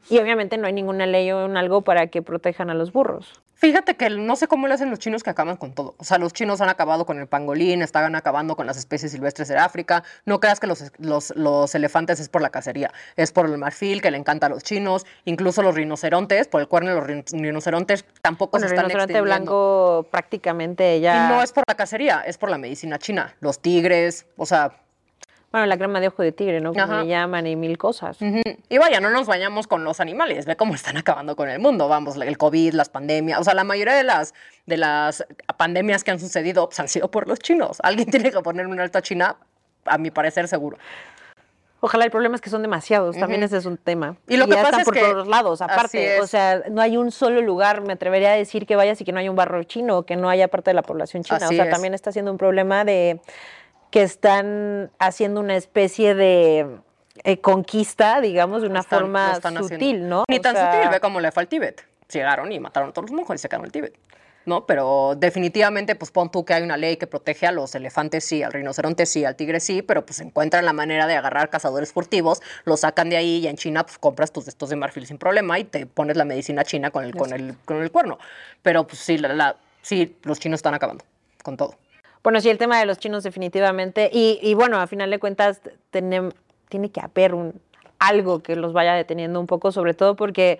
Y 0.09 0.19
obviamente 0.19 0.57
no 0.57 0.67
hay 0.67 0.73
ninguna 0.73 1.05
ley 1.05 1.31
o 1.31 1.45
un 1.45 1.55
algo 1.55 1.83
para 1.83 2.07
que 2.07 2.21
protejan 2.21 2.69
a 2.69 2.73
los 2.73 2.91
burros. 2.91 3.41
Fíjate 3.53 3.95
que 3.95 4.09
no 4.09 4.35
sé 4.35 4.49
cómo 4.49 4.67
lo 4.67 4.73
hacen 4.73 4.89
los 4.89 4.99
chinos 4.99 5.23
que 5.23 5.29
acaban 5.29 5.55
con 5.55 5.71
todo. 5.73 5.95
O 5.97 6.03
sea, 6.03 6.17
los 6.17 6.33
chinos 6.33 6.59
han 6.59 6.67
acabado 6.67 7.05
con 7.05 7.17
el 7.17 7.27
pangolín, 7.27 7.81
están 7.81 8.13
acabando 8.15 8.57
con 8.57 8.67
las 8.67 8.75
especies 8.75 9.13
silvestres 9.13 9.47
de 9.47 9.57
África. 9.57 10.03
No 10.25 10.41
creas 10.41 10.59
que 10.59 10.67
los, 10.67 10.91
los, 10.97 11.33
los 11.37 11.73
elefantes 11.75 12.19
es 12.19 12.27
por 12.27 12.41
la 12.41 12.49
cacería, 12.49 12.91
es 13.15 13.31
por 13.31 13.45
el 13.45 13.57
marfil 13.57 14.01
que 14.01 14.11
le 14.11 14.17
encanta 14.17 14.47
a 14.47 14.49
los 14.49 14.63
chinos. 14.63 15.05
Incluso 15.23 15.61
los 15.61 15.75
rinocerontes, 15.75 16.49
por 16.49 16.59
el 16.59 16.67
cuerno 16.67 16.89
de 16.89 16.95
los 16.97 17.07
rin- 17.07 17.23
rinocerontes 17.31 18.03
tampoco 18.21 18.51
Bueno, 18.51 18.65
el 18.65 18.69
se 18.71 18.75
están 18.75 18.89
rinoceronte 18.89 19.13
extinguiendo. 19.13 19.45
blanco 19.45 20.07
prácticamente 20.11 20.99
ya... 20.99 21.27
Y 21.27 21.29
no 21.33 21.41
es 21.41 21.53
por 21.53 21.63
la 21.65 21.75
cacería, 21.75 22.21
es 22.27 22.37
por 22.37 22.49
la 22.49 22.57
medicina 22.57 22.99
china. 22.99 23.33
Los 23.39 23.59
tigres, 23.61 24.25
o 24.35 24.45
sea, 24.45 24.73
Bueno, 25.51 25.65
la 25.65 25.77
crema 25.77 25.99
de 25.99 26.09
ojo 26.09 26.21
de 26.21 26.31
tigre, 26.31 26.61
¿no? 26.61 26.73
Como 26.73 26.83
Ajá. 26.83 27.01
le 27.01 27.07
llaman 27.07 27.47
y 27.47 27.55
mil 27.55 27.77
cosas. 27.77 28.17
y 28.21 28.77
vaya, 28.77 28.99
no 28.99 29.09
nos 29.09 29.25
bañamos 29.25 29.65
con 29.65 29.83
los 29.83 29.99
animales, 29.99 30.45
ve 30.45 30.55
cómo 30.55 30.75
están 30.75 30.97
acabando 30.97 31.35
con 31.35 31.49
el 31.49 31.59
mundo, 31.59 31.87
vamos, 31.87 32.17
el 32.17 32.37
COVID, 32.37 32.73
las 32.73 32.89
pandemias, 32.89 33.39
o 33.39 33.43
sea, 33.43 33.55
la 33.55 33.63
mayoría 33.63 33.95
de 33.95 34.03
las, 34.03 34.35
de 34.67 34.77
las 34.77 35.25
pandemias 35.57 36.03
que 36.03 36.11
han 36.11 36.19
sucedido 36.19 36.67
pues, 36.67 36.79
han 36.79 36.87
sido 36.87 37.09
por 37.09 37.27
los 37.27 37.39
chinos. 37.39 37.77
Alguien 37.81 38.09
tiene 38.11 38.31
que 38.31 38.39
poner 38.41 38.67
un 38.67 38.79
alto 38.79 38.99
a 38.99 39.01
China, 39.01 39.37
a 39.85 39.97
mi 39.97 40.11
parecer 40.11 40.47
seguro. 40.47 40.77
Ojalá, 41.81 42.03
el 42.03 42.11
problema 42.11 42.35
es 42.35 42.41
que 42.41 42.49
son 42.49 42.61
demasiados, 42.61 43.17
también 43.17 43.41
ese 43.41 43.55
es 43.55 43.65
un 43.65 43.77
tema. 43.77 44.17
Y 44.27 44.35
lo 44.35 44.45
que 44.47 44.51
ya 44.51 44.63
pasa 44.63 44.67
están 44.67 44.79
es 44.81 44.85
por 44.85 44.93
que- 44.95 44.99
todos 44.99 45.27
lados, 45.29 45.61
aparte. 45.61 46.19
O 46.19 46.27
sea, 46.27 46.61
no 46.69 46.81
hay 46.81 46.97
un 46.97 47.09
solo 47.09 47.41
lugar, 47.41 47.81
me 47.81 47.93
atrevería 47.93 48.33
a 48.33 48.35
decir 48.35 48.65
que 48.65 48.75
vayas 48.75 48.99
y 48.99 49.05
que 49.05 49.13
no 49.13 49.19
hay 49.19 49.29
un 49.29 49.37
barro 49.37 49.63
chino, 49.63 50.03
que 50.03 50.17
no 50.17 50.29
haya 50.29 50.49
parte 50.49 50.71
de 50.71 50.73
la 50.73 50.81
población 50.81 51.23
china. 51.23 51.37
Así 51.37 51.55
o 51.55 51.57
sea, 51.57 51.65
es. 51.65 51.71
también 51.71 51.93
está 51.93 52.11
siendo 52.11 52.31
un 52.33 52.37
problema 52.37 52.83
de 52.83 53.21
que 53.91 54.03
están 54.03 54.91
haciendo 54.99 55.39
una 55.39 55.55
especie 55.55 56.13
de 56.15 56.67
eh, 57.23 57.39
conquista, 57.41 58.21
digamos, 58.21 58.61
de 58.61 58.67
una 58.67 58.81
Están- 58.81 58.99
forma 58.99 59.31
están 59.33 59.57
haciendo. 59.57 59.75
sutil, 59.85 60.07
¿no? 60.09 60.23
Ni 60.29 60.37
O 60.37 60.41
tan 60.41 60.55
sea, 60.55 60.73
sutil, 60.73 60.89
ve 60.89 60.99
cómo 60.99 61.19
le 61.19 61.31
fue 61.31 61.41
al 61.43 61.47
Tíbet. 61.49 61.83
Llegaron 62.11 62.51
y 62.51 62.59
mataron 62.59 62.89
a 62.89 62.93
todos 62.93 63.09
los 63.09 63.15
monjes 63.19 63.35
y 63.35 63.37
se 63.41 63.49
quedaron 63.49 63.65
el 63.65 63.71
Tíbet. 63.71 63.95
¿No? 64.45 64.65
Pero 64.65 65.13
definitivamente, 65.15 65.95
pues 65.95 66.09
pon 66.11 66.31
tú 66.31 66.43
que 66.45 66.53
hay 66.53 66.63
una 66.63 66.77
ley 66.77 66.97
que 66.97 67.05
protege 67.05 67.45
a 67.45 67.51
los 67.51 67.75
elefantes 67.75 68.23
sí, 68.23 68.41
al 68.41 68.51
rinoceronte 68.53 69.05
sí, 69.05 69.23
al 69.25 69.35
tigre 69.35 69.59
sí, 69.59 69.81
pero 69.83 70.05
pues 70.05 70.21
encuentran 70.21 70.65
la 70.65 70.73
manera 70.73 71.05
de 71.05 71.15
agarrar 71.15 71.49
cazadores 71.49 71.91
furtivos, 71.91 72.41
los 72.63 72.79
sacan 72.79 73.09
de 73.09 73.17
ahí 73.17 73.39
y 73.39 73.47
en 73.47 73.57
China 73.57 73.85
pues 73.85 73.99
compras 73.99 74.31
tus 74.31 74.45
de 74.45 74.49
estos 74.51 74.69
de 74.69 74.75
marfil 74.77 75.05
sin 75.05 75.17
problema 75.19 75.59
y 75.59 75.65
te 75.65 75.85
pones 75.85 76.17
la 76.17 76.25
medicina 76.25 76.63
china 76.63 76.89
con 76.89 77.03
el, 77.03 77.13
con 77.15 77.31
el, 77.33 77.53
con 77.65 77.77
el 77.83 77.91
cuerno. 77.91 78.17
Pero 78.63 78.87
pues 78.87 78.99
sí, 78.99 79.17
la, 79.19 79.33
la- 79.33 79.57
sí, 79.83 80.17
los 80.23 80.39
chinos 80.39 80.59
están 80.59 80.73
acabando 80.73 81.03
con 81.43 81.55
todo. 81.57 81.75
Bueno, 82.23 82.41
sí, 82.41 82.49
el 82.49 82.57
tema 82.57 82.79
de 82.79 82.85
los 82.85 82.97
chinos 82.97 83.23
definitivamente. 83.23 84.09
Y, 84.11 84.39
y 84.41 84.53
bueno, 84.53 84.77
a 84.79 84.87
final 84.87 85.09
de 85.09 85.19
cuentas, 85.19 85.61
tenem- 85.91 86.33
tiene 86.67 86.91
que 86.91 86.99
haber 87.01 87.33
un, 87.33 87.59
algo 87.97 88.39
que 88.43 88.55
los 88.55 88.73
vaya 88.73 88.93
deteniendo 88.93 89.39
un 89.39 89.47
poco, 89.47 89.71
sobre 89.71 89.93
todo 89.93 90.15
porque, 90.15 90.59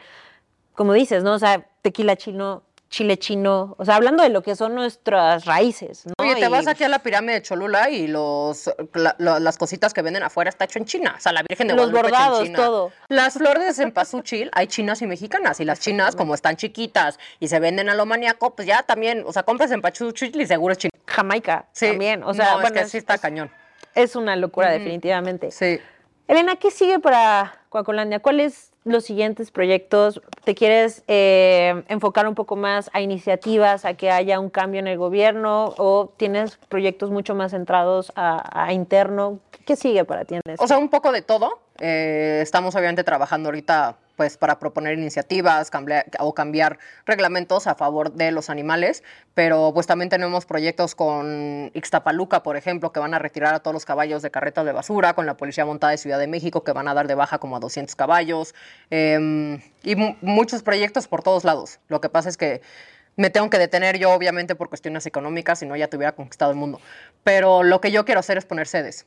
como 0.73 0.93
dices, 0.93 1.23
¿no? 1.23 1.33
O 1.33 1.39
sea, 1.39 1.65
tequila 1.81 2.15
chino, 2.15 2.63
chile 2.89 3.17
chino, 3.17 3.75
o 3.77 3.85
sea, 3.85 3.95
hablando 3.95 4.23
de 4.23 4.29
lo 4.29 4.41
que 4.41 4.55
son 4.55 4.73
nuestras 4.75 5.45
raíces, 5.45 6.05
¿no? 6.07 6.13
Oye, 6.31 6.41
te 6.41 6.47
Y- 6.47 6.49
vas 6.49 6.67
aquí 6.67 6.83
a 6.83 6.89
la 6.89 6.99
pirámide 6.99 7.33
de 7.35 7.41
Cholula 7.41 7.89
y 7.89 8.07
los, 8.07 8.69
la- 8.93 9.15
la- 9.19 9.39
las 9.39 9.57
cositas 9.57 9.93
que 9.93 10.01
venden 10.01 10.23
afuera 10.23 10.49
está 10.49 10.65
hecho 10.65 10.79
en 10.79 10.85
China. 10.85 11.15
O 11.17 11.21
sea, 11.21 11.31
la 11.31 11.43
Virgen 11.47 11.67
de 11.67 11.75
Los 11.75 11.91
Guadalupe 11.91 12.07
en 12.07 12.11
bordados, 12.21 12.43
China. 12.43 12.57
todo. 12.57 12.91
Las 13.07 13.33
flores 13.33 13.63
de 13.65 13.73
cempasúchil 13.73 14.49
hay 14.53 14.67
chinas 14.67 15.01
y 15.01 15.07
mexicanas. 15.07 15.59
Y 15.59 15.65
las 15.65 15.79
chinas, 15.79 16.15
como 16.15 16.33
están 16.35 16.55
chiquitas 16.55 17.19
y 17.39 17.47
se 17.47 17.59
venden 17.59 17.89
a 17.89 17.95
lo 17.95 18.05
maníaco, 18.05 18.55
pues 18.55 18.67
ya 18.67 18.83
también, 18.83 19.23
o 19.25 19.33
sea, 19.33 19.43
compras 19.43 19.69
cempasúchil 19.69 20.39
y 20.39 20.45
seguro 20.47 20.71
es 20.73 20.77
chino. 20.77 20.91
Jamaica 21.07 21.65
Sí. 21.71 21.87
también, 21.87 22.23
o 22.23 22.33
sea, 22.33 22.45
No, 22.45 22.55
es 22.57 22.61
bueno, 22.61 22.73
que 22.75 22.81
es, 22.81 22.91
sí 22.91 22.97
está 22.97 23.15
es- 23.15 23.21
cañón. 23.21 23.51
es 23.95 24.15
una 24.15 24.35
locura 24.35 24.69
definitivamente. 24.71 25.51
Sí. 25.51 25.79
Elena, 26.27 26.55
¿qué 26.57 26.69
sigue 26.69 26.99
para 26.99 27.59
Coacolandia? 27.69 28.19
¿Cuáles 28.19 28.68
los 28.83 29.05
siguientes 29.05 29.51
proyectos? 29.51 30.21
¿Te 30.43 30.55
quieres 30.55 31.03
eh, 31.07 31.83
enfocar 31.87 32.27
un 32.27 32.35
poco 32.35 32.55
más 32.55 32.89
a 32.93 33.01
iniciativas, 33.01 33.85
a 33.85 33.93
que 33.93 34.11
haya 34.11 34.39
un 34.39 34.49
cambio 34.49 34.79
en 34.79 34.87
el 34.87 34.97
gobierno 34.97 35.73
o 35.77 36.11
tienes 36.17 36.57
proyectos 36.69 37.11
mucho 37.11 37.35
más 37.35 37.51
centrados 37.51 38.11
a, 38.15 38.65
a 38.65 38.73
interno? 38.73 39.39
¿Qué 39.65 39.75
sigue 39.75 40.05
para 40.05 40.25
ti 40.25 40.35
en 40.35 40.41
eso? 40.45 40.63
O 40.63 40.67
sea, 40.67 40.77
un 40.77 40.89
poco 40.89 41.11
de 41.11 41.21
todo. 41.21 41.59
Eh, 41.79 42.39
estamos 42.41 42.75
obviamente 42.75 43.03
trabajando 43.03 43.49
ahorita 43.49 43.95
pues 44.19 44.36
para 44.36 44.60
proponer 44.60 44.99
iniciativas 44.99 45.71
cambiar, 45.71 46.05
o 46.19 46.34
cambiar 46.34 46.77
reglamentos 47.05 47.67
a 47.67 47.75
favor 47.75 48.12
de 48.12 48.34
los 48.34 48.49
animales, 48.49 49.01
pero 49.34 49.71
pues 49.73 49.88
también 49.88 50.10
tenemos 50.10 50.45
proyectos 50.45 50.93
con 50.93 51.71
Ixtapaluca, 51.73 52.43
por 52.43 52.58
ejemplo, 52.58 52.91
que 52.91 52.99
van 52.99 53.13
a 53.13 53.19
retirar 53.19 53.53
a 53.55 53.60
todos 53.62 53.73
los 53.73 53.86
caballos 53.86 54.21
de 54.21 54.29
carretas 54.29 54.65
de 54.65 54.73
basura, 54.73 55.13
con 55.13 55.25
la 55.25 55.38
Policía 55.38 55.63
Montada 55.65 55.91
de 55.91 55.97
Ciudad 55.97 56.19
de 56.19 56.27
México, 56.27 56.65
que 56.65 56.73
van 56.73 56.89
a 56.89 56.93
dar 56.93 57.08
de 57.08 57.15
baja 57.15 57.38
como 57.38 57.55
a 57.55 57.62
200 57.62 57.95
caballos, 57.95 58.53
em, 58.89 59.62
y 59.84 59.95
mu- 59.95 60.15
muchos 60.19 60.63
proyectos 60.63 61.08
por 61.08 61.23
todos 61.23 61.45
lados. 61.45 61.79
Lo 61.88 62.01
que 62.01 62.10
pasa 62.10 62.27
es 62.27 62.36
que 62.36 62.62
me 63.15 63.29
tengo 63.29 63.49
que 63.49 63.58
detener 63.58 63.99
yo, 63.99 64.12
obviamente, 64.12 64.53
por 64.55 64.67
cuestiones 64.67 65.05
económicas, 65.05 65.60
si 65.60 65.65
no 65.65 65.77
ya 65.77 65.88
te 65.88 65.95
hubiera 65.95 66.12
conquistado 66.12 66.51
el 66.51 66.58
mundo. 66.58 66.82
Pero 67.23 67.63
lo 67.63 67.79
que 67.79 67.91
yo 67.93 68.03
quiero 68.03 68.19
hacer 68.19 68.38
es 68.38 68.43
poner 68.43 68.67
sedes. 68.67 69.05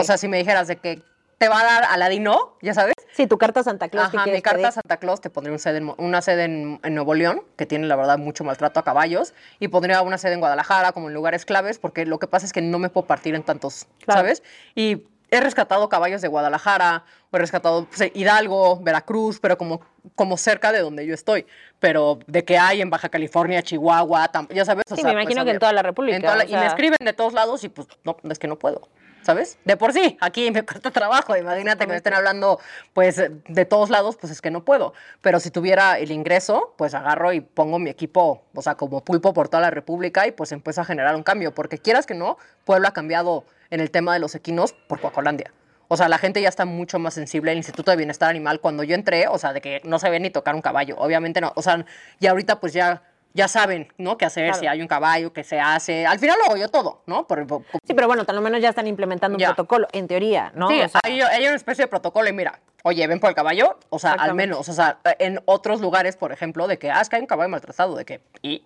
O 0.00 0.04
sea, 0.04 0.18
si 0.18 0.26
me 0.26 0.38
dijeras 0.38 0.66
de 0.66 0.74
que 0.78 1.00
te 1.38 1.48
va 1.48 1.60
a 1.60 1.64
dar 1.64 1.84
Aladino, 1.84 2.56
ya 2.62 2.74
sabes. 2.74 2.94
sí, 3.12 3.26
tu 3.26 3.38
carta 3.38 3.62
Santa 3.62 3.88
Claus. 3.88 4.10
¿qué 4.10 4.16
Ajá, 4.18 4.26
mi 4.30 4.42
carta 4.42 4.72
Santa 4.72 4.96
Claus 4.96 5.20
te 5.20 5.30
pondría 5.30 5.52
un 5.52 5.58
sede 5.60 5.78
en 5.78 5.94
una 5.98 6.20
sede 6.20 6.44
en, 6.44 6.80
en 6.82 6.94
Nuevo 6.94 7.14
León, 7.14 7.42
que 7.56 7.64
tiene 7.66 7.86
la 7.86 7.96
verdad 7.96 8.18
mucho 8.18 8.42
maltrato 8.44 8.80
a 8.80 8.84
caballos, 8.84 9.34
y 9.60 9.68
pondría 9.68 10.02
una 10.02 10.18
sede 10.18 10.34
en 10.34 10.40
Guadalajara, 10.40 10.92
como 10.92 11.08
en 11.08 11.14
lugares 11.14 11.44
claves, 11.44 11.78
porque 11.78 12.04
lo 12.06 12.18
que 12.18 12.26
pasa 12.26 12.44
es 12.46 12.52
que 12.52 12.60
no 12.60 12.78
me 12.78 12.88
puedo 12.90 13.06
partir 13.06 13.34
en 13.34 13.42
tantos, 13.44 13.86
Claro. 14.04 14.20
¿sabes? 14.20 14.42
Y 14.74 15.04
he 15.30 15.40
rescatado 15.40 15.88
caballos 15.88 16.22
de 16.22 16.28
Guadalajara, 16.28 17.04
o 17.30 17.36
he 17.36 17.40
rescatado 17.40 17.84
pues, 17.84 18.10
Hidalgo, 18.14 18.80
Veracruz, 18.80 19.38
pero 19.40 19.56
como, 19.58 19.80
como 20.16 20.36
cerca 20.38 20.72
de 20.72 20.80
donde 20.80 21.06
yo 21.06 21.14
estoy. 21.14 21.46
Pero 21.78 22.18
de 22.26 22.44
que 22.44 22.58
hay 22.58 22.80
en 22.80 22.90
Baja 22.90 23.10
California, 23.10 23.62
Chihuahua, 23.62 24.30
ya 24.50 24.64
sabes. 24.64 24.84
o 24.90 24.96
Sí, 24.96 25.02
sea, 25.02 25.12
me 25.12 25.20
imagino 25.20 25.44
que 25.44 25.50
en 25.52 25.58
toda 25.58 25.72
la 25.74 25.82
República, 25.82 26.16
en 26.16 26.22
toda 26.22 26.36
la- 26.36 26.44
o 26.44 26.48
y 26.48 26.52
me 26.54 26.66
escriben 26.66 26.96
de 27.04 27.12
todos 27.12 27.32
lados 27.34 27.62
y 27.62 27.68
pues 27.68 27.86
no, 28.04 28.16
es 28.28 28.38
que 28.38 28.48
no 28.48 28.58
puedo. 28.58 28.88
¿Sabes? 29.28 29.58
De 29.66 29.76
por 29.76 29.92
sí, 29.92 30.16
aquí 30.22 30.50
me 30.50 30.62
cuesta 30.64 30.90
trabajo. 30.90 31.36
Imagínate 31.36 31.84
que 31.84 31.90
me 31.90 31.96
estén 31.98 32.14
hablando, 32.14 32.58
pues, 32.94 33.16
de 33.18 33.64
todos 33.66 33.90
lados, 33.90 34.16
pues 34.16 34.32
es 34.32 34.40
que 34.40 34.50
no 34.50 34.64
puedo. 34.64 34.94
Pero 35.20 35.38
si 35.38 35.50
tuviera 35.50 35.98
el 35.98 36.12
ingreso, 36.12 36.72
pues 36.78 36.94
agarro 36.94 37.34
y 37.34 37.42
pongo 37.42 37.78
mi 37.78 37.90
equipo, 37.90 38.42
o 38.54 38.62
sea, 38.62 38.76
como 38.76 39.04
pulpo 39.04 39.34
por 39.34 39.50
toda 39.50 39.60
la 39.60 39.70
República 39.70 40.26
y 40.26 40.32
pues 40.32 40.50
empiezo 40.52 40.80
a 40.80 40.86
generar 40.86 41.14
un 41.14 41.24
cambio. 41.24 41.54
Porque 41.54 41.76
quieras 41.76 42.06
que 42.06 42.14
no, 42.14 42.38
Puebla 42.64 42.88
ha 42.88 42.92
cambiado 42.94 43.44
en 43.68 43.80
el 43.80 43.90
tema 43.90 44.14
de 44.14 44.18
los 44.18 44.34
equinos 44.34 44.72
por 44.72 44.98
Coacolandia. 44.98 45.52
O 45.88 45.98
sea, 45.98 46.08
la 46.08 46.16
gente 46.16 46.40
ya 46.40 46.48
está 46.48 46.64
mucho 46.64 46.98
más 46.98 47.12
sensible 47.12 47.50
al 47.50 47.58
Instituto 47.58 47.90
de 47.90 47.98
Bienestar 47.98 48.30
Animal. 48.30 48.60
Cuando 48.60 48.82
yo 48.82 48.94
entré, 48.94 49.28
o 49.28 49.36
sea, 49.36 49.52
de 49.52 49.60
que 49.60 49.82
no 49.84 49.98
sabía 49.98 50.20
ni 50.20 50.30
tocar 50.30 50.54
un 50.54 50.62
caballo. 50.62 50.96
Obviamente 50.96 51.42
no. 51.42 51.52
O 51.54 51.60
sea, 51.60 51.84
y 52.18 52.28
ahorita 52.28 52.60
pues 52.60 52.72
ya, 52.72 53.02
ya 53.38 53.46
saben, 53.46 53.92
¿no? 53.98 54.18
Qué 54.18 54.24
hacer, 54.26 54.46
Claro. 54.46 54.58
si 54.60 54.66
hay 54.66 54.82
un 54.82 54.88
caballo, 54.88 55.32
qué 55.32 55.44
se 55.44 55.60
hace. 55.60 56.04
Al 56.04 56.18
final 56.18 56.36
lo 56.38 56.46
hago 56.46 56.56
yo 56.56 56.68
todo, 56.68 57.02
¿no? 57.06 57.24
Por, 57.28 57.46
por- 57.46 57.62
Sí, 57.86 57.94
pero 57.94 58.08
bueno, 58.08 58.24
tal 58.24 58.40
menos 58.40 58.60
ya 58.60 58.70
están 58.70 58.88
implementando 58.88 59.38
un 59.38 59.44
protocolo, 59.44 59.86
en 59.92 60.08
teoría, 60.08 60.50
¿no? 60.56 60.68
Sí, 60.68 60.80
O 60.82 60.88
sea, 60.88 61.00
hay, 61.04 61.20
hay 61.20 61.46
una 61.46 61.54
especie 61.54 61.84
de 61.84 61.88
protocolo 61.88 62.28
y 62.28 62.32
mira, 62.32 62.58
oye, 62.82 63.06
ven 63.06 63.20
por 63.20 63.30
el 63.30 63.36
caballo, 63.36 63.78
o 63.90 63.98
sea, 64.00 64.12
al 64.12 64.34
menos, 64.34 64.68
o 64.68 64.72
sea, 64.72 64.98
en 65.20 65.40
otros 65.44 65.80
lugares, 65.80 66.16
por 66.16 66.32
ejemplo, 66.32 66.66
de 66.66 66.78
que, 66.80 66.90
ah, 66.90 67.00
es 67.00 67.08
que 67.08 67.14
hay 67.16 67.22
un 67.22 67.28
caballo 67.28 67.48
maltratado, 67.48 67.94
de 67.94 68.04
que, 68.04 68.20
y, 68.42 68.64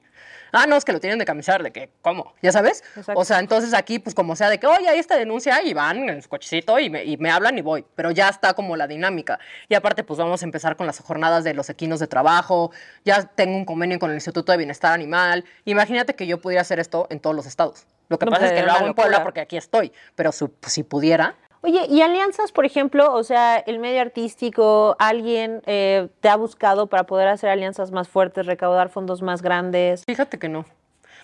ah, 0.53 0.67
no, 0.67 0.77
es 0.77 0.85
que 0.85 0.93
lo 0.93 1.01
tienen 1.01 1.19
de 1.19 1.25
camisar, 1.25 1.63
de 1.63 1.73
que, 1.73 1.91
¿cómo? 2.03 2.35
¿Ya 2.43 2.53
sabes? 2.53 2.85
Exacto. 2.97 3.21
O 3.21 3.25
sea, 3.25 3.39
entonces 3.41 3.75
aquí, 3.75 3.99
pues 3.99 4.15
como 4.15 4.37
sea, 4.37 4.49
de 4.51 4.59
que, 4.59 4.67
oye, 4.67 4.89
hay 4.89 4.99
esta 4.99 5.17
denuncia 5.17 5.63
y 5.63 5.75
van 5.75 6.09
en 6.09 6.23
su 6.23 6.29
cochecito 6.29 6.79
y 6.79 6.91
me, 6.91 7.05
y 7.05 7.17
me 7.17 7.31
hablan 7.31 7.57
y 7.59 7.63
voy, 7.63 7.85
pero 7.95 8.11
ya 8.11 8.29
está 8.29 8.55
como 8.55 8.77
la 8.77 8.87
dinámica. 8.87 9.39
Y 9.69 9.75
aparte, 9.75 10.05
pues 10.05 10.19
vamos 10.19 10.43
a 10.43 10.45
empezar 10.45 10.77
con 10.77 10.87
las 10.87 11.01
jornadas 11.01 11.43
de 11.45 11.55
los 11.55 11.69
equinos 11.71 12.01
de 12.01 12.07
trabajo, 12.07 12.71
ya 13.05 13.23
tengo 13.25 13.57
un 13.57 13.65
convenio 13.65 13.99
con 13.99 14.11
el 14.11 14.17
Instituto 14.17 14.53
de 14.53 14.59
Bienestar 14.59 14.93
Animal, 14.93 15.45
imagínate 15.65 16.15
que 16.15 16.27
yo 16.27 16.41
pudiera 16.41 16.63
hacer 16.63 16.79
esto 16.79 17.07
en 17.11 17.21
todos 17.21 17.35
los 17.35 17.47
estados. 17.47 17.87
Lo 18.09 18.19
que 18.19 18.27
No, 18.27 18.31
pasa 18.33 18.41
pues, 18.43 18.51
es 18.53 18.55
que 18.55 18.61
sería 18.61 18.73
lo 18.73 18.79
hago 18.79 18.87
en 18.89 18.95
Puebla 18.95 19.23
porque 19.23 19.41
aquí 19.41 19.57
estoy, 19.57 19.93
pero 20.15 20.33
su- 20.33 20.53
si 20.67 20.83
pudiera, 20.83 21.35
Oye, 21.65 21.87
y 21.89 22.03
alianzas, 22.03 22.51
por 22.51 22.67
ejemplo, 22.67 23.15
o 23.15 23.23
sea, 23.23 23.57
el 23.57 23.79
medio 23.79 24.01
artístico, 24.01 24.97
alguien 24.99 25.63
eh, 25.67 26.09
te 26.21 26.29
ha 26.29 26.35
buscado 26.35 26.89
para 26.89 27.05
poder 27.05 27.29
hacer 27.29 27.51
alianzas 27.51 27.93
más 27.93 28.09
fuertes, 28.09 28.47
recaudar 28.47 28.89
fondos 28.89 29.23
más 29.23 29.43
grandes. 29.43 30.03
fíjate 30.05 30.41
que 30.41 30.49
no. 30.49 30.65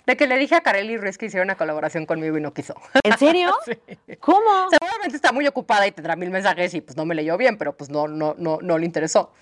De 0.06 0.16
que 0.16 0.28
le 0.28 0.38
dije 0.38 0.54
a 0.54 0.60
Kareli 0.60 0.96
Ruiz 0.96 1.18
que 1.18 1.26
hiciera 1.26 1.44
una 1.44 1.56
colaboración 1.56 2.06
conmigo 2.06 2.38
y 2.38 2.40
no 2.40 2.54
quiso. 2.54 2.74
¿En 3.02 3.18
serio? 3.18 3.52
¿Cómo? 4.20 4.70
Seguramente 4.70 5.16
está 5.16 5.32
muy 5.32 5.46
ocupada 5.48 5.86
y 5.88 5.92
tendrá 5.92 6.14
mil 6.14 6.30
mensajes 6.30 6.72
y 6.72 6.80
pues 6.80 6.96
no 6.96 7.04
me 7.04 7.16
leyó 7.16 7.36
bien, 7.36 7.58
pero 7.58 7.76
pues 7.76 7.90
no, 7.90 8.06
no, 8.06 8.34
no, 8.38 8.58
no 8.62 8.78
le 8.78 8.86
interesó. 8.86 9.32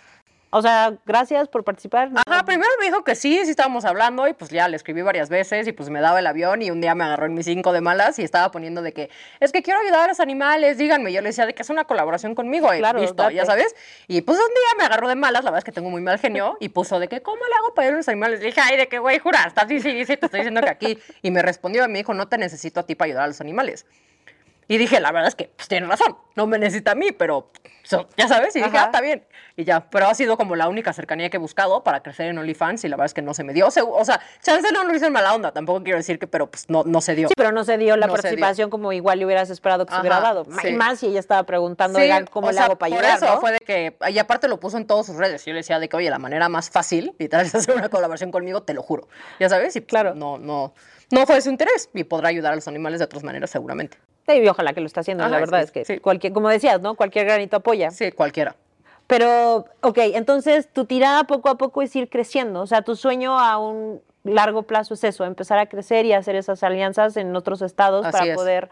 O 0.51 0.63
sea, 0.63 0.95
gracias 1.05 1.49
por 1.49 1.65
participar. 1.65 2.11
Ajá, 2.27 2.45
primero 2.45 2.71
me 2.79 2.87
dijo 2.87 3.03
que 3.05 3.15
sí, 3.15 3.41
sí 3.45 3.51
estábamos 3.51 3.85
hablando 3.85 4.29
y 4.29 4.33
pues 4.33 4.51
ya 4.51 4.69
le 4.69 4.77
escribí 4.77 5.03
varias 5.03 5.29
veces 5.29 5.67
y 5.67 5.73
pues 5.73 5.91
me 5.91 6.01
daba 6.01 6.21
el 6.21 6.27
avión 6.27 6.63
y 6.63 6.71
un 6.71 6.81
día 6.81 6.95
me 6.95 7.05
agarró 7.05 7.27
en 7.27 7.35
mis 7.35 7.47
cinco 7.47 7.73
de 7.73 7.81
malas 7.81 8.19
y 8.19 8.23
estaba 8.23 8.51
poniendo 8.51 8.81
de 8.81 8.93
que 8.93 9.11
es 9.41 9.53
que 9.53 9.63
quiero 9.63 9.81
ayudar 9.81 10.05
a 10.05 10.07
los 10.09 10.21
animales, 10.21 10.79
díganme. 10.79 11.13
Yo 11.13 11.21
le 11.21 11.29
decía 11.29 11.47
de 11.47 11.55
que 11.55 11.63
es 11.63 11.71
una 11.71 11.85
colaboración 11.85 12.35
conmigo 12.35 12.73
y 12.75 12.79
Claro, 12.79 13.01
listo, 13.01 13.29
ya 13.31 13.45
sabes. 13.45 13.75
Y 14.07 14.23
pues 14.23 14.39
un 14.39 14.49
día 14.49 14.79
me 14.79 14.85
agarró 14.85 15.09
de 15.09 15.17
malas, 15.17 15.45
la 15.45 15.51
verdad 15.51 15.59
es 15.59 15.65
que 15.65 15.73
tengo 15.73 15.91
muy 15.91 16.01
mal 16.01 16.19
genio 16.19 16.57
y 16.61 16.69
puso 16.69 17.01
de 17.01 17.09
que 17.09 17.23
¿cómo 17.23 17.45
le 17.45 17.55
hago 17.57 17.75
para 17.75 17.87
ayudar 17.87 17.97
a 17.97 17.99
los 17.99 18.09
animales? 18.09 18.41
Le 18.41 18.47
dije, 18.47 18.61
ay, 18.63 18.77
de 18.77 18.89
que 18.89 18.99
güey, 18.99 19.19
jura, 19.19 19.45
estás 19.47 19.67
dice, 19.67 19.89
dice, 19.91 20.17
te 20.17 20.27
estoy 20.27 20.41
diciendo 20.41 20.61
que 20.61 20.71
aquí. 20.71 20.99
Y 21.23 21.31
me 21.33 21.43
respondió 21.43 21.85
y 21.85 21.89
me 21.89 21.99
dijo, 21.99 22.15
no 22.15 22.29
te 22.29 22.39
necesito 22.39 22.81
a 22.81 22.83
ti 22.85 22.95
para 22.95 23.07
ayudar 23.07 23.25
a 23.25 23.29
los 23.29 23.41
animales. 23.41 23.85
Y 24.69 24.79
dije, 24.79 24.99
la 25.01 25.13
verdad 25.13 25.29
es 25.29 25.35
que 25.37 25.51
pues, 25.57 25.69
tiene 25.69 25.87
razón, 25.87 26.17
no 26.35 26.47
me 26.47 26.59
necesita 26.59 26.93
a 26.93 26.95
mí, 26.97 27.13
pero 27.13 27.53
so- 27.85 28.09
ya 28.17 28.27
sabes, 28.27 28.55
y 28.57 28.59
dije, 28.59 28.71
Ajá. 28.77 28.83
ah, 28.83 28.87
está 28.87 29.01
bien. 29.01 29.25
Y 29.59 29.65
ya, 29.65 29.89
pero 29.89 30.09
ha 30.09 30.15
sido 30.15 30.37
como 30.37 30.55
la 30.57 30.69
única 30.69 30.93
cercanía 30.93 31.31
que 31.31 31.37
he 31.37 31.41
buscado 31.41 31.83
para 31.85 32.03
crecer 32.03 32.27
en 32.27 32.37
OnlyFans 32.37 32.85
y 32.85 32.89
la 32.89 32.97
verdad 32.97 33.07
es 33.07 33.15
que 33.15 33.23
no 33.23 33.33
se 33.33 33.43
me 33.45 33.53
dio. 33.55 33.67
O 33.69 33.71
sea, 33.71 33.85
o 33.85 34.05
sea, 34.05 34.21
chance 34.43 34.71
no 34.73 34.85
lo 34.85 34.95
hice 34.95 35.07
en 35.07 35.13
mala 35.13 35.35
onda, 35.35 35.53
tampoco 35.53 35.83
quiero 35.83 35.97
decir 35.99 36.19
que, 36.19 36.27
pero 36.27 36.51
pues 36.51 36.69
no, 36.69 36.83
no 36.85 37.01
se 37.01 37.15
dio. 37.15 37.29
Sí, 37.29 37.35
pero 37.37 37.53
no 37.53 37.65
se 37.65 37.79
dio 37.79 37.97
la 37.97 38.07
No 38.09 38.13
se 38.17 38.19
dio. 38.19 38.23
participación 38.23 38.71
como 38.71 38.93
igual 38.93 39.19
le 39.21 39.25
hubieras 39.25 39.49
esperado 39.51 39.87
que 39.87 39.95
se 39.95 40.01
hubiera 40.01 40.17
Ajá, 40.19 40.27
dado. 40.27 40.45
Sí. 40.61 40.69
Y 40.69 40.73
más 40.75 40.99
si 40.99 41.07
ella 41.07 41.21
estaba 41.21 41.45
preguntando, 41.45 41.99
Sí, 41.99 42.05
oigan, 42.05 42.27
¿cómo 42.27 42.49
o 42.49 42.51
le 42.51 42.57
sea, 42.57 42.65
hago 42.67 42.77
para 42.77 42.91
por 42.95 42.99
ayudar? 43.05 43.17
eso 43.19 43.35
no? 43.35 43.41
fue 43.41 43.53
de 43.53 43.59
que, 43.61 43.97
y 44.11 44.19
aparte 44.19 44.49
lo 44.49 44.59
puso 44.61 44.77
en 44.79 44.87
todas 44.87 45.07
sus 45.07 45.17
redes. 45.17 45.45
Yo 45.47 45.53
le 45.53 45.59
decía 45.61 45.79
de 45.79 45.89
que, 45.89 45.97
oye, 45.97 46.11
la 46.11 46.19
manera 46.19 46.49
más 46.51 46.69
fácil, 46.71 47.15
literal, 47.19 47.47
es 47.47 47.55
hacer 47.55 47.75
una 47.77 47.89
colaboración 47.89 48.31
conmigo, 48.33 48.63
te 48.65 48.75
lo 48.75 48.83
juro. 48.83 49.09
Ya 49.41 49.49
sabes, 49.49 49.75
y 49.77 49.81
pues, 49.81 49.89
Claro. 49.91 50.15
no, 50.15 50.37
no, 50.39 50.75
no 51.13 51.25
fue 51.25 51.37
de 51.37 51.41
su 51.41 51.49
interés 51.51 51.89
y 51.95 52.05
podrá 52.05 52.29
ayudar 52.29 52.53
a 52.53 52.57
los 52.57 52.67
animales 52.69 52.99
de 52.99 53.05
otras 53.07 53.23
maneras 53.23 53.49
seguramente. 53.49 53.97
Sí, 54.29 54.35
y 54.39 54.49
ojalá 54.49 54.73
que 54.73 54.81
lo 54.81 54.87
está 54.87 55.01
haciendo. 55.01 55.27
la 55.29 55.39
verdad 55.39 55.61
sí, 55.61 55.65
es 55.65 55.71
que 55.71 55.85
sí. 55.85 55.99
cualquier, 55.99 56.33
como 56.33 56.49
decías, 56.49 56.81
¿no? 56.81 56.95
Cualquier 56.95 57.27
granito 57.27 57.57
apoya. 57.57 57.91
Sí, 57.91 58.13
cualquiera. 58.13 58.57
Pero, 59.07 59.67
ok, 59.83 59.99
entonces 60.15 60.69
tu 60.73 60.85
tirada 60.85 61.25
poco 61.25 61.49
a 61.49 61.57
poco 61.57 61.83
es 61.83 61.95
ir 61.95 62.09
creciendo. 62.09 62.61
O 62.61 62.67
sea, 62.67 62.83
tu 62.83 62.97
sueño 62.97 63.39
a 63.39 63.57
un 63.59 64.01
largo 64.25 64.65
plazo 64.65 64.95
es 64.95 65.05
eso, 65.05 65.25
empezar 65.25 65.59
a 65.59 65.67
crecer 65.67 66.05
y 66.07 66.13
hacer 66.13 66.35
esas 66.35 66.63
alianzas 66.65 67.17
en 67.17 67.35
otros 67.37 67.63
estados 67.63 68.05
Así 68.05 68.13
para 68.13 68.33
es. 68.33 68.35
poder 68.37 68.69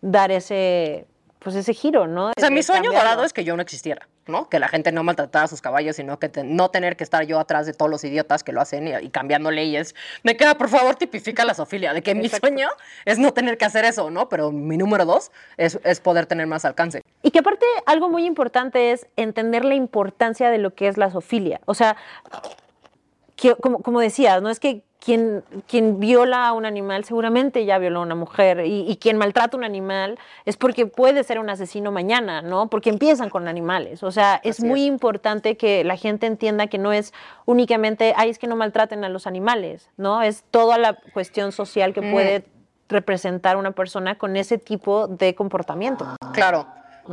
dar 0.00 0.32
ese, 0.32 1.06
pues 1.38 1.54
ese 1.54 1.74
giro, 1.74 2.06
¿no? 2.06 2.28
O 2.28 2.32
sea, 2.40 2.50
mi 2.50 2.62
sueño 2.62 2.84
cambiarlo. 2.84 3.08
dorado 3.10 3.24
es 3.24 3.32
que 3.32 3.44
yo 3.44 3.54
no 3.56 3.62
existiera, 3.62 4.08
¿no? 4.26 4.48
Que 4.48 4.58
la 4.58 4.68
gente 4.68 4.90
no 4.90 5.02
maltratara 5.04 5.44
a 5.44 5.48
sus 5.48 5.60
caballos, 5.60 5.96
sino 5.96 6.18
que 6.18 6.28
te- 6.28 6.42
no 6.42 6.70
tener 6.70 6.96
que 6.96 7.04
estar 7.04 7.24
yo 7.24 7.38
atrás 7.38 7.66
de 7.66 7.72
todos 7.72 7.90
los 7.90 8.02
idiotas 8.04 8.42
que 8.42 8.52
lo 8.52 8.60
hacen 8.60 8.88
y, 8.88 8.94
y 8.94 9.10
cambiando 9.10 9.50
leyes. 9.50 9.94
Me 10.22 10.36
queda, 10.36 10.56
por 10.58 10.68
favor, 10.68 10.96
tipifica 10.96 11.44
la 11.44 11.54
sofilia, 11.54 11.92
de 11.92 12.02
que 12.02 12.14
mi 12.14 12.28
sueño 12.28 12.68
es 13.04 13.18
no 13.18 13.32
tener 13.32 13.58
que 13.58 13.64
hacer 13.64 13.84
eso, 13.84 14.10
¿no? 14.10 14.28
Pero 14.28 14.50
mi 14.50 14.76
número 14.76 15.04
dos 15.04 15.30
es, 15.56 15.78
es 15.84 16.00
poder 16.00 16.26
tener 16.26 16.46
más 16.46 16.64
alcance. 16.64 17.02
Y 17.22 17.30
que 17.30 17.38
aparte 17.40 17.66
algo 17.86 18.08
muy 18.08 18.24
importante 18.24 18.90
es 18.92 19.06
entender 19.16 19.64
la 19.64 19.74
importancia 19.74 20.50
de 20.50 20.58
lo 20.58 20.74
que 20.74 20.88
es 20.88 20.96
la 20.96 21.10
zoofilia. 21.10 21.60
O 21.66 21.74
sea, 21.74 21.96
que, 23.36 23.54
como, 23.56 23.78
como 23.80 24.00
decías, 24.00 24.42
no 24.42 24.48
es 24.50 24.58
que 24.60 24.82
quien, 24.98 25.44
quien 25.68 26.00
viola 26.00 26.48
a 26.48 26.52
un 26.52 26.66
animal 26.66 27.04
seguramente 27.04 27.64
ya 27.64 27.78
violó 27.78 28.00
a 28.00 28.02
una 28.02 28.16
mujer 28.16 28.64
y, 28.66 28.90
y 28.90 28.96
quien 28.96 29.18
maltrata 29.18 29.56
a 29.56 29.58
un 29.58 29.62
animal 29.64 30.18
es 30.46 30.56
porque 30.56 30.86
puede 30.86 31.22
ser 31.22 31.38
un 31.38 31.48
asesino 31.48 31.92
mañana, 31.92 32.42
¿no? 32.42 32.68
Porque 32.68 32.90
empiezan 32.90 33.30
con 33.30 33.46
animales. 33.46 34.02
O 34.02 34.10
sea, 34.10 34.40
es 34.42 34.58
Así 34.58 34.66
muy 34.66 34.80
es. 34.82 34.88
importante 34.88 35.56
que 35.56 35.84
la 35.84 35.96
gente 35.96 36.26
entienda 36.26 36.66
que 36.66 36.78
no 36.78 36.92
es 36.92 37.12
únicamente, 37.44 38.14
ay, 38.16 38.30
es 38.30 38.38
que 38.38 38.48
no 38.48 38.56
maltraten 38.56 39.04
a 39.04 39.08
los 39.08 39.26
animales, 39.28 39.90
¿no? 39.96 40.22
Es 40.22 40.42
toda 40.50 40.76
la 40.78 40.94
cuestión 41.12 41.52
social 41.52 41.92
que 41.94 42.00
Mm. 42.00 42.12
puede 42.12 42.44
representar 42.88 43.56
una 43.56 43.72
persona 43.72 44.16
con 44.16 44.36
ese 44.36 44.58
tipo 44.58 45.06
de 45.08 45.34
comportamiento. 45.34 46.06
Claro. 46.32 46.66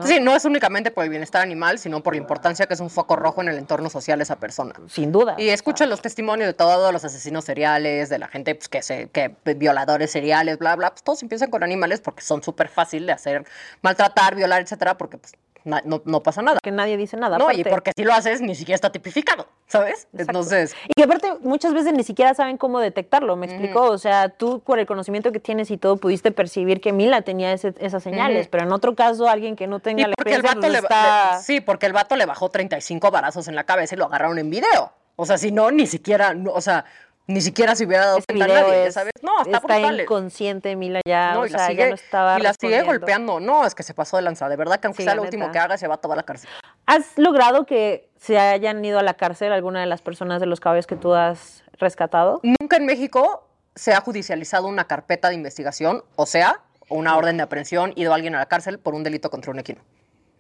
Sí, 0.03 0.19
no 0.19 0.35
es 0.35 0.45
únicamente 0.45 0.91
por 0.91 1.03
el 1.03 1.09
bienestar 1.09 1.41
animal, 1.41 1.79
sino 1.79 2.01
por 2.01 2.13
la 2.13 2.21
importancia 2.21 2.65
que 2.65 2.73
es 2.73 2.79
un 2.79 2.89
foco 2.89 3.15
rojo 3.15 3.41
en 3.41 3.49
el 3.49 3.57
entorno 3.57 3.89
social 3.89 4.21
esa 4.21 4.37
persona. 4.37 4.73
Sin 4.87 5.11
duda. 5.11 5.35
Y 5.37 5.49
escucha 5.49 5.85
los 5.85 6.01
testimonios 6.01 6.47
de 6.47 6.53
todos 6.53 6.91
los 6.91 7.05
asesinos 7.05 7.45
seriales, 7.45 8.09
de 8.09 8.19
la 8.19 8.27
gente 8.27 8.55
pues, 8.55 8.69
que 8.69 8.81
se, 8.81 9.09
que 9.09 9.35
violadores 9.55 10.11
seriales, 10.11 10.57
bla, 10.57 10.75
bla, 10.75 10.91
pues 10.91 11.03
todos 11.03 11.21
empiezan 11.21 11.49
con 11.49 11.63
animales 11.63 12.01
porque 12.01 12.23
son 12.23 12.43
súper 12.43 12.69
fácil 12.69 13.05
de 13.05 13.13
hacer, 13.13 13.45
maltratar, 13.81 14.35
violar, 14.35 14.61
etcétera, 14.61 14.97
porque 14.97 15.17
pues 15.17 15.33
na- 15.65 15.81
no, 15.85 16.01
no 16.05 16.21
pasa 16.21 16.41
nada. 16.41 16.59
que 16.61 16.71
nadie 16.71 16.97
dice 16.97 17.17
nada. 17.17 17.37
No, 17.37 17.51
y 17.51 17.63
porque 17.63 17.91
si 17.95 18.03
lo 18.03 18.13
haces 18.13 18.41
ni 18.41 18.55
siquiera 18.55 18.75
está 18.75 18.91
tipificado, 18.91 19.47
¿sabes? 19.67 20.07
Exacto. 20.13 20.17
Entonces, 20.21 20.75
Y 20.89 20.93
que 20.93 21.03
aparte 21.03 21.33
muchas 21.41 21.73
veces 21.73 21.93
ni 21.93 22.03
siquiera 22.03 22.33
saben 22.33 22.57
cómo 22.57 22.79
detectarlo, 22.79 23.35
¿me 23.35 23.45
explicó? 23.45 23.83
O 23.83 23.97
sea, 23.97 24.29
tú 24.29 24.59
por 24.61 24.79
el 24.79 24.85
conocimiento 24.85 25.31
que 25.31 25.39
tienes 25.39 25.71
y 25.71 25.77
todo 25.77 25.97
pudiste 25.97 26.31
percibir 26.31 26.81
que 26.81 26.93
Mila 26.93 27.21
tenía 27.21 27.53
ese- 27.53 27.73
esas 27.79 28.03
señales, 28.03 28.47
pero 28.47 28.63
en 28.65 28.71
otro 28.71 28.95
caso 28.95 29.27
alguien 29.27 29.55
que 29.55 29.67
no 29.67 29.79
tenga 29.79 30.01
y 30.03 30.05
la 30.09 30.13
porque 30.15 30.35
el 30.35 30.41
vato 30.41 30.59
pues, 30.61 30.71
le, 30.71 30.77
está... 30.79 31.37
le- 31.37 31.43
sí, 31.43 31.61
porque 31.61 31.85
el 31.85 31.93
vato 31.93 32.15
le 32.15 32.25
bajó 32.25 32.49
35 32.49 33.11
varazos 33.11 33.47
en 33.47 33.55
la 33.55 33.63
cabeza 33.63 33.95
y 33.95 33.97
lo 33.97 34.05
agarraron 34.05 34.37
en 34.39 34.49
video. 34.49 34.91
O 35.15 35.25
sea, 35.25 35.37
si 35.37 35.51
no, 35.51 35.69
ni 35.71 35.85
siquiera, 35.87 36.33
no, 36.33 36.51
o 36.51 36.61
sea, 36.61 36.85
ni 37.27 37.41
siquiera 37.41 37.75
se 37.75 37.85
hubiera 37.85 38.05
dado 38.05 38.17
Ese 38.19 38.25
cuenta 38.27 38.47
nadie, 38.47 38.87
es- 38.87 38.93
¿sabes? 38.93 39.13
No, 39.21 39.41
está, 39.43 39.57
está 39.57 39.79
inconsciente 40.01 40.75
Mila 40.75 41.01
ya, 41.07 41.33
No, 41.33 41.41
o 41.41 41.45
y 41.45 41.49
la 41.49 41.57
sea, 41.59 41.67
sigue, 41.67 41.83
ya 41.83 41.89
no 41.89 41.95
estaba 41.95 42.39
y 42.39 42.41
la 42.43 42.53
sigue 42.53 42.81
golpeando. 42.83 43.39
No, 43.39 43.65
es 43.65 43.75
que 43.75 43.83
se 43.83 43.93
pasó 43.93 44.17
de 44.17 44.23
lanza. 44.23 44.49
De 44.49 44.55
verdad 44.55 44.79
que 44.79 44.87
aunque 44.87 45.03
Sí, 45.03 45.05
sea 45.05 45.15
lo 45.15 45.23
último 45.23 45.51
que 45.51 45.59
haga, 45.59 45.77
se 45.77 45.87
va 45.87 45.95
a 45.95 45.97
tomar 45.97 46.17
la 46.17 46.23
cárcel. 46.23 46.49
¿Has 46.85 47.17
logrado 47.17 47.65
que 47.65 48.09
se 48.17 48.37
hayan 48.37 48.83
ido 48.83 48.99
a 48.99 49.03
la 49.03 49.13
cárcel 49.13 49.53
alguna 49.53 49.79
de 49.79 49.85
las 49.85 50.01
personas 50.01 50.39
de 50.41 50.47
los 50.47 50.59
caballos 50.59 50.85
que 50.87 50.95
tú 50.97 51.13
has 51.13 51.63
rescatado? 51.79 52.41
Nunca 52.43 52.77
en 52.77 52.85
México 52.85 53.47
se 53.75 53.93
ha 53.93 54.01
judicializado 54.01 54.67
una 54.67 54.85
carpeta 54.85 55.29
de 55.29 55.35
investigación, 55.35 56.03
o 56.15 56.25
sea, 56.25 56.59
una 56.89 57.15
orden 57.17 57.37
de 57.37 57.43
aprehensión, 57.43 57.93
ido 57.95 58.13
alguien 58.13 58.35
a 58.35 58.39
la 58.39 58.45
cárcel 58.47 58.77
por 58.79 58.93
un 58.93 59.03
delito 59.03 59.29
contra 59.29 59.51
un 59.51 59.59
equino. 59.59 59.81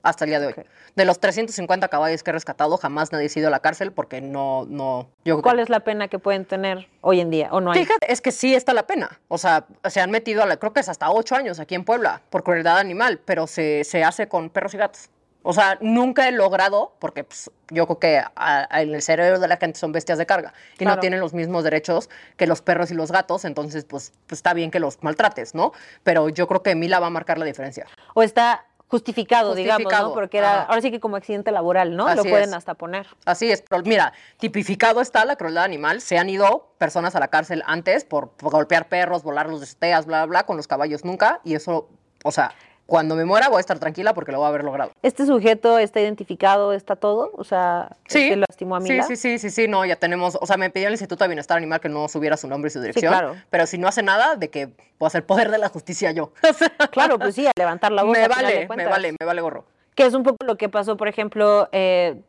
Hasta 0.03 0.25
el 0.25 0.31
día 0.31 0.39
de 0.41 0.47
hoy. 0.47 0.53
De 0.95 1.05
los 1.05 1.19
350 1.19 1.87
caballos 1.87 2.21
que 2.23 2.29
he 2.29 2.33
rescatado, 2.33 2.77
jamás 2.77 3.11
nadie 3.13 3.29
ha 3.33 3.39
ido 3.39 3.47
a 3.47 3.51
la 3.51 3.61
cárcel 3.61 3.93
porque 3.93 4.19
no, 4.21 4.65
no, 4.67 5.07
yo 5.23 5.35
creo 5.35 5.41
¿Cuál 5.43 5.59
es 5.59 5.69
la 5.69 5.79
pena 5.79 6.09
que 6.09 6.19
pueden 6.19 6.43
tener 6.45 6.89
hoy 7.01 7.21
en 7.21 7.29
día 7.29 7.47
o 7.51 7.61
no 7.61 7.71
hay? 7.71 7.79
Fíjate, 7.85 8.11
es 8.11 8.19
que 8.21 8.31
sí 8.33 8.53
está 8.53 8.73
la 8.73 8.85
pena. 8.85 9.19
O 9.29 9.37
sea, 9.37 9.65
se 9.89 10.01
han 10.01 10.11
metido, 10.11 10.43
a 10.43 10.45
la, 10.45 10.57
creo 10.57 10.73
que 10.73 10.81
es 10.81 10.89
hasta 10.89 11.09
ocho 11.09 11.35
años 11.35 11.59
aquí 11.61 11.73
en 11.73 11.85
Puebla 11.85 12.21
por 12.29 12.43
crueldad 12.43 12.77
animal, 12.79 13.19
pero 13.23 13.47
se, 13.47 13.85
se 13.85 14.03
hace 14.03 14.27
con 14.27 14.49
perros 14.49 14.73
y 14.73 14.77
gatos. 14.77 15.09
O 15.45 15.51
sea, 15.53 15.77
nunca 15.81 16.27
he 16.27 16.31
logrado, 16.31 16.95
porque 16.99 17.23
pues, 17.25 17.51
yo 17.69 17.85
creo 17.85 17.99
que 17.99 18.17
a- 18.17 18.31
a- 18.35 18.81
en 18.81 18.93
el 18.95 19.01
cerebro 19.01 19.39
de 19.39 19.47
la 19.49 19.57
gente 19.57 19.77
son 19.79 19.91
bestias 19.93 20.17
de 20.17 20.25
carga 20.25 20.53
y 20.75 20.77
Claro. 20.79 20.95
no 20.95 20.99
tienen 21.01 21.19
los 21.21 21.33
mismos 21.33 21.63
derechos 21.65 22.09
que 22.37 22.47
los 22.47 22.61
perros 22.61 22.91
y 22.91 22.93
los 22.93 23.11
gatos, 23.11 23.43
entonces 23.45 23.83
pues, 23.85 24.13
pues, 24.27 24.39
está 24.39 24.53
bien 24.53 24.69
que 24.71 24.79
los 24.79 25.01
maltrates, 25.03 25.53
¿no? 25.55 25.73
Pero 26.03 26.29
yo 26.29 26.47
creo 26.47 26.61
que 26.63 26.75
Mila 26.75 26.99
va 26.99 27.07
a 27.07 27.09
marcar 27.09 27.37
la 27.37 27.45
diferencia. 27.45 27.85
O 28.13 28.23
está 28.23 28.65
justificado, 28.93 29.55
digamos, 29.55 29.91
¿no? 29.91 30.13
Porque 30.13 30.37
era, 30.37 30.65
ahora 30.65 30.79
sí 30.79 30.91
que 30.91 30.99
como 30.99 31.15
accidente 31.15 31.51
laboral, 31.51 31.95
¿no? 31.95 32.13
Lo 32.13 32.21
pueden 32.21 32.49
es. 32.49 32.53
hasta 32.53 32.75
poner. 32.75 33.07
Así 33.25 33.51
es, 33.51 33.63
pero 33.67 33.81
mira, 33.81 34.13
tipificado 34.37 35.01
está 35.01 35.25
la 35.25 35.35
crueldad 35.35 35.63
animal. 35.63 35.99
Se 35.99 36.19
han 36.19 36.29
ido 36.29 36.75
personas 36.77 37.15
a 37.15 37.19
la 37.19 37.29
cárcel 37.29 37.63
antes 37.65 38.05
por, 38.05 38.29
por 38.29 38.51
golpear 38.51 38.89
perros, 38.89 39.23
volarlos 39.23 39.61
de 39.61 39.63
azoteas, 39.63 40.05
bla, 40.05 40.19
bla, 40.19 40.25
bla, 40.27 40.45
con 40.45 40.57
los 40.57 40.67
caballos 40.67 41.03
nunca. 41.05 41.41
Y 41.43 41.55
eso, 41.55 41.89
o 42.23 42.31
sea, 42.31 42.53
cuando 42.85 43.15
me 43.15 43.25
muera 43.25 43.47
voy 43.49 43.57
a 43.57 43.59
estar 43.61 43.79
tranquila 43.79 44.13
porque 44.13 44.31
lo 44.31 44.39
voy 44.39 44.45
a 44.45 44.49
haber 44.49 44.63
logrado. 44.63 44.91
¿Este 45.01 45.25
sujeto 45.25 45.79
está 45.79 46.01
identificado, 46.01 46.73
está 46.73 46.95
todo? 46.95 47.31
O 47.35 47.43
sea, 47.43 47.89
¿el 48.05 48.11
Sí, 48.11 48.29
que 48.29 48.35
lastimó 48.35 48.75
a 48.75 48.81
sí, 48.81 48.91
Mila? 48.91 49.03
sí, 49.03 49.15
sí, 49.15 49.39
sí, 49.39 49.49
sí, 49.49 49.67
no, 49.67 49.85
ya 49.85 49.95
tenemos, 49.95 50.37
o 50.39 50.45
sea, 50.45 50.57
me 50.57 50.69
pidió 50.69 50.87
el 50.87 50.93
Instituto 50.93 51.23
de 51.23 51.29
Bienestar 51.29 51.57
Animal 51.57 51.79
que 51.79 51.89
no 51.89 52.07
subiera 52.09 52.37
su 52.37 52.47
nombre 52.47 52.67
y 52.67 52.71
su 52.71 52.81
dirección, 52.81 53.11
claro. 53.11 53.35
pero 53.49 53.65
si 53.67 53.77
no 53.77 53.87
hace 53.87 54.03
nada, 54.03 54.35
de 54.35 54.49
que 54.49 54.67
puedo 54.97 55.07
hacer 55.07 55.25
poder 55.25 55.49
de 55.49 55.57
la 55.57 55.69
justicia 55.69 56.11
yo. 56.11 56.33
Claro, 56.91 57.17
pues 57.17 57.35
sí, 57.35 57.47
a 57.47 57.51
levantar 57.57 57.91
la 57.91 58.03
voz. 58.03 58.11
me 58.11 58.27
vale, 58.27 58.67
me 58.75 58.85
vale, 58.85 59.15
me 59.19 59.25
vale 59.25 59.41
gorro. 59.41 59.65
Que 59.95 60.05
es 60.05 60.13
un 60.13 60.23
poco 60.23 60.37
lo 60.45 60.57
que 60.57 60.69
pasó, 60.69 60.97
por 60.97 61.07
ejemplo, 61.07 61.69
eh, 61.71 62.19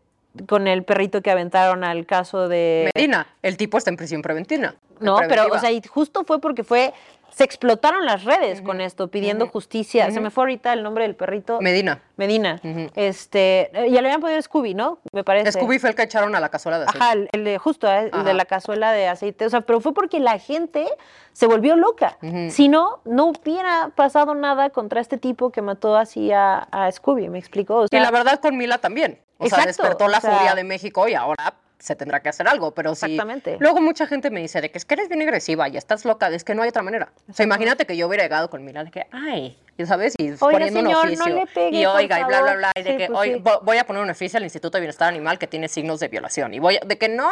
con 0.46 0.66
el 0.66 0.84
perrito 0.84 1.22
que 1.22 1.30
aventaron 1.30 1.84
al 1.84 2.06
caso 2.06 2.48
de... 2.48 2.90
Medina, 2.94 3.26
el 3.42 3.56
tipo 3.56 3.78
está 3.78 3.90
en 3.90 3.96
prisión 3.96 4.22
preventiva. 4.22 4.74
No, 5.00 5.18
pero, 5.28 5.46
o 5.52 5.58
sea, 5.58 5.70
y 5.70 5.82
justo 5.82 6.24
fue 6.24 6.40
porque 6.40 6.64
fue... 6.64 6.92
Se 7.34 7.42
explotaron 7.42 8.06
las 8.06 8.22
redes 8.22 8.62
con 8.62 8.80
esto, 8.80 9.08
pidiendo 9.08 9.48
justicia. 9.48 10.08
Se 10.12 10.20
me 10.20 10.30
fue 10.30 10.42
ahorita 10.44 10.72
el 10.72 10.84
nombre 10.84 11.02
del 11.02 11.16
perrito. 11.16 11.60
Medina. 11.60 12.00
Medina. 12.16 12.60
Este, 12.94 13.70
eh, 13.76 13.90
ya 13.90 14.02
le 14.02 14.08
habían 14.08 14.20
podido 14.20 14.40
Scooby, 14.40 14.74
¿no? 14.74 14.98
Me 15.12 15.24
parece. 15.24 15.50
Scooby 15.50 15.80
fue 15.80 15.90
el 15.90 15.96
que 15.96 16.04
echaron 16.04 16.36
a 16.36 16.40
la 16.40 16.48
cazuela 16.48 16.78
de 16.78 16.84
aceite. 16.84 17.02
Ajá, 17.04 17.12
el, 17.14 17.28
el 17.32 17.42
de 17.44 17.58
justo, 17.58 17.90
¿eh? 17.90 18.08
el 18.12 18.24
de 18.24 18.34
la 18.34 18.44
cazuela 18.44 18.92
de 18.92 19.08
aceite. 19.08 19.46
O 19.46 19.50
sea, 19.50 19.62
pero 19.62 19.80
fue 19.80 19.92
porque 19.92 20.20
la 20.20 20.38
gente 20.38 20.86
se 21.32 21.46
volvió 21.48 21.74
loca. 21.74 22.18
Si 22.50 22.68
no, 22.68 23.00
no 23.04 23.26
hubiera 23.26 23.90
pasado 23.96 24.36
nada 24.36 24.70
contra 24.70 25.00
este 25.00 25.18
tipo 25.18 25.50
que 25.50 25.60
mató 25.60 25.96
así 25.96 26.30
a, 26.30 26.58
a 26.70 26.92
Scooby, 26.92 27.28
¿me 27.30 27.40
explico? 27.40 27.80
O 27.80 27.86
Y 27.90 27.98
la 27.98 28.12
verdad 28.12 28.38
con 28.40 28.56
Mila 28.56 28.78
también. 28.78 29.18
O 29.38 29.48
sea, 29.48 29.66
despertó 29.66 30.06
la 30.06 30.18
o 30.18 30.20
sea- 30.20 30.36
furia 30.36 30.54
de 30.54 30.62
México 30.62 31.08
y 31.08 31.14
ahora 31.14 31.54
se 31.84 31.94
tendrá 31.94 32.20
que 32.20 32.30
hacer 32.30 32.48
algo, 32.48 32.72
pero. 32.72 32.92
Exactamente. 32.92 33.58
Luego 33.60 33.80
mucha 33.82 34.06
gente 34.06 34.30
me 34.30 34.40
dice 34.40 34.60
de 34.62 34.70
que 34.70 34.78
es 34.78 34.86
que 34.86 34.94
eres 34.94 35.08
bien 35.10 35.20
agresiva 35.20 35.68
y 35.68 35.76
estás 35.76 36.06
loca, 36.06 36.28
es 36.28 36.42
que 36.42 36.54
no 36.54 36.62
hay 36.62 36.70
otra 36.70 36.82
manera. 36.82 37.12
O 37.28 37.34
sea, 37.34 37.44
imagínate 37.44 37.84
que 37.86 37.94
yo 37.96 38.08
hubiera 38.08 38.22
llegado 38.24 38.48
con 38.48 38.64
de 38.64 38.90
que, 38.90 39.06
ay, 39.12 39.58
y 39.76 39.84
sabes, 39.84 40.14
y 40.16 40.32
poniendo 40.32 40.80
un 40.80 40.86
señor, 40.86 41.04
no 41.18 41.24
oficio. 41.42 41.48
pegue, 41.54 41.76
y 41.78 41.84
oiga, 41.84 42.20
y 42.20 42.24
bla, 42.24 42.40
bla, 42.40 42.54
bla, 42.54 42.72
y 42.74 42.82
de 42.82 42.90
Sí, 42.92 42.96
que, 42.96 43.06
pues 43.08 43.30
sí. 43.32 43.38
vo- 43.40 43.60
voy 43.62 43.76
a 43.76 43.84
poner 43.86 44.02
un 44.02 44.08
oficio 44.08 44.38
al 44.38 44.44
Instituto 44.44 44.78
de 44.78 44.80
Bienestar 44.80 45.08
Animal 45.08 45.38
que 45.38 45.46
tiene 45.46 45.68
signos 45.68 46.00
de 46.00 46.08
violación. 46.08 46.54
Y 46.54 46.58
voy 46.58 46.76
a- 46.76 46.86
de 46.86 46.96
que 46.96 47.08
no. 47.10 47.28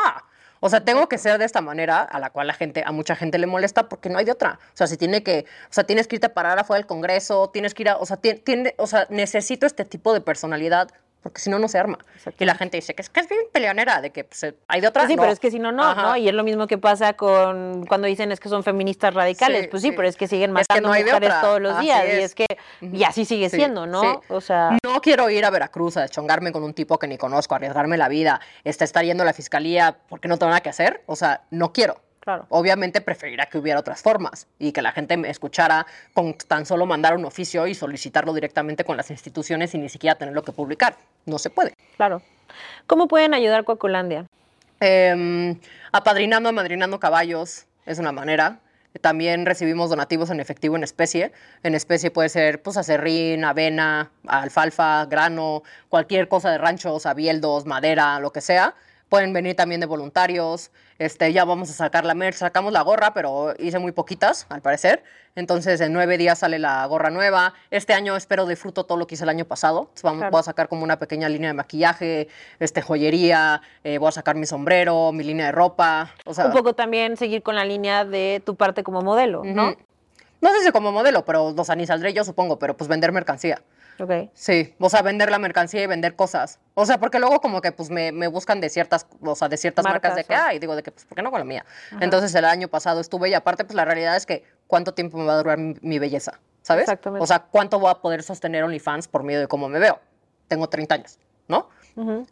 O 0.61 0.69
sea, 0.69 0.85
tengo 0.85 1.09
que 1.09 1.17
ser 1.19 1.39
de 1.39 1.45
esta 1.47 1.61
manera, 1.61 2.03
a 2.03 2.21
la 2.21 2.31
cual 2.31 2.47
la 2.47 2.53
gente, 2.55 2.85
a 2.87 2.93
mucha 2.93 3.17
gente 3.17 3.39
le 3.39 3.47
molesta 3.47 3.89
porque 3.89 4.11
no 4.11 4.19
hay 4.19 4.25
de 4.27 4.33
otra. 4.33 4.61
O 4.63 4.77
sea, 4.77 4.87
si 4.87 4.97
tiene 4.99 5.23
que, 5.25 5.47
o 5.71 5.73
sea, 5.73 5.85
tienes 5.85 6.07
que 6.07 6.17
irte 6.17 6.27
a 6.27 6.35
parar 6.35 6.59
afuera 6.59 6.79
del 6.79 6.87
Congreso, 6.87 7.49
tienes 7.51 7.73
que 7.75 7.83
ir 7.85 7.89
a, 7.89 7.97
o 7.97 8.05
sea, 8.07 8.19
ti- 8.19 8.35
tiene, 8.35 8.75
o 8.79 8.87
sea, 8.87 9.07
necesito 9.09 9.67
este 9.67 9.85
tipo 9.85 10.13
de 10.13 10.21
personalidad 10.21 10.89
porque 11.23 11.41
si 11.41 11.51
no, 11.51 11.59
no 11.59 11.69
se 11.69 11.79
arma. 11.79 11.99
Y 12.39 12.45
la 12.45 12.55
gente 12.57 12.77
dice 12.77 12.95
que 12.95 13.03
es 13.03 13.09
que 13.09 13.21
es 13.21 13.29
bien 13.29 13.43
peleonera, 13.53 14.01
de 14.01 14.11
que 14.11 14.25
pues, 14.25 14.45
hay 14.69 14.81
de 14.81 14.89
otra. 14.89 15.03
Pues 15.03 15.11
sí, 15.11 15.17
No. 15.17 15.23
pero 15.23 15.33
es 15.33 15.39
que 15.41 15.51
si 15.51 15.59
no, 15.59 15.71
no, 15.73 15.83
Ajá. 15.85 16.03
¿no? 16.03 16.17
Y 16.17 16.29
es 16.29 16.35
lo 16.35 16.43
mismo 16.45 16.67
que 16.67 16.79
pasa 16.79 17.13
con 17.15 17.87
cuando 17.87 18.07
dicen 18.09 18.33
es 18.33 18.41
que 18.41 18.49
son 18.49 18.63
feministas 18.65 19.15
radicales. 19.15 19.63
Sí, 19.63 19.69
pues 19.69 19.83
sí, 19.83 19.91
sí. 19.91 19.97
pero 19.97 20.09
es 20.09 20.17
que 20.17 20.27
siguen 20.27 20.51
Es 20.57 20.67
que 20.67 20.75
matando 20.75 20.89
no 20.89 20.95
de 20.95 21.05
mujeres 21.05 21.33
todos 21.41 21.61
los 21.61 21.73
Así 21.77 21.85
días. 21.87 22.05
Y 22.05 22.11
es. 22.11 22.25
es 22.25 22.35
que, 22.35 22.47
y 22.81 23.05
así 23.05 23.25
sigue 23.25 23.49
Sí, 23.51 23.57
siendo, 23.57 23.87
¿no? 23.87 24.21
O 24.29 24.41
sea, 24.41 24.77
No 24.85 25.01
quiero 25.01 25.31
ir 25.31 25.45
a 25.45 25.51
Veracruz 25.51 25.97
a 25.97 26.03
deschongarme 26.03 26.53
con 26.53 26.63
un 26.65 26.75
tipo 26.75 26.99
que 26.99 27.07
ni 27.07 27.19
conozco, 27.19 27.55
arriesgarme 27.55 27.97
la 27.97 28.09
vida, 28.09 28.41
este, 28.65 28.85
estar 28.85 29.05
yendo 29.05 29.23
a 29.23 29.27
la 29.27 29.33
fiscalía 29.33 29.99
porque 30.09 30.29
no 30.29 30.39
tengo 30.39 30.51
nada 30.51 30.61
que 30.61 30.71
hacer. 30.71 31.03
O 31.07 31.17
sea, 31.17 31.43
no 31.51 31.73
quiero. 31.73 32.01
Claro. 32.23 32.47
Obviamente 32.49 33.01
preferiría 33.01 33.47
que 33.47 33.59
hubiera 33.59 33.81
otras 33.81 34.03
formas 34.03 34.47
y 34.59 34.73
que 34.73 34.81
la 34.81 34.93
gente 34.93 35.17
me 35.17 35.29
escuchara 35.29 35.87
con 36.15 36.35
tan 36.35 36.65
solo 36.65 36.87
mandar 36.87 37.17
un 37.17 37.25
oficio 37.25 37.67
y 37.67 37.75
solicitarlo 37.75 38.33
directamente 38.33 38.85
con 38.85 38.97
las 38.97 39.11
instituciones 39.11 39.75
y 39.75 39.79
ni 39.79 39.89
siquiera 39.89 40.17
tenerlo 40.17 40.43
que 40.43 40.53
publicar. 40.53 40.97
No 41.27 41.39
se 41.39 41.51
puede. 41.51 41.75
Claro. 41.97 42.23
¿Cómo 42.87 43.09
pueden 43.09 43.35
ayudar 43.35 43.65
Coaculandia? 43.65 44.27
Eh, 44.81 45.57
apadrinando, 45.93 46.49
amadrinando 46.49 46.99
caballos 46.99 47.67
es 47.87 47.99
una 47.99 48.13
manera. 48.13 48.59
También 49.01 49.47
recibimos 49.47 49.89
donativos 49.89 50.31
en 50.31 50.41
efectivo 50.41 50.77
en 50.77 50.85
especie. 50.85 51.33
En 51.63 51.75
especie 51.75 52.11
puede 52.11 52.29
ser 52.29 52.63
pues 52.63 52.77
acerrín, 52.77 53.45
avena, 53.45 54.11
alfalfa, 54.27 55.07
grano, 55.07 55.63
cualquier 55.89 56.29
cosa 56.29 56.51
de 56.51 56.59
ranchos, 56.59 57.07
abieldos, 57.07 57.65
madera, 57.65 58.21
lo 58.21 58.33
que 58.33 58.43
sea. 58.43 58.75
Pueden 59.13 59.35
venir 59.35 59.55
también 59.55 59.79
de 59.79 59.87
voluntarios. 59.87 60.71
Este, 60.99 61.31
ya 61.35 61.45
vamos 61.45 61.69
a 61.69 61.75
sacar 61.75 62.07
la 62.07 62.15
merch. 62.15 62.37
Sacamos 62.37 62.73
la 62.73 62.81
gorra, 62.81 63.13
pero 63.13 63.53
hice 63.59 63.79
muy 63.79 63.93
poquitas, 63.93 64.47
al 64.49 64.63
parecer. 64.63 65.05
Entonces, 65.37 65.83
en 65.83 65.93
nueve 65.93 66.17
días 66.17 66.39
sale 66.39 66.59
la 66.59 66.87
gorra 66.87 67.11
nueva. 67.11 67.53
Este 67.71 67.93
año 67.93 68.17
espero 68.17 68.47
disfruto 68.47 68.85
todo 68.87 68.97
lo 68.97 69.07
que 69.07 69.17
hice 69.17 69.25
el 69.25 69.29
año 69.29 69.45
pasado. 69.45 69.81
Entonces, 69.81 70.03
vamos, 70.03 70.19
Claro. 70.21 70.31
voy 70.31 70.41
a 70.41 70.45
sacar 70.45 70.69
como 70.69 70.83
una 70.83 70.99
pequeña 70.99 71.29
línea 71.29 71.49
de 71.51 71.55
maquillaje, 71.55 72.29
este, 72.59 72.81
joyería, 72.81 73.61
eh, 73.85 73.99
voy 73.99 74.09
a 74.09 74.13
sacar 74.13 74.35
mi 74.35 74.47
sombrero, 74.47 75.13
mi 75.13 75.25
línea 75.25 75.45
de 75.45 75.53
ropa. 75.53 76.15
O 76.25 76.33
sea, 76.33 76.47
Un 76.47 76.53
poco 76.53 76.73
también 76.73 77.19
seguir 77.19 77.43
con 77.43 77.55
la 77.55 77.67
línea 77.67 78.07
de 78.07 78.41
tu 78.47 78.57
parte 78.57 78.83
como 78.83 79.03
modelo, 79.03 79.43
¿no? 79.45 79.77
No 80.41 80.51
sé 80.53 80.65
si 80.65 80.73
como 80.73 80.91
modelo, 80.91 81.23
pero, 81.27 81.49
o 81.55 81.65
sea, 81.67 81.75
ni 81.75 81.87
saldré 81.87 82.15
yo, 82.15 82.25
supongo, 82.25 82.59
pero 82.59 82.79
pues 82.79 82.89
vender 82.89 83.13
mercancía. 83.13 83.61
Ok. 84.03 84.31
Sí, 84.35 84.75
o 84.81 84.91
sea, 84.91 85.01
vender 85.03 85.31
la 85.31 85.39
mercancía 85.39 85.81
y 85.81 85.87
vender 85.87 86.17
cosas. 86.17 86.59
O 86.75 86.85
sea, 86.85 86.99
porque 86.99 87.21
luego 87.21 87.41
como 87.41 87.61
que 87.61 87.71
pues 87.71 87.89
me, 87.89 88.11
me 88.11 88.27
buscan 88.27 88.61
de 88.61 88.69
ciertas, 88.69 89.07
o 89.23 89.37
sea, 89.37 89.49
de 89.49 89.57
ciertas 89.57 89.85
marcas, 89.85 90.17
de 90.17 90.25
que, 90.25 90.35
ay, 90.35 90.59
digo, 90.59 90.75
de 90.75 90.83
que, 90.83 90.91
pues, 90.91 91.05
¿por 91.05 91.15
qué 91.15 91.23
no 91.23 91.31
con 91.31 91.39
la 91.39 91.45
mía? 91.45 91.65
Entonces 92.01 92.35
el 92.35 92.45
año 92.45 92.67
pasado 92.67 93.01
estuve 93.01 93.29
y 93.29 93.35
aparte, 93.35 93.65
pues 93.65 93.77
la 93.77 93.85
realidad 93.85 94.17
es 94.17 94.27
que, 94.27 94.43
¿cuánto 94.67 94.93
tiempo 94.93 95.19
me 95.19 95.25
va 95.25 95.35
a 95.35 95.37
durar 95.37 95.59
mi, 95.59 95.77
mi 95.83 96.01
belleza? 96.01 96.41
¿Sabes? 96.63 96.83
Exactamente. 96.83 97.23
O 97.23 97.27
sea, 97.29 97.45
¿cuánto 97.45 97.79
voy 97.79 97.93
a 97.93 97.95
poder 97.95 98.25
sostener 98.25 98.65
OnlyFans 98.65 99.07
por 99.07 99.23
medio 99.23 99.39
de 99.39 99.47
cómo 99.47 99.69
me 99.69 99.79
veo? 99.79 100.01
Tengo 100.49 100.69
30 100.69 100.95
años, 100.97 101.19
¿no? 101.47 101.69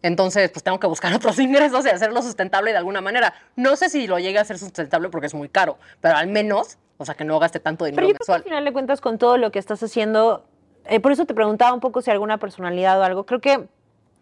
Entonces, 0.02 0.50
pues 0.50 0.62
tengo 0.64 0.80
que 0.80 0.86
buscar 0.88 1.14
otros 1.14 1.38
ingresos 1.38 1.86
y 1.86 1.90
hacerlo 1.90 2.20
sustentable 2.22 2.72
de 2.72 2.78
alguna 2.78 3.00
manera. 3.00 3.32
No 3.54 3.76
sé 3.76 3.88
si 3.88 4.08
lo 4.08 4.18
llegue 4.18 4.38
a 4.38 4.42
hacer 4.42 4.58
sustentable 4.58 5.08
porque 5.08 5.28
es 5.28 5.34
muy 5.34 5.48
caro, 5.48 5.78
pero 6.00 6.16
al 6.16 6.26
menos, 6.26 6.78
o 6.98 7.04
sea, 7.04 7.14
que 7.14 7.24
no 7.24 7.38
gaste 7.38 7.60
tanto 7.60 7.84
Pero 7.84 7.92
dinero 7.92 8.08
yo 8.08 8.14
creo 8.14 8.26
que 8.26 8.32
al 8.32 8.42
final 8.42 8.64
de 8.64 8.72
cuentas 8.72 9.00
con 9.00 9.18
todo 9.18 9.36
lo 9.36 9.52
que 9.52 9.58
estás 9.58 9.82
haciendo, 9.82 10.46
eh, 10.86 11.00
por 11.00 11.12
eso 11.12 11.26
te 11.26 11.34
preguntaba 11.34 11.72
un 11.72 11.80
poco 11.80 12.02
si 12.02 12.10
alguna 12.10 12.38
personalidad 12.38 12.98
o 13.00 13.04
algo. 13.04 13.24
Creo 13.26 13.40
que 13.40 13.68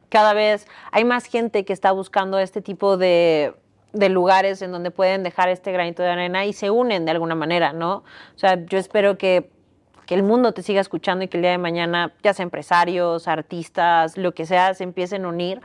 cada 0.09 0.33
vez 0.33 0.67
hay 0.91 1.05
más 1.05 1.27
gente 1.27 1.65
que 1.65 1.73
está 1.73 1.93
buscando 1.93 2.39
este 2.39 2.63
tipo 2.63 2.97
de, 2.97 3.55
lugares 3.93 4.63
en 4.63 4.73
donde 4.73 4.91
pueden 4.91 5.23
dejar 5.23 5.49
este 5.49 5.73
granito 5.73 6.03
de 6.03 6.11
arena 6.11 6.45
y 6.47 6.53
se 6.53 6.71
unen 6.71 7.05
de 7.05 7.11
alguna 7.11 7.35
manera, 7.35 7.73
¿no? 7.73 7.97
O 8.35 8.39
sea, 8.39 8.65
yo 8.67 8.79
espero 8.79 9.19
que, 9.19 9.51
que 10.07 10.15
el 10.15 10.23
mundo 10.23 10.53
te 10.53 10.63
siga 10.63 10.81
escuchando 10.81 11.25
y 11.25 11.29
que 11.29 11.39
el 11.39 11.43
día 11.43 11.51
de 11.51 11.59
mañana, 11.59 12.13
ya 12.23 12.33
sea 12.33 12.43
empresarios, 12.43 13.29
artistas, 13.29 14.17
lo 14.17 14.33
que 14.33 14.47
sea, 14.47 14.75
se 14.75 14.85
empiecen 14.85 15.25
a 15.25 15.29
unir 15.29 15.61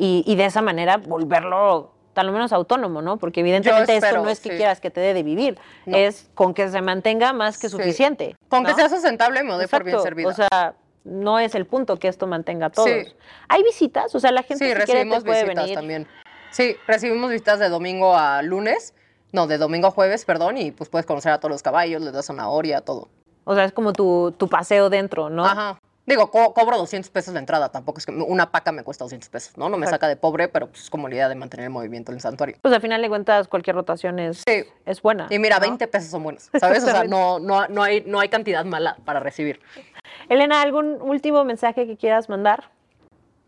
y 0.00 0.36
de 0.36 0.44
esa 0.44 0.62
manera 0.62 0.98
volverlo 0.98 1.97
tal 2.18 2.26
lo 2.26 2.32
menos 2.32 2.52
autónomo, 2.52 3.00
¿no? 3.00 3.16
Porque 3.16 3.38
evidentemente 3.40 3.94
esto 3.94 4.06
espero, 4.06 4.24
no 4.24 4.28
es 4.28 4.40
que 4.40 4.50
sí. 4.50 4.56
quieras 4.56 4.80
que 4.80 4.90
te 4.90 5.00
dé 5.00 5.14
de 5.14 5.22
vivir, 5.22 5.56
No. 5.86 5.96
es 5.96 6.28
con 6.34 6.52
que 6.52 6.68
se 6.68 6.82
mantenga 6.82 7.32
más 7.32 7.58
que 7.58 7.68
Sí. 7.68 7.76
suficiente. 7.76 8.34
Con 8.48 8.64
que 8.64 8.74
sea 8.74 8.88
sustentable 8.88 9.44
me 9.44 9.52
doy 9.52 9.68
por 9.68 9.84
bien 9.84 9.94
Exacto, 9.94 10.02
servida. 10.02 10.28
O 10.30 10.32
sea, 10.34 10.74
no 11.04 11.38
es 11.38 11.54
el 11.54 11.64
punto 11.64 11.96
que 11.96 12.08
esto 12.08 12.26
mantenga 12.26 12.66
a 12.66 12.70
todos. 12.70 12.88
Sí. 12.90 13.04
¿Hay 13.48 13.62
visitas? 13.62 14.12
O 14.16 14.18
sea, 14.18 14.32
la 14.32 14.42
gente 14.42 14.64
sí, 14.64 14.70
si 14.72 14.84
quiere 14.84 15.04
te 15.04 15.20
puede 15.20 15.44
visitas 15.44 15.56
venir. 15.62 15.74
también. 15.76 16.08
Sí, 16.50 16.74
recibimos 16.88 17.30
visitas 17.30 17.60
de 17.60 17.68
domingo 17.68 18.16
a 18.16 18.42
lunes. 18.42 18.94
No, 19.30 19.46
de 19.46 19.58
domingo 19.58 19.86
a 19.86 19.90
jueves, 19.92 20.24
perdón, 20.24 20.56
y 20.56 20.72
pues 20.72 20.90
puedes 20.90 21.06
conocer 21.06 21.30
a 21.30 21.38
todos 21.38 21.52
los 21.52 21.62
caballos, 21.62 22.02
les 22.02 22.12
das 22.12 22.26
zanahoria, 22.26 22.80
todo. 22.80 23.06
O 23.44 23.54
sea, 23.54 23.62
es 23.64 23.72
como 23.72 23.92
tu, 23.92 24.34
tu 24.36 24.48
paseo 24.48 24.90
dentro, 24.90 25.30
¿no? 25.30 25.44
Ajá. 25.46 25.78
Digo, 26.08 26.30
co- 26.30 26.54
cobro 26.54 26.78
200 26.78 27.10
pesos 27.10 27.34
de 27.34 27.40
entrada, 27.40 27.68
tampoco 27.68 27.98
es 27.98 28.06
que 28.06 28.12
una 28.12 28.50
paca 28.50 28.72
me 28.72 28.82
cuesta 28.82 29.04
200 29.04 29.28
pesos, 29.28 29.58
¿no? 29.58 29.68
No 29.68 29.76
me 29.76 29.84
Exacto. 29.84 29.96
saca 29.96 30.08
de 30.08 30.16
pobre, 30.16 30.48
pero 30.48 30.68
pues 30.68 30.84
es 30.84 30.90
como 30.90 31.06
la 31.06 31.14
idea 31.14 31.28
de 31.28 31.34
mantener 31.34 31.64
el 31.64 31.70
movimiento 31.70 32.12
en 32.12 32.16
el 32.16 32.22
santuario. 32.22 32.56
Pues 32.62 32.72
al 32.72 32.80
final 32.80 33.02
de 33.02 33.10
cuentas, 33.10 33.46
cualquier 33.46 33.76
rotación 33.76 34.18
es, 34.18 34.42
Sí. 34.48 34.64
es 34.86 35.02
buena. 35.02 35.26
Y 35.28 35.38
mira, 35.38 35.56
¿no? 35.56 35.60
20 35.66 35.86
pesos 35.86 36.10
son 36.10 36.22
buenos, 36.22 36.48
¿sabes? 36.58 36.82
O 36.82 36.86
sea, 36.86 37.04
no, 37.04 37.38
no, 37.38 37.68
no, 37.68 37.82
hay, 37.82 38.02
no 38.06 38.20
hay 38.20 38.30
cantidad 38.30 38.64
mala 38.64 38.96
para 39.04 39.20
recibir. 39.20 39.60
Elena, 40.30 40.62
¿algún 40.62 40.96
último 41.02 41.44
mensaje 41.44 41.86
que 41.86 41.98
quieras 41.98 42.30
mandar? 42.30 42.70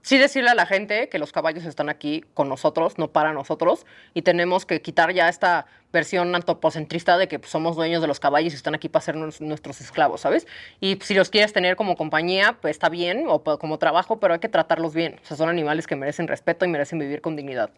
Sí 0.03 0.19
decirle 0.19 0.51
a 0.51 0.55
la 0.55 0.67
gente 0.67 1.09
que 1.09 1.19
los 1.19 1.33
caballos 1.33 1.65
están 1.65 1.89
aquí 1.89 2.25
con 2.35 2.49
nosotros, 2.49 2.99
no 2.99 3.09
para 3.09 3.33
nosotros, 3.33 3.87
y 4.15 4.23
tenemos 4.23 4.67
que 4.67 4.81
quitar 4.83 5.13
ya 5.13 5.29
esta 5.29 5.67
versión 5.93 6.35
antropocentrista 6.35 7.19
de 7.19 7.27
que 7.27 7.39
pues, 7.39 7.51
somos 7.51 7.75
dueños 7.77 8.01
de 8.01 8.07
los 8.07 8.21
caballos 8.21 8.53
y 8.53 8.57
están 8.57 8.75
aquí 8.75 8.89
para 8.89 9.05
ser 9.05 9.17
nues- 9.17 9.41
nuestros 9.41 9.81
esclavos, 9.81 10.21
¿sabes? 10.21 10.47
Y 10.81 10.99
si 11.03 11.15
los 11.15 11.31
quieres 11.31 11.53
tener 11.53 11.75
como 11.77 11.97
compañía, 11.97 12.57
pues 12.61 12.77
está 12.77 12.89
bien, 12.89 13.25
o 13.29 13.43
como 13.43 13.79
trabajo, 13.79 14.21
pero 14.21 14.35
hay 14.35 14.41
que 14.41 14.49
tratarlos 14.49 14.95
bien. 14.95 15.19
O 15.23 15.27
sea, 15.27 15.37
son 15.37 15.49
animales 15.49 15.87
que 15.87 15.97
merecen 15.97 16.29
respeto 16.29 16.65
y 16.65 16.69
merecen 16.69 16.99
vivir 16.99 17.21
con 17.21 17.35
dignidad. 17.35 17.71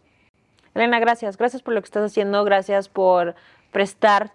Elena, 0.75 1.01
gracias. 1.01 1.37
Gracias 1.37 1.63
por 1.63 1.75
lo 1.75 1.81
que 1.81 1.87
estás 1.87 2.05
haciendo. 2.05 2.45
Gracias 2.45 2.89
por 2.89 3.35
prestar 3.73 4.33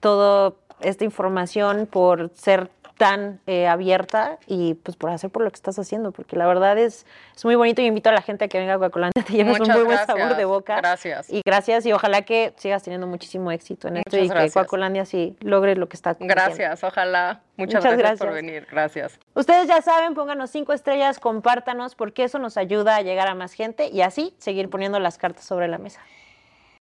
toda 0.00 0.54
esta 0.80 1.04
información, 1.04 1.86
por 1.86 2.30
ser 2.34 2.70
tan 2.96 3.40
eh, 3.46 3.66
abierta 3.66 4.38
y 4.46 4.74
pues 4.74 4.96
por 4.96 5.10
hacer 5.10 5.30
por 5.30 5.42
lo 5.42 5.50
que 5.50 5.56
estás 5.56 5.78
haciendo, 5.78 6.12
porque 6.12 6.36
la 6.36 6.46
verdad 6.46 6.78
es, 6.78 7.06
es 7.34 7.44
muy 7.44 7.54
bonito 7.54 7.82
y 7.82 7.86
invito 7.86 8.08
a 8.08 8.12
la 8.12 8.22
gente 8.22 8.46
a 8.46 8.48
que 8.48 8.58
venga 8.58 8.74
a 8.74 8.78
Coacolante, 8.78 9.22
te 9.26 9.32
lleves 9.34 9.60
un 9.60 9.68
muy 9.68 9.82
buen 9.82 9.98
sabor 10.06 10.36
de 10.36 10.44
boca. 10.44 10.76
Gracias. 10.76 11.30
Y 11.30 11.42
gracias 11.44 11.86
y 11.86 11.92
ojalá 11.92 12.22
que 12.22 12.54
sigas 12.56 12.82
teniendo 12.82 13.06
muchísimo 13.06 13.52
éxito 13.52 13.88
en 13.88 13.98
esto 13.98 14.16
y 14.18 14.28
que. 14.28 14.50
Coacolandia 14.50 15.04
sí 15.04 15.36
logre 15.40 15.76
lo 15.76 15.88
que 15.88 15.96
está. 15.96 16.16
Gracias, 16.18 16.82
ojalá. 16.82 17.42
Muchas, 17.56 17.82
Muchas 17.82 17.98
gracias, 17.98 18.18
por 18.18 18.32
venir. 18.32 18.66
Gracias. 18.70 19.18
Ustedes 19.34 19.66
ya 19.66 19.80
saben, 19.82 20.14
pónganos 20.14 20.50
cinco 20.50 20.72
estrellas, 20.72 21.18
compártanos, 21.18 21.94
porque 21.94 22.24
eso 22.24 22.38
nos 22.38 22.56
ayuda 22.56 22.96
a 22.96 23.02
llegar 23.02 23.28
a 23.28 23.34
más 23.34 23.52
gente 23.52 23.88
y 23.88 24.02
así 24.02 24.34
seguir 24.38 24.70
poniendo 24.70 24.98
las 25.00 25.18
cartas 25.18 25.44
sobre 25.44 25.68
la 25.68 25.78
mesa. 25.78 26.00